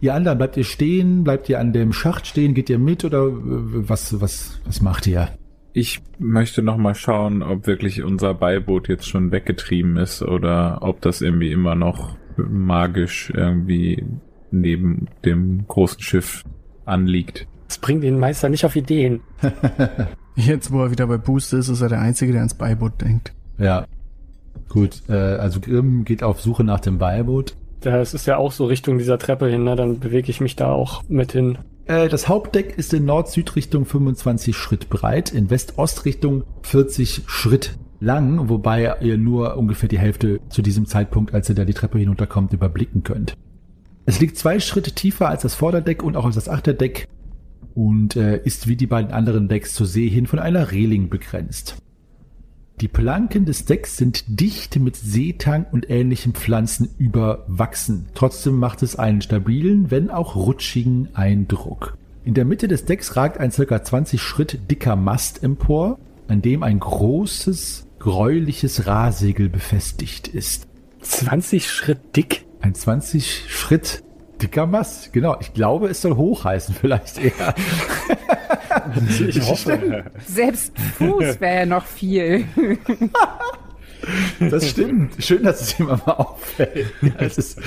Ihr 0.00 0.14
anderen, 0.14 0.38
bleibt 0.38 0.56
ihr 0.56 0.64
stehen, 0.64 1.24
bleibt 1.24 1.48
ihr 1.48 1.58
an 1.58 1.72
dem 1.72 1.92
Schacht 1.92 2.28
stehen, 2.28 2.54
geht 2.54 2.70
ihr 2.70 2.78
mit 2.78 3.04
oder 3.04 3.26
äh, 3.26 3.32
was, 3.40 4.20
was, 4.20 4.60
was 4.64 4.80
macht 4.80 5.08
ihr? 5.08 5.30
Ich 5.72 6.00
möchte 6.20 6.62
noch 6.62 6.76
mal 6.76 6.94
schauen, 6.94 7.42
ob 7.42 7.66
wirklich 7.66 8.04
unser 8.04 8.34
Beiboot 8.34 8.88
jetzt 8.88 9.08
schon 9.08 9.32
weggetrieben 9.32 9.96
ist 9.96 10.22
oder 10.22 10.78
ob 10.82 11.00
das 11.00 11.20
irgendwie 11.20 11.50
immer 11.50 11.74
noch 11.74 12.16
magisch 12.36 13.32
irgendwie 13.34 14.04
neben 14.52 15.08
dem 15.24 15.66
großen 15.66 16.00
Schiff 16.00 16.44
anliegt. 16.84 17.48
Das 17.74 17.80
bringt 17.80 18.04
den 18.04 18.20
Meister 18.20 18.48
nicht 18.48 18.64
auf 18.64 18.76
Ideen. 18.76 19.20
Jetzt, 20.36 20.70
wo 20.70 20.84
er 20.84 20.92
wieder 20.92 21.08
bei 21.08 21.16
Boost 21.16 21.52
ist, 21.54 21.68
ist 21.68 21.80
er 21.80 21.88
der 21.88 22.00
Einzige, 22.00 22.30
der 22.30 22.42
ans 22.42 22.54
Beiboot 22.54 23.00
denkt. 23.00 23.32
Ja. 23.58 23.86
Gut, 24.68 25.02
äh, 25.08 25.14
also 25.14 25.58
Grimm 25.58 26.04
geht 26.04 26.22
auf 26.22 26.40
Suche 26.40 26.62
nach 26.62 26.78
dem 26.78 26.98
Beiboot. 26.98 27.56
Das 27.80 28.14
ist 28.14 28.28
ja 28.28 28.36
auch 28.36 28.52
so 28.52 28.66
Richtung 28.66 28.96
dieser 28.96 29.18
Treppe 29.18 29.48
hin, 29.48 29.64
ne? 29.64 29.74
Dann 29.74 29.98
bewege 29.98 30.30
ich 30.30 30.40
mich 30.40 30.54
da 30.54 30.70
auch 30.70 31.02
mit 31.08 31.32
hin. 31.32 31.58
Äh, 31.86 32.08
das 32.08 32.28
Hauptdeck 32.28 32.78
ist 32.78 32.94
in 32.94 33.06
Nord-Süd-Richtung 33.06 33.86
25 33.86 34.56
Schritt 34.56 34.88
breit, 34.88 35.32
in 35.32 35.50
West-Ost-Richtung 35.50 36.44
40 36.62 37.22
Schritt 37.26 37.76
lang, 37.98 38.48
wobei 38.48 38.98
ihr 39.00 39.18
nur 39.18 39.56
ungefähr 39.56 39.88
die 39.88 39.98
Hälfte 39.98 40.38
zu 40.48 40.62
diesem 40.62 40.86
Zeitpunkt, 40.86 41.34
als 41.34 41.48
ihr 41.48 41.56
da 41.56 41.64
die 41.64 41.74
Treppe 41.74 41.98
hinunterkommt, 41.98 42.52
überblicken 42.52 43.02
könnt. 43.02 43.34
Es 44.06 44.20
liegt 44.20 44.38
zwei 44.38 44.60
Schritte 44.60 44.92
tiefer 44.92 45.28
als 45.28 45.42
das 45.42 45.56
Vorderdeck 45.56 46.04
und 46.04 46.16
auch 46.16 46.24
als 46.24 46.36
das 46.36 46.48
Achterdeck 46.48 47.08
und 47.74 48.16
äh, 48.16 48.40
ist 48.44 48.68
wie 48.68 48.76
die 48.76 48.86
beiden 48.86 49.12
anderen 49.12 49.48
Decks 49.48 49.74
zur 49.74 49.86
See 49.86 50.08
hin 50.08 50.26
von 50.26 50.38
einer 50.38 50.70
Reling 50.70 51.08
begrenzt. 51.08 51.76
Die 52.80 52.88
Planken 52.88 53.44
des 53.44 53.66
Decks 53.66 53.96
sind 53.96 54.24
dicht 54.26 54.78
mit 54.80 54.96
Seetang 54.96 55.66
und 55.70 55.88
ähnlichen 55.90 56.34
Pflanzen 56.34 56.90
überwachsen. 56.98 58.06
Trotzdem 58.14 58.58
macht 58.58 58.82
es 58.82 58.96
einen 58.96 59.22
stabilen, 59.22 59.92
wenn 59.92 60.10
auch 60.10 60.34
rutschigen 60.34 61.08
Eindruck. 61.14 61.96
In 62.24 62.34
der 62.34 62.44
Mitte 62.44 62.66
des 62.66 62.84
Decks 62.84 63.16
ragt 63.16 63.38
ein 63.38 63.52
circa 63.52 63.82
20 63.82 64.20
Schritt 64.20 64.70
dicker 64.70 64.96
Mast 64.96 65.42
empor, 65.44 65.98
an 66.26 66.42
dem 66.42 66.62
ein 66.64 66.80
großes, 66.80 67.86
gräuliches 68.00 68.86
Rahsegel 68.86 69.48
befestigt 69.48 70.26
ist. 70.26 70.66
20 71.02 71.70
Schritt 71.70 72.16
dick? 72.16 72.44
Ein 72.60 72.74
20 72.74 73.44
Schritt 73.46 74.02
dicker 74.44 74.66
Mast, 74.66 75.12
genau. 75.12 75.36
Ich 75.40 75.52
glaube, 75.54 75.88
es 75.88 76.02
soll 76.02 76.16
hoch 76.16 76.44
heißen, 76.44 76.74
vielleicht 76.80 77.18
eher. 77.18 77.54
Ich 79.26 79.40
hoffe. 79.40 80.04
Selbst 80.26 80.72
Fuß 80.98 81.40
wäre 81.40 81.56
ja 81.60 81.66
noch 81.66 81.84
viel. 81.84 82.44
Das 84.38 84.68
stimmt. 84.68 85.14
Schön, 85.24 85.44
dass 85.44 85.62
es 85.62 85.78
jemand 85.78 86.06
mal 86.06 86.12
auffällt. 86.12 86.92
Ist, 87.20 87.58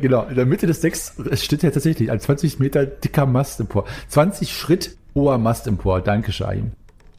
genau, 0.00 0.24
in 0.24 0.34
der 0.34 0.46
Mitte 0.46 0.66
des 0.66 0.80
Decks 0.80 1.12
steht 1.34 1.62
ja 1.62 1.70
tatsächlich 1.70 2.10
ein 2.10 2.18
20 2.18 2.58
Meter 2.58 2.86
dicker 2.86 3.26
Mast 3.26 3.60
empor. 3.60 3.84
20 4.08 4.56
Schritt 4.56 4.96
hoher 5.14 5.36
Mast 5.36 5.66
empor. 5.66 6.00
Danke, 6.00 6.32
Shaim. 6.32 6.72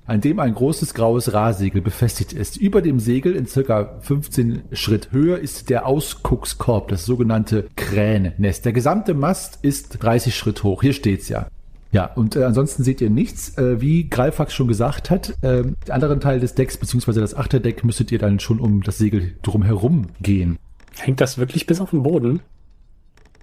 An 0.08 0.22
dem 0.22 0.39
ein 0.39 0.53
großes 0.53 0.93
graues 0.93 1.34
Rahsegel 1.34 1.82
befestigt 1.82 2.32
ist. 2.32 2.55
Über 2.55 2.82
dem 2.82 2.99
Segel 2.99 3.36
in 3.36 3.45
circa 3.45 3.99
15 3.99 4.64
Schritt 4.72 5.12
Höhe 5.12 5.36
ist 5.36 5.70
der 5.70 5.86
Ausguckskorb, 5.86 6.88
das 6.88 7.05
sogenannte 7.05 7.68
Kränennest. 7.76 8.64
Der 8.64 8.72
gesamte 8.72 9.14
Mast 9.14 9.60
ist 9.64 10.01
30 10.01 10.34
Schritt 10.34 10.64
hoch. 10.64 10.82
Hier 10.82 10.93
steht's 10.93 11.28
ja. 11.28 11.47
Ja, 11.91 12.05
und 12.05 12.38
äh, 12.38 12.43
ansonsten 12.43 12.84
seht 12.84 13.01
ihr 13.01 13.10
nichts. 13.10 13.58
Äh, 13.58 13.82
wie 13.82 14.10
Greifax 14.10 14.53
schon 14.53 14.70
gesagt 14.70 15.10
hat, 15.10 15.32
äh, 15.41 15.64
den 15.64 15.76
anderen 15.89 16.22
Teil 16.22 16.39
des 16.39 16.55
Decks, 16.55 16.78
beziehungsweise 16.78 17.20
das 17.20 17.36
Achterdeck, 17.36 17.84
müsstet 17.84 18.12
ihr 18.12 18.20
dann 18.20 18.39
schon 18.39 18.62
um 18.62 18.84
das 18.84 18.97
Segel 18.97 19.36
drumherum 19.41 20.08
gehen. 20.22 20.58
Hängt 20.97 21.20
das 21.20 21.38
wirklich 21.38 21.66
bis 21.66 21.82
auf 21.82 21.91
den 21.91 22.03
Boden? 22.03 22.39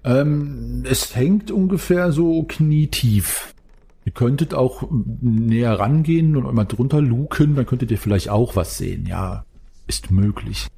Ähm, 0.03 0.85
es 0.89 1.15
hängt 1.15 1.51
ungefähr 1.51 2.11
so 2.11 2.45
knietief. 2.45 3.54
Ihr 4.05 4.13
könntet 4.13 4.53
auch 4.55 4.87
näher 4.91 5.79
rangehen 5.79 6.37
und 6.37 6.53
mal 6.55 6.65
drunter 6.65 7.01
luken, 7.01 7.55
dann 7.57 7.67
könntet 7.67 7.91
ihr 7.91 7.99
vielleicht 7.99 8.29
auch 8.29 8.55
was 8.55 8.77
sehen. 8.77 9.07
Ja, 9.07 9.45
ist 9.87 10.11
möglich. 10.11 10.69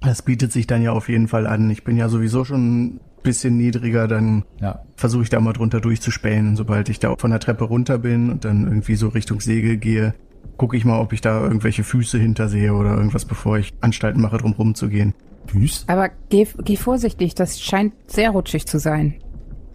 Das 0.00 0.22
bietet 0.22 0.52
sich 0.52 0.66
dann 0.66 0.82
ja 0.82 0.92
auf 0.92 1.08
jeden 1.08 1.28
Fall 1.28 1.46
an. 1.46 1.70
Ich 1.70 1.82
bin 1.82 1.96
ja 1.96 2.08
sowieso 2.08 2.44
schon 2.44 3.00
bisschen 3.22 3.56
niedriger, 3.56 4.06
dann 4.06 4.44
Ja. 4.60 4.80
versuche 4.96 5.24
ich 5.24 5.30
da 5.30 5.40
mal 5.40 5.52
drunter 5.52 5.80
durchzuspähen. 5.80 6.56
Sobald 6.56 6.88
ich 6.88 6.98
da 7.00 7.16
von 7.16 7.30
der 7.30 7.40
Treppe 7.40 7.64
runter 7.64 7.98
bin 7.98 8.30
und 8.30 8.44
dann 8.44 8.64
irgendwie 8.64 8.94
so 8.94 9.08
Richtung 9.08 9.40
Segel 9.40 9.76
gehe, 9.76 10.14
gucke 10.56 10.76
ich 10.76 10.84
mal, 10.84 11.00
ob 11.00 11.12
ich 11.12 11.20
da 11.20 11.42
irgendwelche 11.42 11.84
Füße 11.84 12.18
hinter 12.18 12.48
sehe 12.48 12.74
oder 12.74 12.96
irgendwas, 12.96 13.24
bevor 13.24 13.58
ich 13.58 13.72
Anstalten 13.80 14.22
mache, 14.22 14.38
drum 14.38 14.52
rum 14.52 14.74
zu 14.74 14.88
gehen. 14.88 15.14
Füß? 15.46 15.84
Aber 15.88 16.10
geh, 16.28 16.46
geh 16.64 16.76
vorsichtig, 16.76 17.34
das 17.34 17.60
scheint 17.60 17.94
sehr 18.06 18.30
rutschig 18.30 18.66
zu 18.66 18.78
sein. 18.78 19.14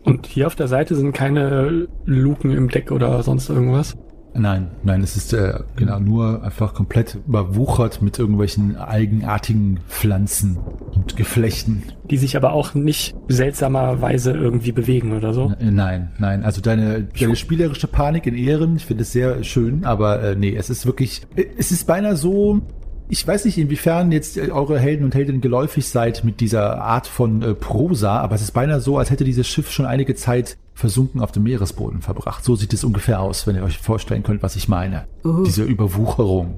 Und 0.03 0.27
hier 0.27 0.47
auf 0.47 0.55
der 0.55 0.67
Seite 0.67 0.95
sind 0.95 1.13
keine 1.13 1.87
Luken 2.05 2.51
im 2.51 2.69
Deck 2.69 2.91
oder 2.91 3.23
sonst 3.23 3.49
irgendwas. 3.49 3.95
Nein, 4.35 4.71
nein, 4.83 5.03
es 5.03 5.15
ist 5.15 5.31
äh, 5.33 5.59
genau 5.75 5.99
nur 5.99 6.43
einfach 6.43 6.73
komplett 6.73 7.19
überwuchert 7.27 8.01
mit 8.01 8.17
irgendwelchen 8.17 8.75
eigenartigen 8.77 9.79
Pflanzen 9.87 10.57
und 10.91 11.15
Geflechten. 11.15 11.83
Die 12.09 12.17
sich 12.17 12.35
aber 12.35 12.53
auch 12.53 12.73
nicht 12.73 13.15
seltsamerweise 13.27 14.31
irgendwie 14.31 14.71
bewegen 14.71 15.15
oder 15.15 15.33
so. 15.33 15.53
Äh, 15.59 15.69
Nein, 15.69 16.11
nein. 16.17 16.43
Also 16.43 16.61
deine, 16.61 17.03
deine 17.03 17.35
spielerische 17.35 17.87
Panik 17.87 18.25
in 18.25 18.35
Ehren, 18.35 18.75
ich 18.75 18.85
finde 18.85 19.03
es 19.03 19.11
sehr 19.11 19.43
schön, 19.43 19.85
aber 19.85 20.21
äh, 20.23 20.35
nee, 20.35 20.55
es 20.55 20.69
ist 20.71 20.87
wirklich, 20.87 21.21
äh, 21.35 21.45
es 21.57 21.71
ist 21.71 21.85
beinahe 21.85 22.15
so, 22.15 22.61
ich 23.09 23.27
weiß 23.27 23.45
nicht, 23.45 23.57
inwiefern 23.57 24.11
jetzt 24.11 24.37
eure 24.37 24.79
Helden 24.79 25.03
und 25.03 25.15
Heldinnen 25.15 25.41
geläufig 25.41 25.87
seid 25.87 26.23
mit 26.23 26.39
dieser 26.39 26.81
Art 26.81 27.07
von 27.07 27.41
äh, 27.41 27.53
Prosa, 27.53 28.19
aber 28.19 28.35
es 28.35 28.41
ist 28.41 28.51
beinahe 28.51 28.79
so, 28.81 28.97
als 28.97 29.11
hätte 29.11 29.23
dieses 29.23 29.47
Schiff 29.47 29.71
schon 29.71 29.85
einige 29.85 30.15
Zeit 30.15 30.57
versunken 30.73 31.21
auf 31.21 31.31
dem 31.31 31.43
Meeresboden 31.43 32.01
verbracht. 32.01 32.43
So 32.43 32.55
sieht 32.55 32.73
es 32.73 32.83
ungefähr 32.83 33.19
aus, 33.21 33.45
wenn 33.45 33.55
ihr 33.55 33.63
euch 33.63 33.77
vorstellen 33.77 34.23
könnt, 34.23 34.41
was 34.41 34.55
ich 34.55 34.67
meine. 34.67 35.07
Diese 35.45 35.63
Überwucherung. 35.63 36.57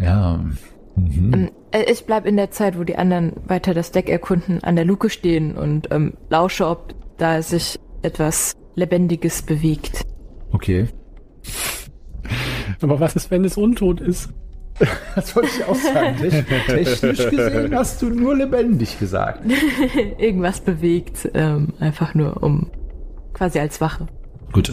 Ja. 0.00 0.40
Mhm. 0.96 1.34
Ähm, 1.34 1.50
äh, 1.72 1.90
Ich 1.90 2.06
bleib 2.06 2.26
in 2.26 2.36
der 2.36 2.50
Zeit, 2.50 2.78
wo 2.78 2.84
die 2.84 2.96
anderen 2.96 3.32
weiter 3.46 3.74
das 3.74 3.90
Deck 3.90 4.08
erkunden, 4.08 4.62
an 4.62 4.76
der 4.76 4.84
Luke 4.84 5.10
stehen 5.10 5.56
und 5.56 5.88
ähm, 5.90 6.14
lausche, 6.30 6.66
ob 6.66 6.94
da 7.18 7.42
sich 7.42 7.78
etwas 8.02 8.54
Lebendiges 8.74 9.42
bewegt. 9.42 10.02
Okay. 10.52 10.88
Aber 12.80 13.00
was 13.00 13.16
ist, 13.16 13.30
wenn 13.30 13.44
es 13.44 13.56
untot 13.56 14.00
ist? 14.00 14.30
Das 15.14 15.34
wollte 15.36 15.48
ich 15.56 15.64
auch 15.64 15.74
sagen. 15.74 16.16
Technisch 16.66 17.02
gesehen 17.30 17.74
hast 17.74 18.02
du 18.02 18.10
nur 18.10 18.36
lebendig 18.36 18.98
gesagt. 18.98 19.44
Irgendwas 20.18 20.60
bewegt, 20.60 21.30
ähm, 21.34 21.74
einfach 21.78 22.14
nur 22.14 22.42
um 22.42 22.70
quasi 23.32 23.58
als 23.58 23.80
Wache. 23.80 24.06
Gut. 24.52 24.70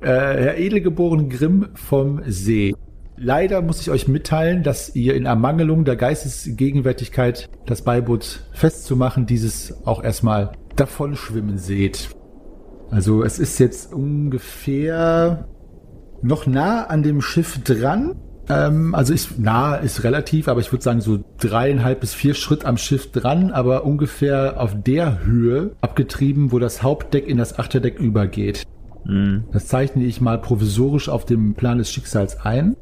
Äh, 0.00 0.06
Herr 0.06 0.58
Edelgeboren 0.58 1.28
Grimm 1.28 1.68
vom 1.74 2.22
See. 2.26 2.74
Leider 3.16 3.60
muss 3.60 3.82
ich 3.82 3.90
euch 3.90 4.08
mitteilen, 4.08 4.62
dass 4.62 4.94
ihr 4.94 5.14
in 5.14 5.26
Ermangelung 5.26 5.84
der 5.84 5.96
Geistesgegenwärtigkeit 5.96 7.50
das 7.66 7.82
Beiboot 7.82 8.44
festzumachen, 8.52 9.26
dieses 9.26 9.86
auch 9.86 10.02
erstmal 10.02 10.52
davon 10.76 11.16
schwimmen 11.16 11.58
seht. 11.58 12.08
Also 12.90 13.22
es 13.22 13.38
ist 13.38 13.58
jetzt 13.58 13.92
ungefähr 13.92 15.48
noch 16.22 16.46
nah 16.46 16.84
an 16.84 17.02
dem 17.02 17.20
Schiff 17.20 17.62
dran. 17.62 18.16
Ähm, 18.50 18.94
also 18.94 19.14
ist 19.14 19.38
nah 19.38 19.76
ist 19.76 20.04
relativ, 20.04 20.48
aber 20.48 20.60
ich 20.60 20.72
würde 20.72 20.82
sagen 20.82 21.00
so 21.00 21.22
dreieinhalb 21.38 22.00
bis 22.00 22.14
vier 22.14 22.34
Schritt 22.34 22.64
am 22.64 22.76
Schiff 22.76 23.12
dran, 23.12 23.52
aber 23.52 23.84
ungefähr 23.84 24.60
auf 24.60 24.74
der 24.82 25.24
Höhe 25.24 25.76
abgetrieben, 25.80 26.52
wo 26.52 26.58
das 26.58 26.82
Hauptdeck 26.82 27.28
in 27.28 27.38
das 27.38 27.58
Achterdeck 27.58 27.98
übergeht. 27.98 28.64
Hm. 29.04 29.44
Das 29.52 29.66
zeichne 29.66 30.04
ich 30.04 30.20
mal 30.20 30.40
provisorisch 30.40 31.08
auf 31.08 31.24
dem 31.24 31.54
Plan 31.54 31.78
des 31.78 31.90
Schicksals 31.90 32.40
ein. 32.40 32.76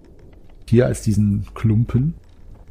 Hier 0.69 0.87
als 0.87 1.03
diesen 1.03 1.47
Klumpen. 1.55 2.14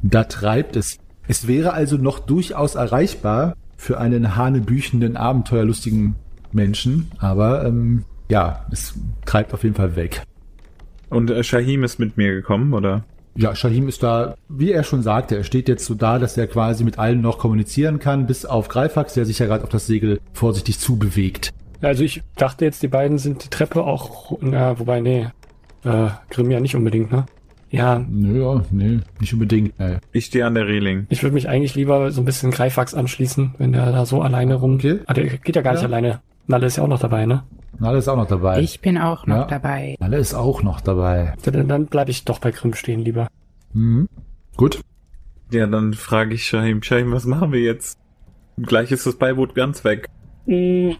Da 0.02 0.24
treibt 0.24 0.76
es. 0.76 0.98
Es 1.26 1.46
wäre 1.46 1.72
also 1.72 1.96
noch 1.96 2.20
durchaus 2.20 2.74
erreichbar 2.74 3.54
für 3.76 3.98
einen 3.98 4.36
hanebüchenden, 4.36 5.16
abenteuerlustigen 5.16 6.14
Menschen, 6.52 7.10
aber 7.18 7.64
ähm, 7.64 8.04
ja, 8.28 8.66
es 8.70 8.94
treibt 9.24 9.52
auf 9.54 9.62
jeden 9.62 9.74
Fall 9.74 9.96
weg. 9.96 10.22
Und 11.10 11.30
äh, 11.30 11.42
Shahim 11.42 11.84
ist 11.84 11.98
mit 11.98 12.16
mir 12.16 12.32
gekommen, 12.34 12.72
oder? 12.74 13.04
Ja, 13.36 13.54
Shahim 13.54 13.86
ist 13.88 14.02
da, 14.02 14.34
wie 14.48 14.72
er 14.72 14.82
schon 14.82 15.02
sagte, 15.02 15.36
er 15.36 15.44
steht 15.44 15.68
jetzt 15.68 15.84
so 15.86 15.94
da, 15.94 16.18
dass 16.18 16.36
er 16.36 16.46
quasi 16.48 16.82
mit 16.84 16.98
allen 16.98 17.20
noch 17.20 17.38
kommunizieren 17.38 17.98
kann, 18.00 18.26
bis 18.26 18.44
auf 18.44 18.68
Greifax, 18.68 19.14
der 19.14 19.24
sich 19.24 19.38
ja 19.38 19.46
gerade 19.46 19.62
auf 19.64 19.70
das 19.70 19.86
Segel 19.86 20.20
vorsichtig 20.32 20.78
zubewegt. 20.80 21.52
Also 21.80 22.02
ich 22.02 22.22
dachte 22.36 22.64
jetzt, 22.64 22.82
die 22.82 22.88
beiden 22.88 23.18
sind 23.18 23.44
die 23.44 23.48
Treppe 23.48 23.84
auch, 23.84 24.36
na, 24.40 24.78
wobei, 24.80 25.00
nee, 25.00 25.28
äh, 25.84 26.08
Grimm 26.30 26.50
ja 26.50 26.58
nicht 26.58 26.74
unbedingt, 26.74 27.12
ne? 27.12 27.26
Ja, 27.70 27.98
Nö, 28.10 28.42
ja, 28.42 28.62
nee, 28.72 28.98
nicht 29.20 29.32
unbedingt. 29.34 29.78
Äh, 29.78 29.98
Ich 30.10 30.24
stehe 30.26 30.44
an 30.46 30.54
der 30.54 30.66
Reling. 30.66 31.06
ich 31.10 31.22
würde 31.22 31.34
mich 31.34 31.48
eigentlich 31.48 31.74
lieber 31.74 32.10
so 32.10 32.22
ein 32.22 32.24
bisschen 32.24 32.50
Greifax 32.50 32.94
anschließen, 32.94 33.54
wenn 33.58 33.72
der 33.72 33.92
da 33.92 34.06
so 34.06 34.22
alleine 34.22 34.54
rum... 34.56 34.76
Okay. 34.76 35.00
Ah, 35.06 35.12
der 35.14 35.26
geht 35.26 35.54
ja 35.54 35.62
gar 35.62 35.72
nicht 35.72 35.82
Ja. 35.82 35.88
alleine. 35.88 36.20
Nalle 36.48 36.66
ist 36.66 36.76
ja 36.78 36.82
auch 36.82 36.88
noch 36.88 36.98
dabei, 36.98 37.26
ne? 37.26 37.42
Nalle 37.78 37.98
ist 37.98 38.08
auch 38.08 38.16
noch 38.16 38.26
dabei. 38.28 38.60
Ich 38.60 38.80
bin 38.80 38.98
auch 38.98 39.26
noch 39.26 39.36
Ja. 39.36 39.44
dabei. 39.44 39.96
Nalle 40.00 40.16
ist 40.18 40.34
auch 40.34 40.62
noch 40.62 40.80
dabei. 40.80 41.34
Dann, 41.44 41.68
dann 41.68 41.86
bleibe 41.86 42.10
ich 42.10 42.24
doch 42.24 42.38
bei 42.38 42.50
Grimm 42.50 42.74
stehen 42.74 43.00
lieber. 43.00 43.28
Mhm. 43.72 44.08
Gut. 44.56 44.80
Ja, 45.50 45.66
dann 45.66 45.94
frage 45.94 46.34
ich 46.34 46.44
Shahim, 46.44 46.82
Shahim, 46.82 47.12
was 47.12 47.24
machen 47.24 47.52
wir 47.52 47.60
jetzt? 47.60 47.98
Gleich 48.60 48.90
ist 48.92 49.06
das 49.06 49.16
Beiboot 49.16 49.54
ganz 49.54 49.84
weg. 49.84 50.08
Hm, 50.46 50.96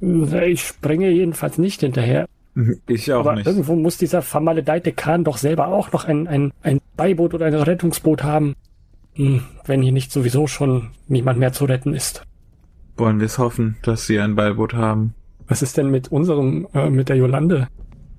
Ich 0.00 0.62
springe 0.66 1.10
jedenfalls 1.10 1.58
nicht 1.58 1.80
hinterher. 1.80 2.26
Ich 2.86 3.12
auch 3.12 3.20
Aber 3.20 3.36
nicht. 3.36 3.46
irgendwo 3.46 3.76
muss 3.76 3.96
dieser 3.96 4.20
vermaledeite 4.22 4.92
Kahn 4.92 5.24
doch 5.24 5.38
selber 5.38 5.68
auch 5.68 5.90
noch 5.92 6.04
ein, 6.04 6.26
ein, 6.28 6.52
ein 6.62 6.80
Beiboot 6.96 7.32
oder 7.34 7.46
ein 7.46 7.54
Rettungsboot 7.54 8.22
haben. 8.22 8.54
Hm, 9.14 9.42
Wenn 9.64 9.82
hier 9.82 9.92
nicht 9.92 10.10
sowieso 10.12 10.46
schon 10.46 10.90
niemand 11.08 11.38
mehr 11.38 11.52
zu 11.52 11.64
retten 11.66 11.94
ist. 11.94 12.24
Wollen 12.96 13.20
wir 13.20 13.26
es 13.26 13.38
hoffen, 13.38 13.76
dass 13.82 14.06
sie 14.06 14.18
ein 14.20 14.34
Beiboot 14.34 14.74
haben? 14.74 15.14
Was 15.52 15.60
ist 15.60 15.76
denn 15.76 15.90
mit 15.90 16.10
unserem, 16.10 16.66
äh, 16.72 16.88
mit 16.88 17.10
der 17.10 17.16
Jolande? 17.16 17.68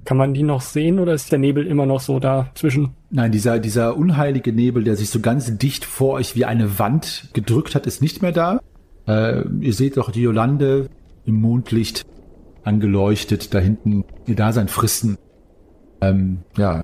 Kann 0.05 0.17
man 0.17 0.35
die 0.35 0.43
noch 0.43 0.61
sehen 0.61 0.99
oder 0.99 1.15
ist 1.15 1.31
der 1.31 1.39
Nebel 1.39 1.65
immer 1.65 1.87
noch 1.87 1.99
so 1.99 2.19
dazwischen? 2.19 2.91
Nein, 3.09 3.31
dieser, 3.31 3.57
dieser 3.57 3.97
unheilige 3.97 4.53
Nebel, 4.53 4.83
der 4.83 4.95
sich 4.95 5.09
so 5.09 5.19
ganz 5.19 5.57
dicht 5.57 5.83
vor 5.83 6.13
euch 6.13 6.35
wie 6.35 6.45
eine 6.45 6.77
Wand 6.77 7.29
gedrückt 7.33 7.73
hat, 7.73 7.87
ist 7.87 8.03
nicht 8.03 8.21
mehr 8.21 8.33
da. 8.33 8.59
Äh, 9.07 9.47
ihr 9.61 9.73
seht 9.73 9.97
doch 9.97 10.11
die 10.11 10.21
Jolande 10.21 10.91
im 11.25 11.41
Mondlicht 11.41 12.05
angeleuchtet, 12.63 13.51
da 13.55 13.57
hinten 13.57 14.05
ihr 14.27 14.35
Dasein 14.35 14.67
fristen. 14.67 15.17
Ähm, 16.01 16.43
ja, 16.55 16.83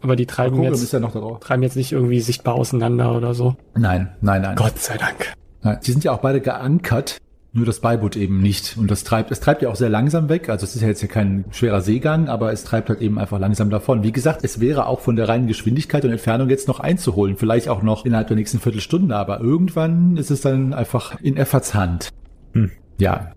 Aber 0.00 0.14
die 0.14 0.26
treiben 0.26 0.62
jetzt, 0.62 0.80
ist 0.80 0.92
ja 0.92 1.00
noch 1.00 1.12
darauf. 1.12 1.40
treiben 1.40 1.64
jetzt 1.64 1.74
nicht 1.74 1.90
irgendwie 1.90 2.20
sichtbar 2.20 2.54
auseinander 2.54 3.16
oder 3.16 3.34
so. 3.34 3.56
Nein, 3.76 4.12
nein, 4.20 4.42
nein. 4.42 4.54
Gott 4.54 4.78
sei 4.78 4.96
Dank. 4.96 5.34
Sie 5.82 5.90
sind 5.90 6.04
ja 6.04 6.12
auch 6.12 6.20
beide 6.20 6.40
geankert, 6.40 7.18
nur 7.52 7.64
das 7.64 7.80
Beiboot 7.80 8.16
eben 8.16 8.40
nicht. 8.40 8.76
Und 8.76 8.90
das 8.90 9.04
treibt, 9.04 9.30
es 9.30 9.40
treibt 9.40 9.62
ja 9.62 9.68
auch 9.70 9.76
sehr 9.76 9.88
langsam 9.88 10.28
weg. 10.28 10.48
Also 10.48 10.64
es 10.64 10.74
ist 10.74 10.82
ja 10.82 10.88
jetzt 10.88 11.02
ja 11.02 11.08
kein 11.08 11.44
schwerer 11.50 11.80
Seegang, 11.80 12.28
aber 12.28 12.52
es 12.52 12.64
treibt 12.64 12.88
halt 12.88 13.00
eben 13.00 13.18
einfach 13.18 13.38
langsam 13.38 13.70
davon. 13.70 14.02
Wie 14.02 14.12
gesagt, 14.12 14.44
es 14.44 14.60
wäre 14.60 14.86
auch 14.86 15.00
von 15.00 15.16
der 15.16 15.28
reinen 15.28 15.46
Geschwindigkeit 15.46 16.04
und 16.04 16.12
Entfernung 16.12 16.50
jetzt 16.50 16.68
noch 16.68 16.80
einzuholen. 16.80 17.36
Vielleicht 17.36 17.68
auch 17.68 17.82
noch 17.82 18.04
innerhalb 18.04 18.28
der 18.28 18.36
nächsten 18.36 18.60
Viertelstunde, 18.60 19.16
aber 19.16 19.40
irgendwann 19.40 20.16
ist 20.16 20.30
es 20.30 20.42
dann 20.42 20.74
einfach 20.74 21.20
in 21.20 21.36
Efforts 21.36 21.74
Hand. 21.74 22.10
Hm. 22.52 22.70
Ja. 22.98 23.32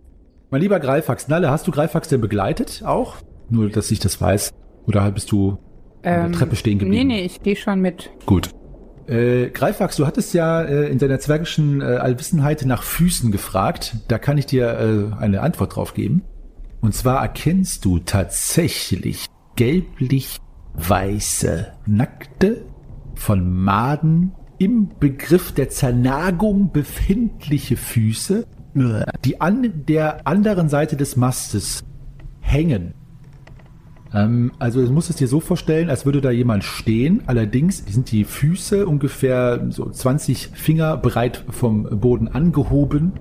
Mein 0.50 0.62
lieber 0.62 0.80
Greifax, 0.80 1.30
Nalle, 1.30 1.50
hast 1.50 1.68
du 1.68 1.72
Greifax 1.72 2.10
denn 2.10 2.20
begleitet 2.20 2.84
auch? 2.86 3.16
Nur, 3.50 3.70
dass 3.70 3.90
ich 3.92 4.00
das 4.00 4.20
weiß. 4.20 4.52
Oder 4.88 5.10
bist 5.12 5.32
du 5.32 5.58
an 6.04 6.32
der 6.32 6.32
Treppe 6.32 6.56
stehen 6.56 6.80
geblieben? 6.80 7.02
Ähm, 7.02 7.08
Nee, 7.08 7.14
nee, 7.22 7.26
ich 7.26 7.42
gehe 7.42 7.56
schon 7.56 7.80
mit. 7.80 8.10
Gut. 8.26 8.50
Äh, 9.08 9.50
Greifax, 9.50 9.96
du 9.98 10.06
hattest 10.06 10.34
ja 10.34 10.62
äh, 10.62 10.90
in 10.90 10.98
deiner 10.98 11.20
zwergischen 11.20 11.82
äh, 11.82 11.86
Allwissenheit 11.86 12.66
nach 12.66 12.84
Füßen 12.84 13.32
gefragt. 13.32 13.98
Da 14.08 14.18
kann 14.18 14.38
ich 14.38 14.46
dir 14.46 14.80
äh, 14.80 15.12
eine 15.22 15.42
Antwort 15.42 15.76
drauf 15.76 15.94
geben. 15.94 16.24
Und 16.82 16.96
zwar 16.96 17.22
erkennst 17.22 17.84
du 17.86 18.00
tatsächlich 18.00 19.28
gelblich-weiße, 19.56 21.68
nackte, 21.86 22.66
von 23.16 23.54
Maden 23.54 24.32
im 24.58 24.90
Begriff 25.00 25.52
der 25.52 25.70
Zernagung 25.70 26.72
befindliche 26.72 27.78
Füße, 27.78 28.48
die 29.26 29.42
an 29.42 29.84
der 29.88 30.26
anderen 30.26 30.70
Seite 30.70 30.96
des 30.96 31.18
Mastes 31.18 31.84
hängen. 32.40 32.94
Ähm, 34.14 34.52
also 34.60 34.86
du 34.86 34.92
musst 34.92 35.10
es 35.10 35.16
dir 35.16 35.28
so 35.28 35.40
vorstellen, 35.40 35.90
als 35.90 36.06
würde 36.06 36.22
da 36.22 36.32
jemand 36.32 36.64
stehen. 36.64 37.22
Allerdings 37.28 37.84
sind 37.86 38.12
die 38.12 38.24
Füße 38.24 38.86
ungefähr 38.86 39.66
so 39.70 39.90
20 39.90 40.50
Finger 40.54 40.98
breit 40.98 41.44
vom 41.50 41.84
Boden 41.84 42.28
angehoben 42.28 43.14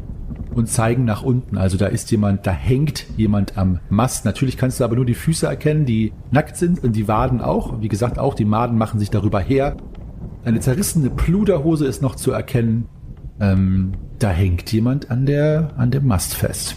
und 0.55 0.69
zeigen 0.69 1.05
nach 1.05 1.23
unten. 1.23 1.59
Also 1.59 1.77
da 1.77 1.87
ist 1.87 2.11
jemand, 2.11 2.47
da 2.47 2.51
hängt 2.51 3.07
jemand 3.17 3.57
am 3.57 3.81
Mast. 3.89 4.25
Natürlich 4.25 4.57
kannst 4.57 4.81
du 4.81 4.85
aber 4.85 4.97
nur 4.97 5.05
die 5.05 5.15
Füße 5.15 5.47
erkennen, 5.47 5.87
die 5.87 6.13
nackt 6.31 6.57
sind 6.57 6.83
und 6.83 6.97
die 6.97 7.09
Waden 7.09 7.41
auch. 7.41 7.81
Wie 7.81 7.89
gesagt, 7.89 8.19
auch 8.19 8.35
die 8.35 8.45
Maden 8.45 8.77
machen 8.77 8.99
sich 8.99 9.11
darüber 9.11 9.41
her. 9.41 9.77
Eine 10.45 10.61
zerrissene 10.61 11.11
Pluderhose 11.11 11.87
ist 11.87 12.03
noch 12.03 12.15
zu 12.15 12.33
erkennen. 12.33 12.87
Ähm, 13.41 13.93
da 14.19 14.31
hängt 14.31 14.71
jemand 14.73 15.11
an 15.11 15.27
der, 15.27 15.73
an 15.77 15.91
dem 15.91 16.07
Mast 16.07 16.35
fest. 16.35 16.77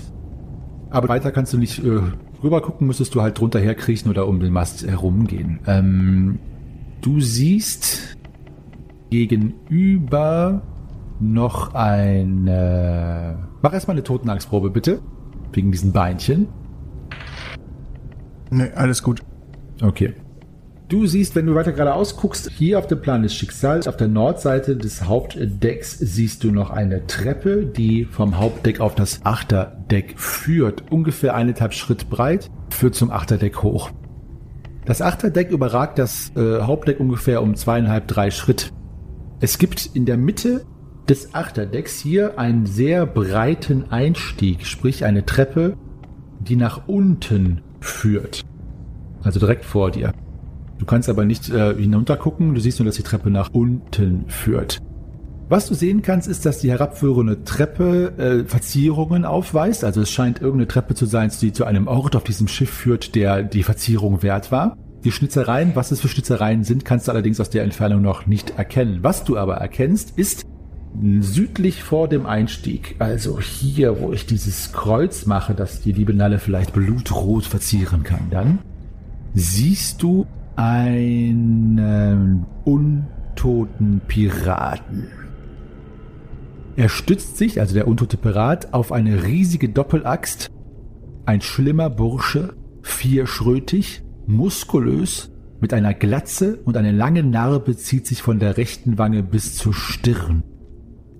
Aber 0.89 1.09
weiter 1.09 1.31
kannst 1.31 1.53
du 1.53 1.57
nicht 1.57 1.83
äh, 1.83 2.01
rüber 2.43 2.61
gucken, 2.61 2.87
müsstest 2.87 3.15
du 3.15 3.21
halt 3.21 3.39
drunter 3.39 3.59
herkriechen 3.59 4.09
oder 4.09 4.27
um 4.27 4.39
den 4.39 4.53
Mast 4.53 4.85
herumgehen. 4.85 5.59
Ähm, 5.65 6.39
du 7.01 7.19
siehst 7.19 8.17
gegenüber 9.09 10.61
noch 11.19 11.73
eine. 11.73 13.47
Mach 13.61 13.73
erstmal 13.73 13.95
eine 13.95 14.03
Totenangstprobe, 14.03 14.69
bitte. 14.69 14.99
Wegen 15.51 15.71
diesen 15.71 15.91
Beinchen. 15.91 16.47
Nee, 18.49 18.71
alles 18.75 19.03
gut. 19.03 19.21
Okay. 19.81 20.13
Du 20.89 21.07
siehst, 21.07 21.35
wenn 21.35 21.45
du 21.45 21.55
weiter 21.55 21.71
geradeaus 21.71 22.17
guckst, 22.17 22.51
hier 22.51 22.77
auf 22.77 22.87
dem 22.87 23.01
Plan 23.01 23.23
des 23.23 23.33
Schicksals, 23.33 23.87
auf 23.87 23.97
der 23.97 24.09
Nordseite 24.09 24.75
des 24.75 25.05
Hauptdecks 25.05 25.97
siehst 25.97 26.43
du 26.43 26.51
noch 26.51 26.69
eine 26.69 27.07
Treppe, 27.07 27.65
die 27.65 28.05
vom 28.05 28.37
Hauptdeck 28.37 28.79
auf 28.79 28.93
das 28.93 29.21
Achterdeck 29.23 30.19
führt. 30.19 30.91
Ungefähr 30.91 31.35
eineinhalb 31.35 31.73
Schritt 31.73 32.09
breit, 32.09 32.49
führt 32.69 32.95
zum 32.95 33.11
Achterdeck 33.11 33.63
hoch. 33.63 33.91
Das 34.85 35.01
Achterdeck 35.01 35.51
überragt 35.51 35.97
das 35.97 36.31
äh, 36.35 36.61
Hauptdeck 36.61 36.99
ungefähr 36.99 37.41
um 37.41 37.55
zweieinhalb, 37.55 38.07
drei 38.07 38.29
Schritt. 38.29 38.71
Es 39.39 39.57
gibt 39.57 39.89
in 39.93 40.05
der 40.05 40.17
Mitte 40.17 40.65
des 41.07 41.33
Achterdecks 41.33 41.99
hier 41.99 42.37
einen 42.37 42.65
sehr 42.65 43.05
breiten 43.05 43.89
Einstieg, 43.89 44.65
sprich 44.65 45.05
eine 45.05 45.25
Treppe, 45.25 45.77
die 46.39 46.57
nach 46.57 46.87
unten 46.87 47.61
führt. 47.79 48.41
Also 49.21 49.39
direkt 49.39 49.63
vor 49.63 49.89
dir. 49.91 50.13
Du 50.83 50.87
kannst 50.87 51.07
aber 51.07 51.23
nicht 51.23 51.49
äh, 51.49 51.73
hinunter 51.75 52.17
gucken, 52.17 52.53
du 52.53 52.59
siehst 52.59 52.77
nur, 52.79 52.85
dass 52.85 52.97
die 52.97 53.03
Treppe 53.03 53.29
nach 53.29 53.51
unten 53.53 54.25
führt. 54.27 54.81
Was 55.47 55.69
du 55.69 55.75
sehen 55.75 56.01
kannst, 56.01 56.27
ist, 56.27 56.45
dass 56.45 56.59
die 56.59 56.69
herabführende 56.71 57.45
Treppe 57.45 58.11
äh, 58.17 58.43
Verzierungen 58.43 59.23
aufweist. 59.23 59.85
Also 59.85 60.01
es 60.01 60.11
scheint 60.11 60.41
irgendeine 60.41 60.67
Treppe 60.67 60.93
zu 60.93 61.05
sein, 61.05 61.31
die 61.39 61.53
zu 61.53 61.63
einem 61.63 61.87
Ort 61.87 62.17
auf 62.17 62.25
diesem 62.25 62.49
Schiff 62.49 62.69
führt, 62.69 63.15
der 63.15 63.43
die 63.43 63.63
Verzierung 63.63 64.23
wert 64.23 64.51
war. 64.51 64.75
Die 65.05 65.13
Schnitzereien, 65.13 65.71
was 65.73 65.93
es 65.93 66.01
für 66.01 66.09
Schnitzereien 66.09 66.65
sind, 66.65 66.83
kannst 66.83 67.07
du 67.07 67.13
allerdings 67.13 67.39
aus 67.39 67.49
der 67.49 67.63
Entfernung 67.63 68.01
noch 68.01 68.25
nicht 68.25 68.57
erkennen. 68.57 68.99
Was 69.03 69.23
du 69.23 69.37
aber 69.37 69.55
erkennst, 69.55 70.17
ist 70.17 70.43
südlich 71.21 71.81
vor 71.81 72.09
dem 72.09 72.25
Einstieg, 72.25 72.97
also 72.99 73.39
hier, 73.39 74.01
wo 74.01 74.11
ich 74.11 74.25
dieses 74.25 74.73
Kreuz 74.73 75.27
mache, 75.27 75.53
das 75.53 75.79
die 75.79 75.93
liebe 75.93 76.13
Nalle 76.13 76.39
vielleicht 76.39 76.73
blutrot 76.73 77.45
verzieren 77.45 78.03
kann, 78.03 78.27
dann 78.31 78.59
siehst 79.33 80.03
du 80.03 80.27
einen 80.55 82.45
untoten 82.65 84.01
Piraten. 84.07 85.07
Er 86.75 86.89
stützt 86.89 87.37
sich, 87.37 87.59
also 87.59 87.75
der 87.75 87.87
untote 87.87 88.17
Pirat, 88.17 88.73
auf 88.73 88.91
eine 88.91 89.23
riesige 89.23 89.69
Doppelaxt. 89.69 90.49
Ein 91.25 91.41
schlimmer 91.41 91.89
Bursche, 91.89 92.55
vierschrötig, 92.81 94.03
muskulös, 94.25 95.31
mit 95.59 95.73
einer 95.73 95.93
Glatze 95.93 96.59
und 96.65 96.75
eine 96.75 96.91
lange 96.91 97.23
Narbe 97.23 97.77
zieht 97.77 98.05
sich 98.05 98.21
von 98.21 98.37
der 98.39 98.57
rechten 98.57 98.97
Wange 98.97 99.23
bis 99.23 99.55
zur 99.55 99.73
Stirn. 99.73 100.43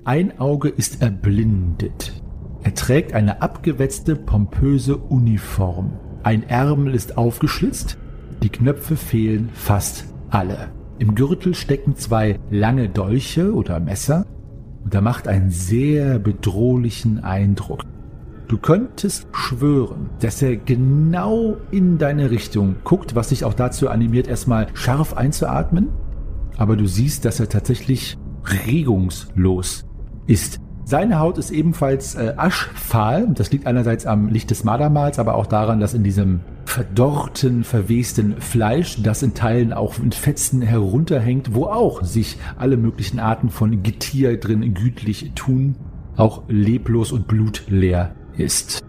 Ein 0.03 0.37
Auge 0.37 0.67
ist 0.67 1.01
erblindet. 1.01 2.21
Er 2.63 2.73
trägt 2.73 3.13
eine 3.13 3.41
abgewetzte, 3.41 4.17
pompöse 4.17 4.97
Uniform. 4.97 5.93
Ein 6.23 6.43
Ärmel 6.43 6.93
ist 6.93 7.17
aufgeschlitzt, 7.17 7.97
die 8.43 8.49
Knöpfe 8.49 8.97
fehlen 8.97 9.49
fast 9.53 10.05
alle. 10.29 10.69
Im 10.99 11.15
Gürtel 11.15 11.55
stecken 11.55 11.95
zwei 11.95 12.39
lange 12.51 12.89
Dolche 12.89 13.53
oder 13.53 13.79
Messer 13.79 14.25
und 14.83 14.93
er 14.93 15.01
macht 15.01 15.29
einen 15.29 15.49
sehr 15.49 16.19
bedrohlichen 16.19 17.23
Eindruck. 17.23 17.83
Du 18.49 18.57
könntest 18.57 19.27
schwören, 19.31 20.09
dass 20.19 20.41
er 20.41 20.57
genau 20.57 21.57
in 21.71 21.97
deine 21.97 22.31
Richtung 22.31 22.75
guckt, 22.83 23.15
was 23.15 23.29
dich 23.29 23.45
auch 23.45 23.53
dazu 23.53 23.89
animiert, 23.89 24.27
erstmal 24.27 24.67
scharf 24.73 25.15
einzuatmen. 25.15 25.89
Aber 26.57 26.75
du 26.75 26.85
siehst, 26.85 27.23
dass 27.23 27.39
er 27.39 27.47
tatsächlich 27.47 28.17
regungslos 28.67 29.85
ist. 30.27 30.59
Seine 30.83 31.19
Haut 31.19 31.37
ist 31.37 31.49
ebenfalls 31.49 32.15
äh, 32.15 32.33
aschfahl. 32.35 33.29
Das 33.33 33.51
liegt 33.51 33.65
einerseits 33.65 34.05
am 34.05 34.27
Licht 34.27 34.51
des 34.51 34.65
Madamals, 34.65 35.17
aber 35.17 35.35
auch 35.35 35.47
daran, 35.47 35.79
dass 35.79 35.93
in 35.93 36.03
diesem 36.03 36.41
verdorrten, 36.73 37.63
verwesten 37.63 38.41
Fleisch, 38.41 38.99
das 39.03 39.21
in 39.21 39.35
Teilen 39.35 39.73
auch 39.73 39.99
in 39.99 40.11
Fetzen 40.11 40.63
herunterhängt, 40.63 41.53
wo 41.53 41.65
auch 41.65 42.03
sich 42.03 42.37
alle 42.57 42.77
möglichen 42.77 43.19
Arten 43.19 43.51
von 43.51 43.83
Getier 43.83 44.39
drin 44.39 44.73
gütlich 44.73 45.33
tun, 45.35 45.75
auch 46.17 46.41
leblos 46.47 47.11
und 47.11 47.27
blutleer 47.27 48.15
ist. 48.37 48.83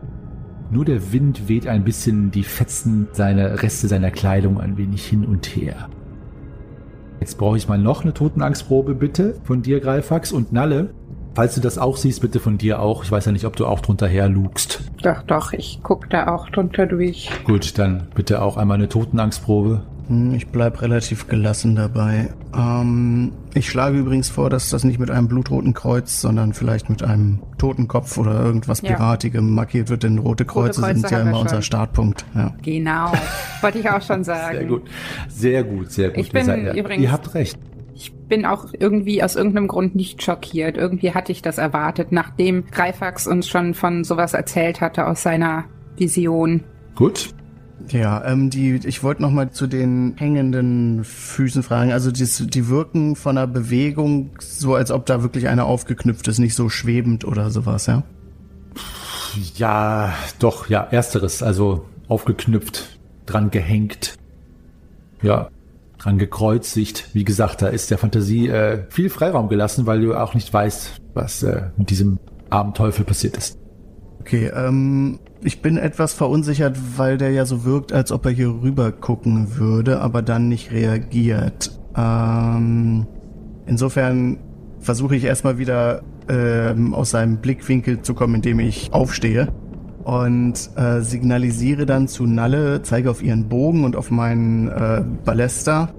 Nur 0.71 0.87
der 0.87 1.13
Wind 1.13 1.47
weht 1.47 1.67
ein 1.67 1.85
bisschen 1.85 2.31
die 2.31 2.43
Fetzen 2.43 3.09
seiner 3.13 3.63
Reste 3.63 3.87
seiner 3.87 4.11
Kleidung 4.11 4.59
ein 4.59 4.79
wenig 4.79 5.05
hin 5.05 5.27
und 5.27 5.45
her. 5.55 5.91
Jetzt 7.21 7.37
brauche 7.37 7.59
ich 7.59 7.69
mal 7.69 7.77
noch 7.77 8.03
eine 8.03 8.15
Totenangstprobe, 8.15 8.95
bitte, 8.95 9.35
von 9.45 9.61
dir, 9.61 9.81
Greifax 9.81 10.33
und 10.33 10.55
Nalle. 10.55 10.95
Falls 11.35 11.55
du 11.57 11.61
das 11.61 11.79
auch 11.79 11.97
siehst, 11.97 12.21
bitte 12.21 12.39
von 12.41 12.59
dir 12.59 12.81
auch. 12.81 13.03
Ich 13.05 13.11
weiß 13.11 13.25
ja 13.25 13.33
nicht, 13.33 13.45
ob 13.45 13.57
du 13.57 13.67
auch 13.67 13.81
drunter 13.81 14.07
herlugst. 14.07 14.83
Doch, 15.03 15.23
doch, 15.23 15.53
ich 15.53 15.81
guck 15.83 16.09
da 16.11 16.29
auch 16.35 16.49
drunter 16.51 16.87
durch. 16.87 17.29
Gut, 17.45 17.77
dann 17.79 18.07
bitte 18.15 18.41
auch 18.41 18.57
einmal 18.57 18.77
eine 18.77 18.89
Totenangstprobe. 18.89 19.83
Hm, 20.07 20.35
Ich 20.35 20.47
bleib 20.49 20.81
relativ 20.83 21.27
gelassen 21.29 21.75
dabei. 21.75 22.29
Ähm, 22.57 23.33
ich 23.55 23.69
schlage 23.69 23.99
übrigens 23.99 24.29
vor, 24.29 24.49
dass 24.51 24.69
das 24.71 24.85
nicht 24.85 24.99
mit 25.01 25.11
einem 25.11 25.27
blutroten 25.29 25.73
Kreuz, 25.75 26.21
sondern 26.21 26.53
vielleicht 26.53 26.89
mit 26.91 27.03
einem 27.03 27.41
Totenkopf 27.59 28.17
oder 28.19 28.39
irgendwas 28.45 28.83
Ja. 28.83 28.91
Piratigem 28.95 29.55
markiert 29.55 29.89
wird, 29.89 30.03
denn 30.03 30.19
rote 30.19 30.45
Kreuze, 30.45 30.83
Kreuze 30.83 31.01
sind 31.01 31.11
ja 31.11 31.21
immer 31.21 31.41
unser. 31.41 31.63
Startpunkt. 31.63 32.25
Ja. 32.35 32.53
Genau. 32.63 33.13
Wollte 33.63 33.79
ich 33.79 33.91
auch 33.91 34.03
schon 34.03 34.23
sagen. 34.25 34.59
Sehr 34.59 34.67
gut. 34.67 34.83
Sehr 35.29 35.65
gut, 35.65 35.91
sehr 35.91 36.09
gut. 36.11 36.19
Ich 36.19 36.31
bin 36.31 36.49
übrigens- 36.77 37.03
Ihr 37.03 37.11
habt 37.11 37.35
recht. 37.35 37.59
Ich 37.95 38.13
bin 38.13 38.45
auch 38.45 38.67
irgendwie 38.79 39.23
aus 39.23 39.37
irgendeinem 39.37 39.69
Grund 39.69 39.95
nicht 39.95 40.23
schockiert. 40.23 40.77
Irgendwie 40.77 41.13
hatte 41.13 41.31
ich 41.31 41.43
das 41.43 41.59
erwartet, 41.59 42.11
nachdem 42.11 42.67
Greifax 42.67 43.27
uns 43.27 43.49
schon 43.49 43.75
von 43.75 44.03
sowas 44.03 44.35
erzählt 44.35 44.81
hatte 44.81 45.07
aus 45.07 45.23
seiner 45.23 45.65
Vision. 45.97 46.65
Gut. 46.97 47.31
Ja, 47.91 48.25
ähm, 48.25 48.51
die, 48.51 48.81
ich 48.85 49.03
wollte 49.03 49.23
noch 49.23 49.31
mal 49.31 49.51
zu 49.51 49.67
den 49.67 50.15
hängenden 50.17 51.05
Füßen 51.05 51.63
fragen. 51.63 51.93
Also 51.93 52.11
die, 52.11 52.25
die 52.25 52.69
wirken 52.69 53.15
von 53.15 53.37
der 53.37 53.47
Bewegung 53.47 54.31
so, 54.41 54.75
als 54.75 54.91
ob 54.91 55.07
da 55.07 55.23
wirklich 55.23 55.49
einer 55.49 55.67
aufgeknüpft 55.67 56.27
ist, 56.29 56.39
nicht 56.39 56.55
so 56.55 56.69
schwebend 56.69 57.25
oder 57.25 57.51
sowas, 57.51 57.87
ja? 57.87 58.03
Ja, 59.57 60.15
doch, 60.39 60.69
ja, 60.69 60.83
ersteres, 60.83 61.43
also 61.43 61.85
aufgeknüpft, 62.09 62.99
dran 63.27 63.51
gehängt. 63.51 64.17
Ja, 65.23 65.49
dran 66.05 66.19
gekreuzigt. 66.19 67.09
Wie 67.15 67.25
gesagt, 67.25 67.63
da 67.63 67.69
ist 67.69 67.91
der 67.91 67.99
Fantasie 67.99 68.49
äh, 68.49 68.85
viel 68.91 69.09
Freiraum 69.09 69.49
gelassen, 69.49 69.87
weil 69.87 70.01
du 70.01 70.15
auch 70.15 70.35
nicht 70.35 70.53
weißt, 70.53 71.01
was 71.15 71.43
äh, 71.43 71.63
mit 71.77 71.91
diesem 71.91 72.19
armen 72.51 72.75
Teufel 72.75 73.05
passiert 73.05 73.37
ist. 73.37 73.59
Okay, 74.21 74.51
ähm, 74.55 75.19
ich 75.43 75.61
bin 75.61 75.77
etwas 75.77 76.15
verunsichert, 76.15 76.79
weil 76.97 77.19
der 77.19 77.31
ja 77.31 77.45
so 77.47 77.65
wirkt, 77.65 77.93
als 77.93 78.13
ob 78.13 78.25
er 78.27 78.33
hier 78.33 78.49
rüber 78.49 78.93
gucken 78.93 79.57
würde, 79.57 80.01
aber 80.01 80.23
dann 80.23 80.49
nicht 80.49 80.73
reagiert. 80.73 81.79
Ähm, 81.97 83.07
insofern 83.67 84.39
versuche 84.81 85.17
ich 85.17 85.25
erstmal 85.25 85.59
wieder 85.59 86.03
ähm, 86.29 86.95
aus 86.95 87.11
seinem 87.11 87.39
Blickwinkel 87.39 88.03
zu 88.03 88.15
kommen, 88.15 88.37
indem 88.37 88.61
ich 88.61 88.93
aufstehe 88.93 89.49
und 90.05 90.71
äh, 90.77 91.01
signalisiere 91.01 91.87
dann 91.87 92.09
zu 92.09 92.27
Nalle, 92.27 92.83
zeige 92.83 93.11
auf 93.11 93.23
ihren 93.23 93.49
Bogen 93.49 93.85
und 93.85 93.97
auf 93.97 94.11
meinen 94.11 94.69
äh, 94.69 95.03
Ballester 95.25 95.95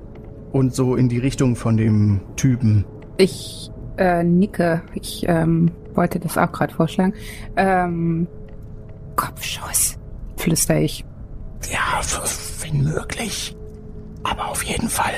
und 0.52 0.74
so 0.74 0.96
in 0.96 1.10
die 1.10 1.18
Richtung 1.18 1.56
von 1.56 1.76
dem 1.76 2.22
Typen. 2.36 2.86
Ich 3.18 3.72
äh, 3.98 4.24
nicke. 4.24 4.82
Ich 4.94 5.26
ähm, 5.28 5.72
wollte 5.94 6.20
das 6.20 6.38
auch 6.38 6.52
gerade 6.52 6.74
vorschlagen. 6.74 7.14
Ähm, 7.56 8.28
Kopfschuss, 9.16 9.98
flüster 10.38 10.80
ich. 10.80 11.04
Ja, 11.72 12.02
wenn 12.62 12.84
möglich. 12.84 13.56
Aber 14.24 14.50
auf 14.50 14.64
jeden 14.64 14.90
Fall, 14.90 15.14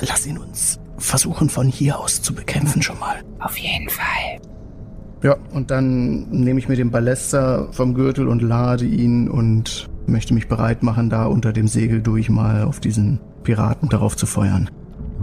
lass 0.00 0.26
ihn 0.26 0.38
uns 0.38 0.78
versuchen 0.98 1.48
von 1.48 1.68
hier 1.68 1.98
aus 1.98 2.22
zu 2.22 2.34
bekämpfen 2.34 2.82
schon 2.82 2.98
mal. 2.98 3.22
Auf 3.40 3.56
jeden 3.56 3.88
Fall. 3.88 4.40
Ja, 5.22 5.36
und 5.52 5.70
dann 5.70 6.28
nehme 6.30 6.58
ich 6.58 6.68
mir 6.68 6.76
den 6.76 6.90
Ballester 6.90 7.68
vom 7.72 7.94
Gürtel 7.94 8.26
und 8.26 8.42
lade 8.42 8.84
ihn 8.84 9.28
und 9.28 9.88
möchte 10.06 10.34
mich 10.34 10.48
bereit 10.48 10.82
machen, 10.82 11.10
da 11.10 11.26
unter 11.26 11.52
dem 11.52 11.68
Segel 11.68 12.02
durch 12.02 12.28
mal 12.28 12.64
auf 12.64 12.80
diesen 12.80 13.20
Piraten 13.44 13.88
darauf 13.88 14.16
zu 14.16 14.26
feuern. 14.26 14.68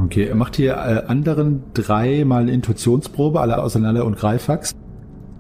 Okay, 0.02 0.26
er 0.26 0.36
macht 0.36 0.56
hier 0.56 0.74
äh, 0.74 1.04
anderen 1.08 1.64
dreimal 1.74 2.44
eine 2.44 2.52
Intuitionsprobe, 2.52 3.42
alle 3.42 3.62
außer 3.62 3.80
Nalle 3.80 4.06
und 4.06 4.18
Greifax. 4.18 4.74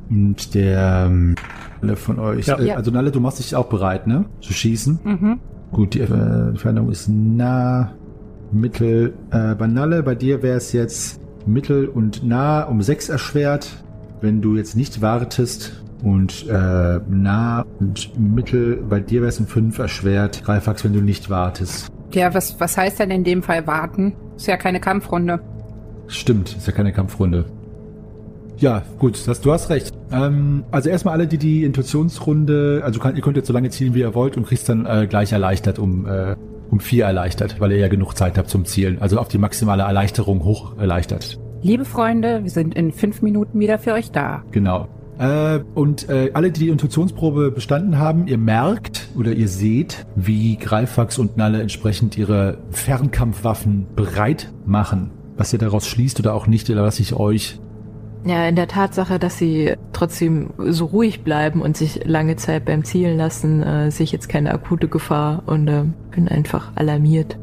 Und 0.10 0.54
der 0.56 1.06
ähm, 1.08 1.36
alle 1.82 1.96
von 1.96 2.20
euch, 2.20 2.48
Ja. 2.48 2.60
äh, 2.60 2.72
also 2.72 2.92
Nalle, 2.92 3.12
du 3.12 3.22
machst 3.22 3.40
dich 3.40 3.56
auch 3.56 3.68
bereit, 3.68 4.08
ne? 4.08 4.26
Zu 4.42 4.52
schießen. 4.52 5.00
Mhm. 5.04 5.40
Gut, 5.72 5.94
die 5.94 6.02
äh, 6.02 6.50
Entfernung 6.50 6.90
ist 6.90 7.08
nah, 7.08 7.92
mittel. 8.52 9.14
Äh, 9.32 9.56
bei 9.56 9.68
Nalle, 9.68 10.04
bei 10.04 10.16
dir 10.16 10.42
wäre 10.44 10.58
es 10.58 10.74
jetzt 10.74 11.22
mittel 11.46 11.88
und 11.88 12.24
nah 12.26 12.64
um 12.64 12.82
sechs 12.82 13.08
erschwert. 13.08 13.84
Wenn 14.22 14.42
du 14.42 14.58
jetzt 14.58 14.76
nicht 14.76 15.02
wartest 15.02 15.82
und 16.04 16.48
äh, 16.48 17.00
nah 17.10 17.66
und 17.80 18.12
mittel, 18.20 18.78
bei 18.90 19.00
dir 19.00 19.22
wäre 19.22 19.30
es 19.30 19.40
um 19.40 19.48
fünf 19.48 19.80
erschwert. 19.80 20.44
Greifax, 20.44 20.84
wenn 20.84 20.94
du 20.94 21.02
nicht 21.02 21.30
wartest. 21.30 21.88
Ja, 22.14 22.34
was, 22.34 22.60
was 22.60 22.78
heißt 22.78 23.00
denn 23.00 23.12
in 23.12 23.24
dem 23.24 23.44
Fall 23.44 23.68
warten? 23.68 24.14
Ist 24.36 24.48
ja 24.48 24.58
keine 24.58 24.80
Kampfrunde. 24.80 25.40
Stimmt, 26.08 26.56
ist 26.58 26.68
ja 26.68 26.74
keine 26.74 26.92
Kampfrunde. 26.92 27.46
Ja, 28.58 28.84
gut, 28.98 29.26
das, 29.26 29.40
du 29.40 29.54
hast 29.54 29.70
recht. 29.70 29.94
Ähm, 30.12 30.66
also 30.72 30.90
erstmal 30.90 31.14
alle, 31.14 31.28
die 31.28 31.38
die 31.38 31.64
Intuitionsrunde, 31.64 32.82
also 32.84 33.00
kann, 33.00 33.16
ihr 33.16 33.22
könnt 33.22 33.38
jetzt 33.38 33.48
so 33.48 33.54
lange 33.54 33.70
zielen, 33.70 33.94
wie 33.94 34.00
ihr 34.00 34.16
wollt 34.16 34.36
und 34.36 34.46
kriegst 34.46 34.68
dann 34.68 34.86
äh, 34.86 35.08
gleich 35.08 35.32
erleichtert 35.32 35.80
um, 35.80 36.06
äh, 36.08 36.36
um 36.70 36.82
vier 36.82 37.06
erleichtert, 37.06 37.62
weil 37.62 37.72
ihr 37.72 37.78
ja 37.78 37.88
genug 37.88 38.18
Zeit 38.18 38.38
habt 38.38 38.50
zum 38.50 38.66
Zielen. 38.66 39.02
Also 39.02 39.18
auf 39.18 39.30
die 39.30 39.38
maximale 39.38 39.84
Erleichterung 39.84 40.44
hoch 40.44 40.78
erleichtert. 40.78 41.40
Liebe 41.62 41.84
Freunde, 41.84 42.44
wir 42.44 42.50
sind 42.50 42.74
in 42.76 42.92
fünf 42.94 43.22
Minuten 43.22 43.60
wieder 43.60 43.80
für 43.80 43.94
euch 43.94 44.12
da. 44.12 44.44
Genau. 44.52 44.88
Äh, 45.18 45.60
und 45.76 46.08
äh, 46.08 46.32
alle, 46.34 46.52
die 46.52 46.62
die 46.62 46.70
Intuitionsprobe 46.70 47.52
bestanden 47.52 48.00
haben, 48.00 48.28
ihr 48.28 48.38
merkt 48.38 49.10
oder 49.18 49.34
ihr 49.34 49.50
seht, 49.50 50.06
wie 50.16 50.56
Greifax 50.56 51.18
und 51.18 51.36
Nalle 51.36 51.62
entsprechend 51.62 52.18
ihre 52.18 52.60
Fernkampfwaffen 52.72 53.88
bereit 53.96 54.54
machen. 54.66 55.12
Was 55.36 55.52
ihr 55.52 55.60
daraus 55.60 55.88
schließt 55.88 56.20
oder 56.22 56.34
auch 56.34 56.48
nicht, 56.48 56.70
lasse 56.70 57.02
ich 57.02 57.14
euch. 57.14 57.60
Ja, 58.26 58.48
in 58.48 58.56
der 58.56 58.68
Tatsache, 58.68 59.20
dass 59.20 59.38
sie 59.38 59.74
trotzdem 59.92 60.52
so 60.58 60.86
ruhig 60.86 61.24
bleiben 61.24 61.62
und 61.62 61.76
sich 61.76 62.06
lange 62.06 62.38
Zeit 62.38 62.66
beim 62.66 62.86
Zielen 62.86 63.18
lassen, 63.18 63.64
äh, 63.64 63.92
sehe 63.92 64.06
ich 64.06 64.12
jetzt 64.14 64.30
keine 64.30 64.54
akute 64.54 64.88
Gefahr 64.88 65.44
und 65.46 65.68
äh, 65.68 65.84
bin 66.12 66.30
einfach 66.30 66.72
alarmiert. 66.76 67.38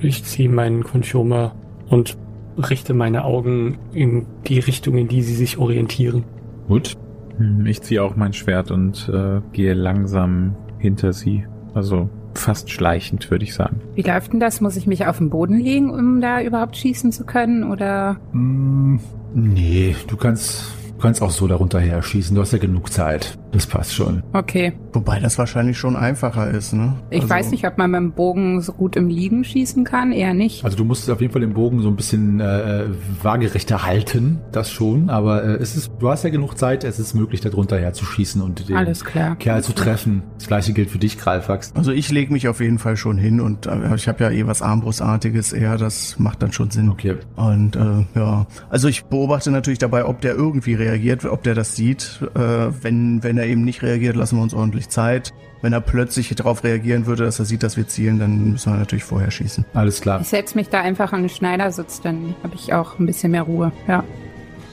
Ich 0.00 0.22
ziehe 0.24 0.48
meinen 0.48 0.84
Conchomer 0.84 1.54
und 1.88 2.16
richte 2.58 2.94
meine 2.94 3.24
Augen 3.24 3.78
in 3.92 4.26
die 4.46 4.58
Richtung, 4.58 4.96
in 4.98 5.08
die 5.08 5.22
sie 5.22 5.34
sich 5.34 5.58
orientieren. 5.58 6.24
Gut. 6.68 6.96
Hm, 7.36 7.66
Ich 7.66 7.82
ziehe 7.82 8.02
auch 8.02 8.16
mein 8.16 8.32
Schwert 8.32 8.70
und 8.70 9.08
äh, 9.12 9.40
gehe 9.52 9.74
langsam 9.74 10.56
hinter 10.78 11.12
sie. 11.12 11.44
Also 11.74 12.08
fast 12.34 12.70
schleichend, 12.70 13.30
würde 13.30 13.44
ich 13.44 13.54
sagen. 13.54 13.80
Wie 13.94 14.02
läuft 14.02 14.32
denn 14.32 14.40
das? 14.40 14.60
Muss 14.60 14.76
ich 14.76 14.86
mich 14.86 15.06
auf 15.06 15.18
den 15.18 15.30
Boden 15.30 15.58
legen, 15.58 15.90
um 15.90 16.20
da 16.20 16.40
überhaupt 16.42 16.76
schießen 16.76 17.12
zu 17.12 17.24
können? 17.24 17.64
Oder 17.70 18.18
Mm, 18.32 18.96
nee, 19.34 19.94
du 20.06 20.16
kannst, 20.16 20.64
du 20.96 20.98
kannst 21.02 21.22
auch 21.22 21.30
so 21.30 21.46
darunter 21.46 21.80
her 21.80 22.02
schießen. 22.02 22.34
Du 22.34 22.40
hast 22.42 22.52
ja 22.52 22.58
genug 22.58 22.92
Zeit. 22.92 23.38
Das 23.52 23.66
passt 23.66 23.94
schon. 23.94 24.22
okay. 24.32 24.72
Wobei 24.92 25.20
das 25.20 25.38
wahrscheinlich 25.38 25.78
schon 25.78 25.96
einfacher 25.96 26.50
ist, 26.50 26.72
ne? 26.72 26.94
Ich 27.10 27.20
Also- 27.22 27.30
weiß 27.30 27.50
nicht, 27.50 27.66
ob 27.66 27.78
man 27.78 27.90
mit 27.90 27.98
dem 28.00 28.12
Bogen 28.12 28.60
so 28.62 28.72
gut 28.72 28.96
im 28.96 29.08
Liegen 29.08 29.44
schießen 29.44 29.84
kann. 29.84 30.12
Eher 30.12 30.34
nicht. 30.34 30.64
Also 30.64 30.76
du 30.76 30.84
musst 30.84 31.08
auf 31.10 31.20
jeden 31.20 31.32
Fall 31.32 31.40
den 31.42 31.52
Bogen 31.54 31.80
so 31.82 31.88
ein 31.88 31.96
bisschen 31.96 32.40
äh, 32.40 32.84
waagerechter 33.22 33.84
halten, 33.86 34.40
das 34.52 34.70
schon. 34.70 35.08
Aber 35.10 35.44
äh, 35.44 35.52
es 35.56 35.76
ist, 35.76 35.90
du 35.98 36.08
hast 36.08 36.24
ja 36.24 36.30
genug 36.30 36.58
Zeit. 36.58 36.84
Es 36.84 36.98
ist 36.98 37.14
möglich, 37.14 37.40
darunter 37.40 37.78
her 37.78 37.92
zu 37.92 38.04
schießen 38.04 38.40
und 38.42 38.68
den 38.68 38.76
Alles 38.76 39.04
klar. 39.04 39.36
Kerl 39.36 39.62
zu 39.62 39.72
treffen. 39.72 40.22
Das 40.38 40.46
gleiche 40.48 40.72
gilt 40.72 40.90
für 40.90 40.98
dich, 40.98 41.18
Greifax. 41.18 41.72
Also 41.76 41.92
ich 41.92 42.10
lege 42.10 42.32
mich 42.32 42.48
auf 42.48 42.60
jeden 42.60 42.78
Fall 42.78 42.96
schon 42.96 43.18
hin 43.18 43.40
und 43.40 43.66
äh, 43.66 43.94
ich 43.94 44.08
habe 44.08 44.24
ja 44.24 44.30
eh 44.30 44.46
was 44.46 44.62
Armbrustartiges 44.62 45.52
eher, 45.52 45.76
das 45.76 46.18
macht 46.18 46.42
dann 46.42 46.52
schon 46.52 46.70
Sinn. 46.70 46.88
Okay. 46.88 47.16
Und 47.36 47.76
äh, 47.76 48.04
ja, 48.14 48.46
also 48.70 48.88
ich 48.88 49.04
beobachte 49.04 49.50
natürlich 49.50 49.78
dabei, 49.78 50.04
ob 50.04 50.20
der 50.20 50.34
irgendwie 50.34 50.74
reagiert, 50.74 51.24
ob 51.24 51.42
der 51.42 51.54
das 51.54 51.76
sieht. 51.76 52.20
Äh, 52.34 52.38
wenn, 52.82 53.22
wenn 53.22 53.37
er 53.38 53.46
eben 53.46 53.64
nicht 53.64 53.82
reagiert, 53.82 54.16
lassen 54.16 54.36
wir 54.36 54.42
uns 54.42 54.54
ordentlich 54.54 54.88
Zeit. 54.88 55.32
Wenn 55.60 55.72
er 55.72 55.80
plötzlich 55.80 56.28
darauf 56.36 56.62
reagieren 56.62 57.06
würde, 57.06 57.24
dass 57.24 57.38
er 57.38 57.44
sieht, 57.44 57.62
dass 57.62 57.76
wir 57.76 57.88
zielen, 57.88 58.18
dann 58.18 58.52
müssen 58.52 58.72
wir 58.72 58.78
natürlich 58.78 59.04
vorher 59.04 59.30
schießen. 59.30 59.64
Alles 59.74 60.00
klar. 60.00 60.20
Ich 60.20 60.28
setze 60.28 60.56
mich 60.56 60.68
da 60.68 60.80
einfach 60.80 61.12
an 61.12 61.22
den 61.22 61.28
Schneidersitz, 61.28 62.00
dann 62.00 62.34
habe 62.42 62.54
ich 62.54 62.72
auch 62.72 62.98
ein 62.98 63.06
bisschen 63.06 63.32
mehr 63.32 63.42
Ruhe. 63.42 63.72
Ja. 63.88 64.04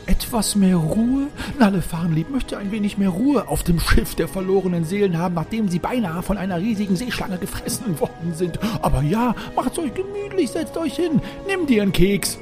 Etwas 0.07 0.55
mehr 0.55 0.76
Ruhe? 0.76 1.28
Nalle 1.59 1.82
Farnlieb 1.82 2.30
möchte 2.30 2.59
ein 2.59 2.72
wenig 2.72 2.99
mehr 2.99 3.09
Ruhe 3.09 3.47
auf 3.47 3.63
dem 3.63 3.80
Schiff 3.80 4.13
der 4.13 4.28
verlorenen 4.28 4.86
Seelen 4.86 5.18
haben, 5.18 5.34
nachdem 5.34 5.68
sie 5.68 5.80
beinahe 5.80 6.22
von 6.22 6.38
einer 6.38 6.59
riesigen 6.59 6.95
Seeschlange 6.95 7.39
gefressen 7.39 7.99
worden 7.99 8.34
sind. 8.34 8.59
Aber 8.84 9.01
ja, 9.01 9.34
macht's 9.55 9.80
euch 9.80 9.93
gemütlich, 9.95 10.51
setzt 10.51 10.78
euch 10.78 10.95
hin, 10.95 11.22
nimm 11.47 11.66
dir 11.66 11.82
einen 11.82 11.91
Keks. 11.91 12.38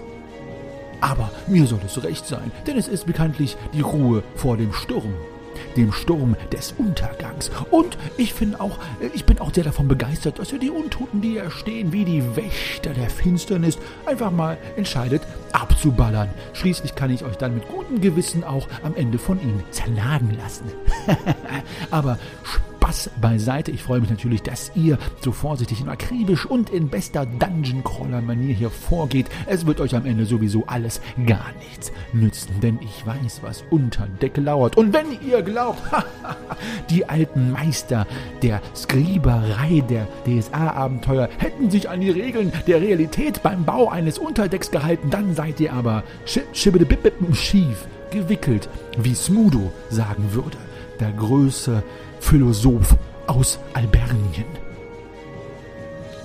Aber 1.00 1.32
mir 1.48 1.66
soll 1.66 1.80
es 1.86 2.02
recht 2.04 2.26
sein, 2.26 2.52
denn 2.68 2.78
es 2.78 2.88
ist 2.88 3.06
bekanntlich 3.06 3.56
die 3.74 3.82
Ruhe 3.82 4.24
vor 4.36 4.58
dem 4.58 4.74
Sturm. 4.74 5.14
Dem 5.76 5.92
Sturm 5.92 6.36
des 6.52 6.74
Untergangs. 6.78 7.52
Und 7.72 7.98
ich 8.18 8.34
finde 8.34 8.60
auch, 8.60 8.80
ich 9.14 9.26
bin 9.26 9.40
auch 9.40 9.54
sehr 9.54 9.64
davon 9.64 9.88
begeistert, 9.88 10.40
dass 10.40 10.52
ihr 10.52 10.60
die 10.60 10.70
Untoten, 10.70 11.22
die 11.22 11.32
hier 11.32 11.52
stehen, 11.52 11.92
wie 11.92 12.06
die 12.06 12.36
Wächter 12.36 12.94
der 12.94 13.10
Finsternis, 13.10 13.78
einfach 14.06 14.32
mal 14.32 14.58
entscheidet, 14.76 15.22
abzuballern. 15.52 16.30
Schließlich 16.54 16.96
kann 16.96 17.12
ich 17.12 17.24
euch 17.24 17.38
dann 17.38 17.56
mit 17.56 17.68
gutem 17.68 18.02
Gewissen 18.02 18.44
auch 18.44 18.68
am 18.84 18.96
Ende 18.96 19.18
von 19.18 19.42
ihnen 19.42 19.64
zernagen 19.72 20.38
lassen. 20.38 20.66
Aber 21.92 22.18
Spaß 22.84 23.12
beiseite. 23.22 23.72
Ich 23.72 23.82
freue 23.82 24.02
mich 24.02 24.10
natürlich, 24.10 24.42
dass 24.42 24.74
ihr 24.76 24.98
so 25.22 25.32
vorsichtig 25.32 25.82
und 25.82 25.88
akribisch 25.88 26.46
und 26.46 26.70
in 26.70 26.90
bester 26.90 27.26
Dungeon-Crawler-Manier 27.26 28.54
hier 28.54 28.70
vorgeht. 28.70 29.28
Es 29.46 29.66
wird 29.66 29.80
euch 29.80 29.96
am 29.96 30.06
Ende 30.06 30.26
sowieso 30.26 30.66
alles 30.68 31.00
gar 31.26 31.54
nichts 31.60 31.94
nützen, 32.12 32.60
denn 32.62 32.80
ich 32.82 33.06
weiß, 33.06 33.40
was 33.42 33.64
unter 33.70 34.08
Deck 34.22 34.36
lauert. 34.36 34.76
Und 34.76 34.92
wenn 34.92 35.18
ihr 35.26 35.42
glaubt, 35.44 35.82
die 36.90 37.08
alten 37.08 37.52
Meister 37.52 38.06
der 38.42 38.62
Skriberei 38.76 39.82
der 39.90 40.06
DSA-Abenteuer 40.26 41.30
hätten 41.38 41.72
sich 41.72 41.90
an 41.90 42.02
die 42.02 42.10
Regeln 42.10 42.52
der 42.68 42.82
Realität 42.82 43.42
beim 43.44 43.64
Bau 43.64 43.88
eines 43.88 44.18
Unterdecks 44.20 44.72
gehalten, 44.72 45.10
dann 45.10 45.36
seid 45.36 45.62
ihr 45.62 45.72
aber 45.72 46.04
schief 46.26 47.88
gewickelt, 48.12 48.68
wie 48.98 49.16
Smudo 49.16 49.72
sagen 49.90 50.34
würde, 50.34 50.58
der 51.00 51.12
größte 51.12 51.82
Philosoph 52.24 52.96
aus 53.28 53.60
Albernien. 53.74 54.46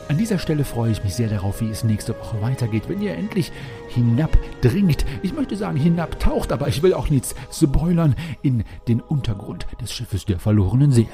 An 0.09 0.17
dieser 0.17 0.39
Stelle 0.39 0.65
freue 0.65 0.93
ich 0.93 1.05
mich 1.05 1.15
sehr 1.15 1.29
darauf, 1.29 1.61
wie 1.61 1.69
es 1.69 1.85
nächste 1.85 2.19
Woche 2.19 2.41
weitergeht, 2.41 2.85
wenn 2.89 3.03
ihr 3.03 3.15
endlich 3.15 3.53
hinabdringt. 3.89 5.05
Ich 5.23 5.35
möchte 5.35 5.57
sagen 5.57 5.77
hinabtaucht, 5.77 6.53
aber 6.53 6.69
ich 6.69 6.83
will 6.83 6.95
auch 6.95 7.11
nichts 7.11 7.35
spoilern 7.53 8.15
in 8.43 8.65
den 8.87 9.01
Untergrund 9.01 9.67
des 9.83 9.93
Schiffes 9.93 10.25
der 10.25 10.39
verlorenen 10.39 10.93
Seelen. 10.93 11.09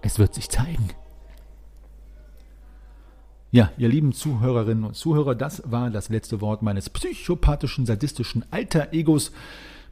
Es 0.00 0.18
wird 0.18 0.32
sich 0.32 0.48
zeigen. 0.48 0.88
Ja, 3.50 3.72
ihr 3.76 3.88
lieben 3.88 4.12
Zuhörerinnen 4.12 4.84
und 4.84 4.94
Zuhörer, 4.94 5.34
das 5.34 5.62
war 5.66 5.90
das 5.90 6.08
letzte 6.08 6.40
Wort 6.40 6.62
meines 6.62 6.88
psychopathischen, 6.88 7.84
sadistischen 7.84 8.44
Alter-Egos. 8.50 9.32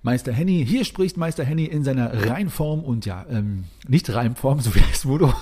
Meister 0.04 0.34
Henny, 0.34 0.66
hier 0.66 0.84
spricht 0.84 1.16
Meister 1.16 1.44
Henny 1.44 1.64
in 1.64 1.82
seiner 1.82 2.28
Reinform 2.28 2.80
und 2.80 3.06
ja, 3.06 3.24
ähm, 3.30 3.64
nicht 3.88 4.14
Reimform, 4.14 4.60
so 4.60 4.74
wie 4.74 4.80
Smudo. 4.92 5.32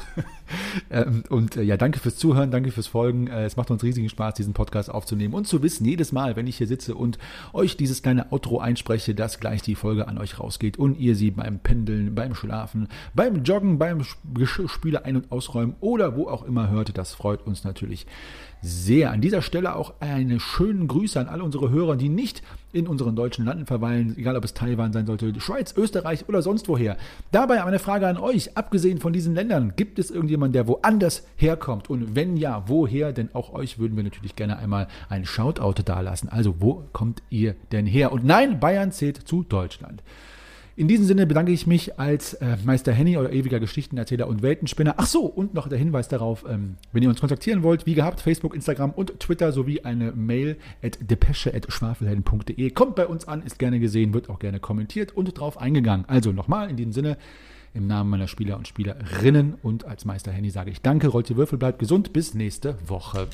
ähm, 0.90 1.24
und 1.30 1.56
äh, 1.56 1.62
ja, 1.62 1.76
danke 1.76 1.98
fürs 1.98 2.16
Zuhören, 2.16 2.52
danke 2.52 2.70
fürs 2.70 2.86
Folgen. 2.86 3.26
Äh, 3.26 3.44
es 3.44 3.56
macht 3.56 3.72
uns 3.72 3.82
riesigen 3.82 4.08
Spaß, 4.08 4.34
diesen 4.34 4.54
Podcast 4.54 4.88
aufzunehmen 4.88 5.34
und 5.34 5.48
zu 5.48 5.64
wissen, 5.64 5.84
jedes 5.84 6.12
Mal, 6.12 6.36
wenn 6.36 6.46
ich 6.46 6.58
hier 6.58 6.68
sitze 6.68 6.94
und 6.94 7.18
euch 7.52 7.76
dieses 7.76 8.04
kleine 8.04 8.30
Outro 8.30 8.60
einspreche, 8.60 9.16
dass 9.16 9.40
gleich 9.40 9.62
die 9.62 9.74
Folge 9.74 10.06
an 10.06 10.16
euch 10.16 10.38
rausgeht 10.38 10.78
und 10.78 10.96
ihr 10.96 11.16
sie 11.16 11.32
beim 11.32 11.58
Pendeln, 11.58 12.14
beim 12.14 12.36
Schlafen, 12.36 12.86
beim 13.14 13.42
Joggen, 13.42 13.80
beim 13.80 14.02
Geschirrspüler 14.32 15.04
ein- 15.04 15.16
und 15.16 15.32
ausräumen 15.32 15.74
oder 15.80 16.14
wo 16.14 16.28
auch 16.28 16.44
immer 16.44 16.70
hört. 16.70 16.96
Das 16.96 17.14
freut 17.14 17.44
uns 17.44 17.64
natürlich 17.64 18.06
sehr. 18.60 19.10
An 19.10 19.20
dieser 19.20 19.42
Stelle 19.42 19.74
auch 19.74 19.94
eine 19.98 20.38
schönen 20.38 20.86
Grüße 20.86 21.18
an 21.18 21.26
alle 21.26 21.42
unsere 21.42 21.70
Hörer, 21.70 21.96
die 21.96 22.08
nicht 22.08 22.44
in 22.72 22.86
unseren 22.86 23.16
deutschen 23.16 23.44
Landen 23.44 23.66
verweilen, 23.66 24.14
egal 24.16 24.36
ob 24.36 24.44
es 24.44 24.54
Taiwan 24.54 24.92
sein 24.92 25.06
sollte, 25.06 25.38
Schweiz, 25.40 25.74
Österreich 25.76 26.28
oder 26.28 26.42
sonst 26.42 26.68
woher. 26.68 26.96
Dabei 27.30 27.64
eine 27.64 27.78
Frage 27.78 28.06
an 28.06 28.16
euch, 28.16 28.56
abgesehen 28.56 28.98
von 28.98 29.12
diesen 29.12 29.34
Ländern, 29.34 29.74
gibt 29.76 29.98
es 29.98 30.10
irgendjemanden, 30.10 30.52
der 30.52 30.66
woanders 30.66 31.26
herkommt? 31.36 31.90
Und 31.90 32.16
wenn 32.16 32.36
ja, 32.36 32.64
woher? 32.66 33.12
Denn 33.12 33.30
auch 33.34 33.52
euch 33.52 33.78
würden 33.78 33.96
wir 33.96 34.04
natürlich 34.04 34.36
gerne 34.36 34.58
einmal 34.58 34.88
ein 35.08 35.24
Shoutout 35.24 35.82
dalassen. 35.82 36.28
Also, 36.28 36.56
wo 36.60 36.84
kommt 36.92 37.22
ihr 37.30 37.54
denn 37.72 37.86
her? 37.86 38.12
Und 38.12 38.24
nein, 38.24 38.60
Bayern 38.60 38.92
zählt 38.92 39.16
zu 39.16 39.42
Deutschland. 39.42 40.02
In 40.74 40.88
diesem 40.88 41.04
Sinne 41.04 41.26
bedanke 41.26 41.52
ich 41.52 41.66
mich 41.66 41.98
als 41.98 42.32
äh, 42.34 42.56
Meister 42.64 42.92
Henny, 42.92 43.18
euer 43.18 43.30
ewiger 43.30 43.60
Geschichtenerzähler 43.60 44.26
und 44.26 44.40
Weltenspinner. 44.40 44.94
Ach 44.96 45.06
so, 45.06 45.26
und 45.26 45.52
noch 45.52 45.68
der 45.68 45.78
Hinweis 45.78 46.08
darauf, 46.08 46.46
ähm, 46.48 46.76
wenn 46.92 47.02
ihr 47.02 47.10
uns 47.10 47.20
kontaktieren 47.20 47.62
wollt, 47.62 47.84
wie 47.84 47.92
gehabt, 47.92 48.20
Facebook, 48.22 48.54
Instagram 48.54 48.90
und 48.92 49.20
Twitter 49.20 49.52
sowie 49.52 49.82
eine 49.82 50.12
Mail 50.12 50.56
at 50.82 50.98
depesche.schwafelhelden.de. 51.00 52.70
Kommt 52.70 52.96
bei 52.96 53.06
uns 53.06 53.28
an, 53.28 53.42
ist 53.42 53.58
gerne 53.58 53.80
gesehen, 53.80 54.14
wird 54.14 54.30
auch 54.30 54.38
gerne 54.38 54.60
kommentiert 54.60 55.14
und 55.14 55.38
drauf 55.38 55.58
eingegangen. 55.58 56.06
Also 56.08 56.32
nochmal 56.32 56.70
in 56.70 56.76
diesem 56.76 56.92
Sinne, 56.92 57.18
im 57.74 57.86
Namen 57.86 58.08
meiner 58.08 58.28
Spieler 58.28 58.56
und 58.56 58.66
Spielerinnen 58.66 59.54
und 59.62 59.84
als 59.84 60.06
Meister 60.06 60.32
Henny 60.32 60.50
sage 60.50 60.70
ich 60.70 60.80
Danke, 60.80 61.08
rollt 61.08 61.28
die 61.28 61.36
Würfel, 61.36 61.58
bleibt 61.58 61.80
gesund, 61.80 62.14
bis 62.14 62.32
nächste 62.32 62.76
Woche. 62.86 63.28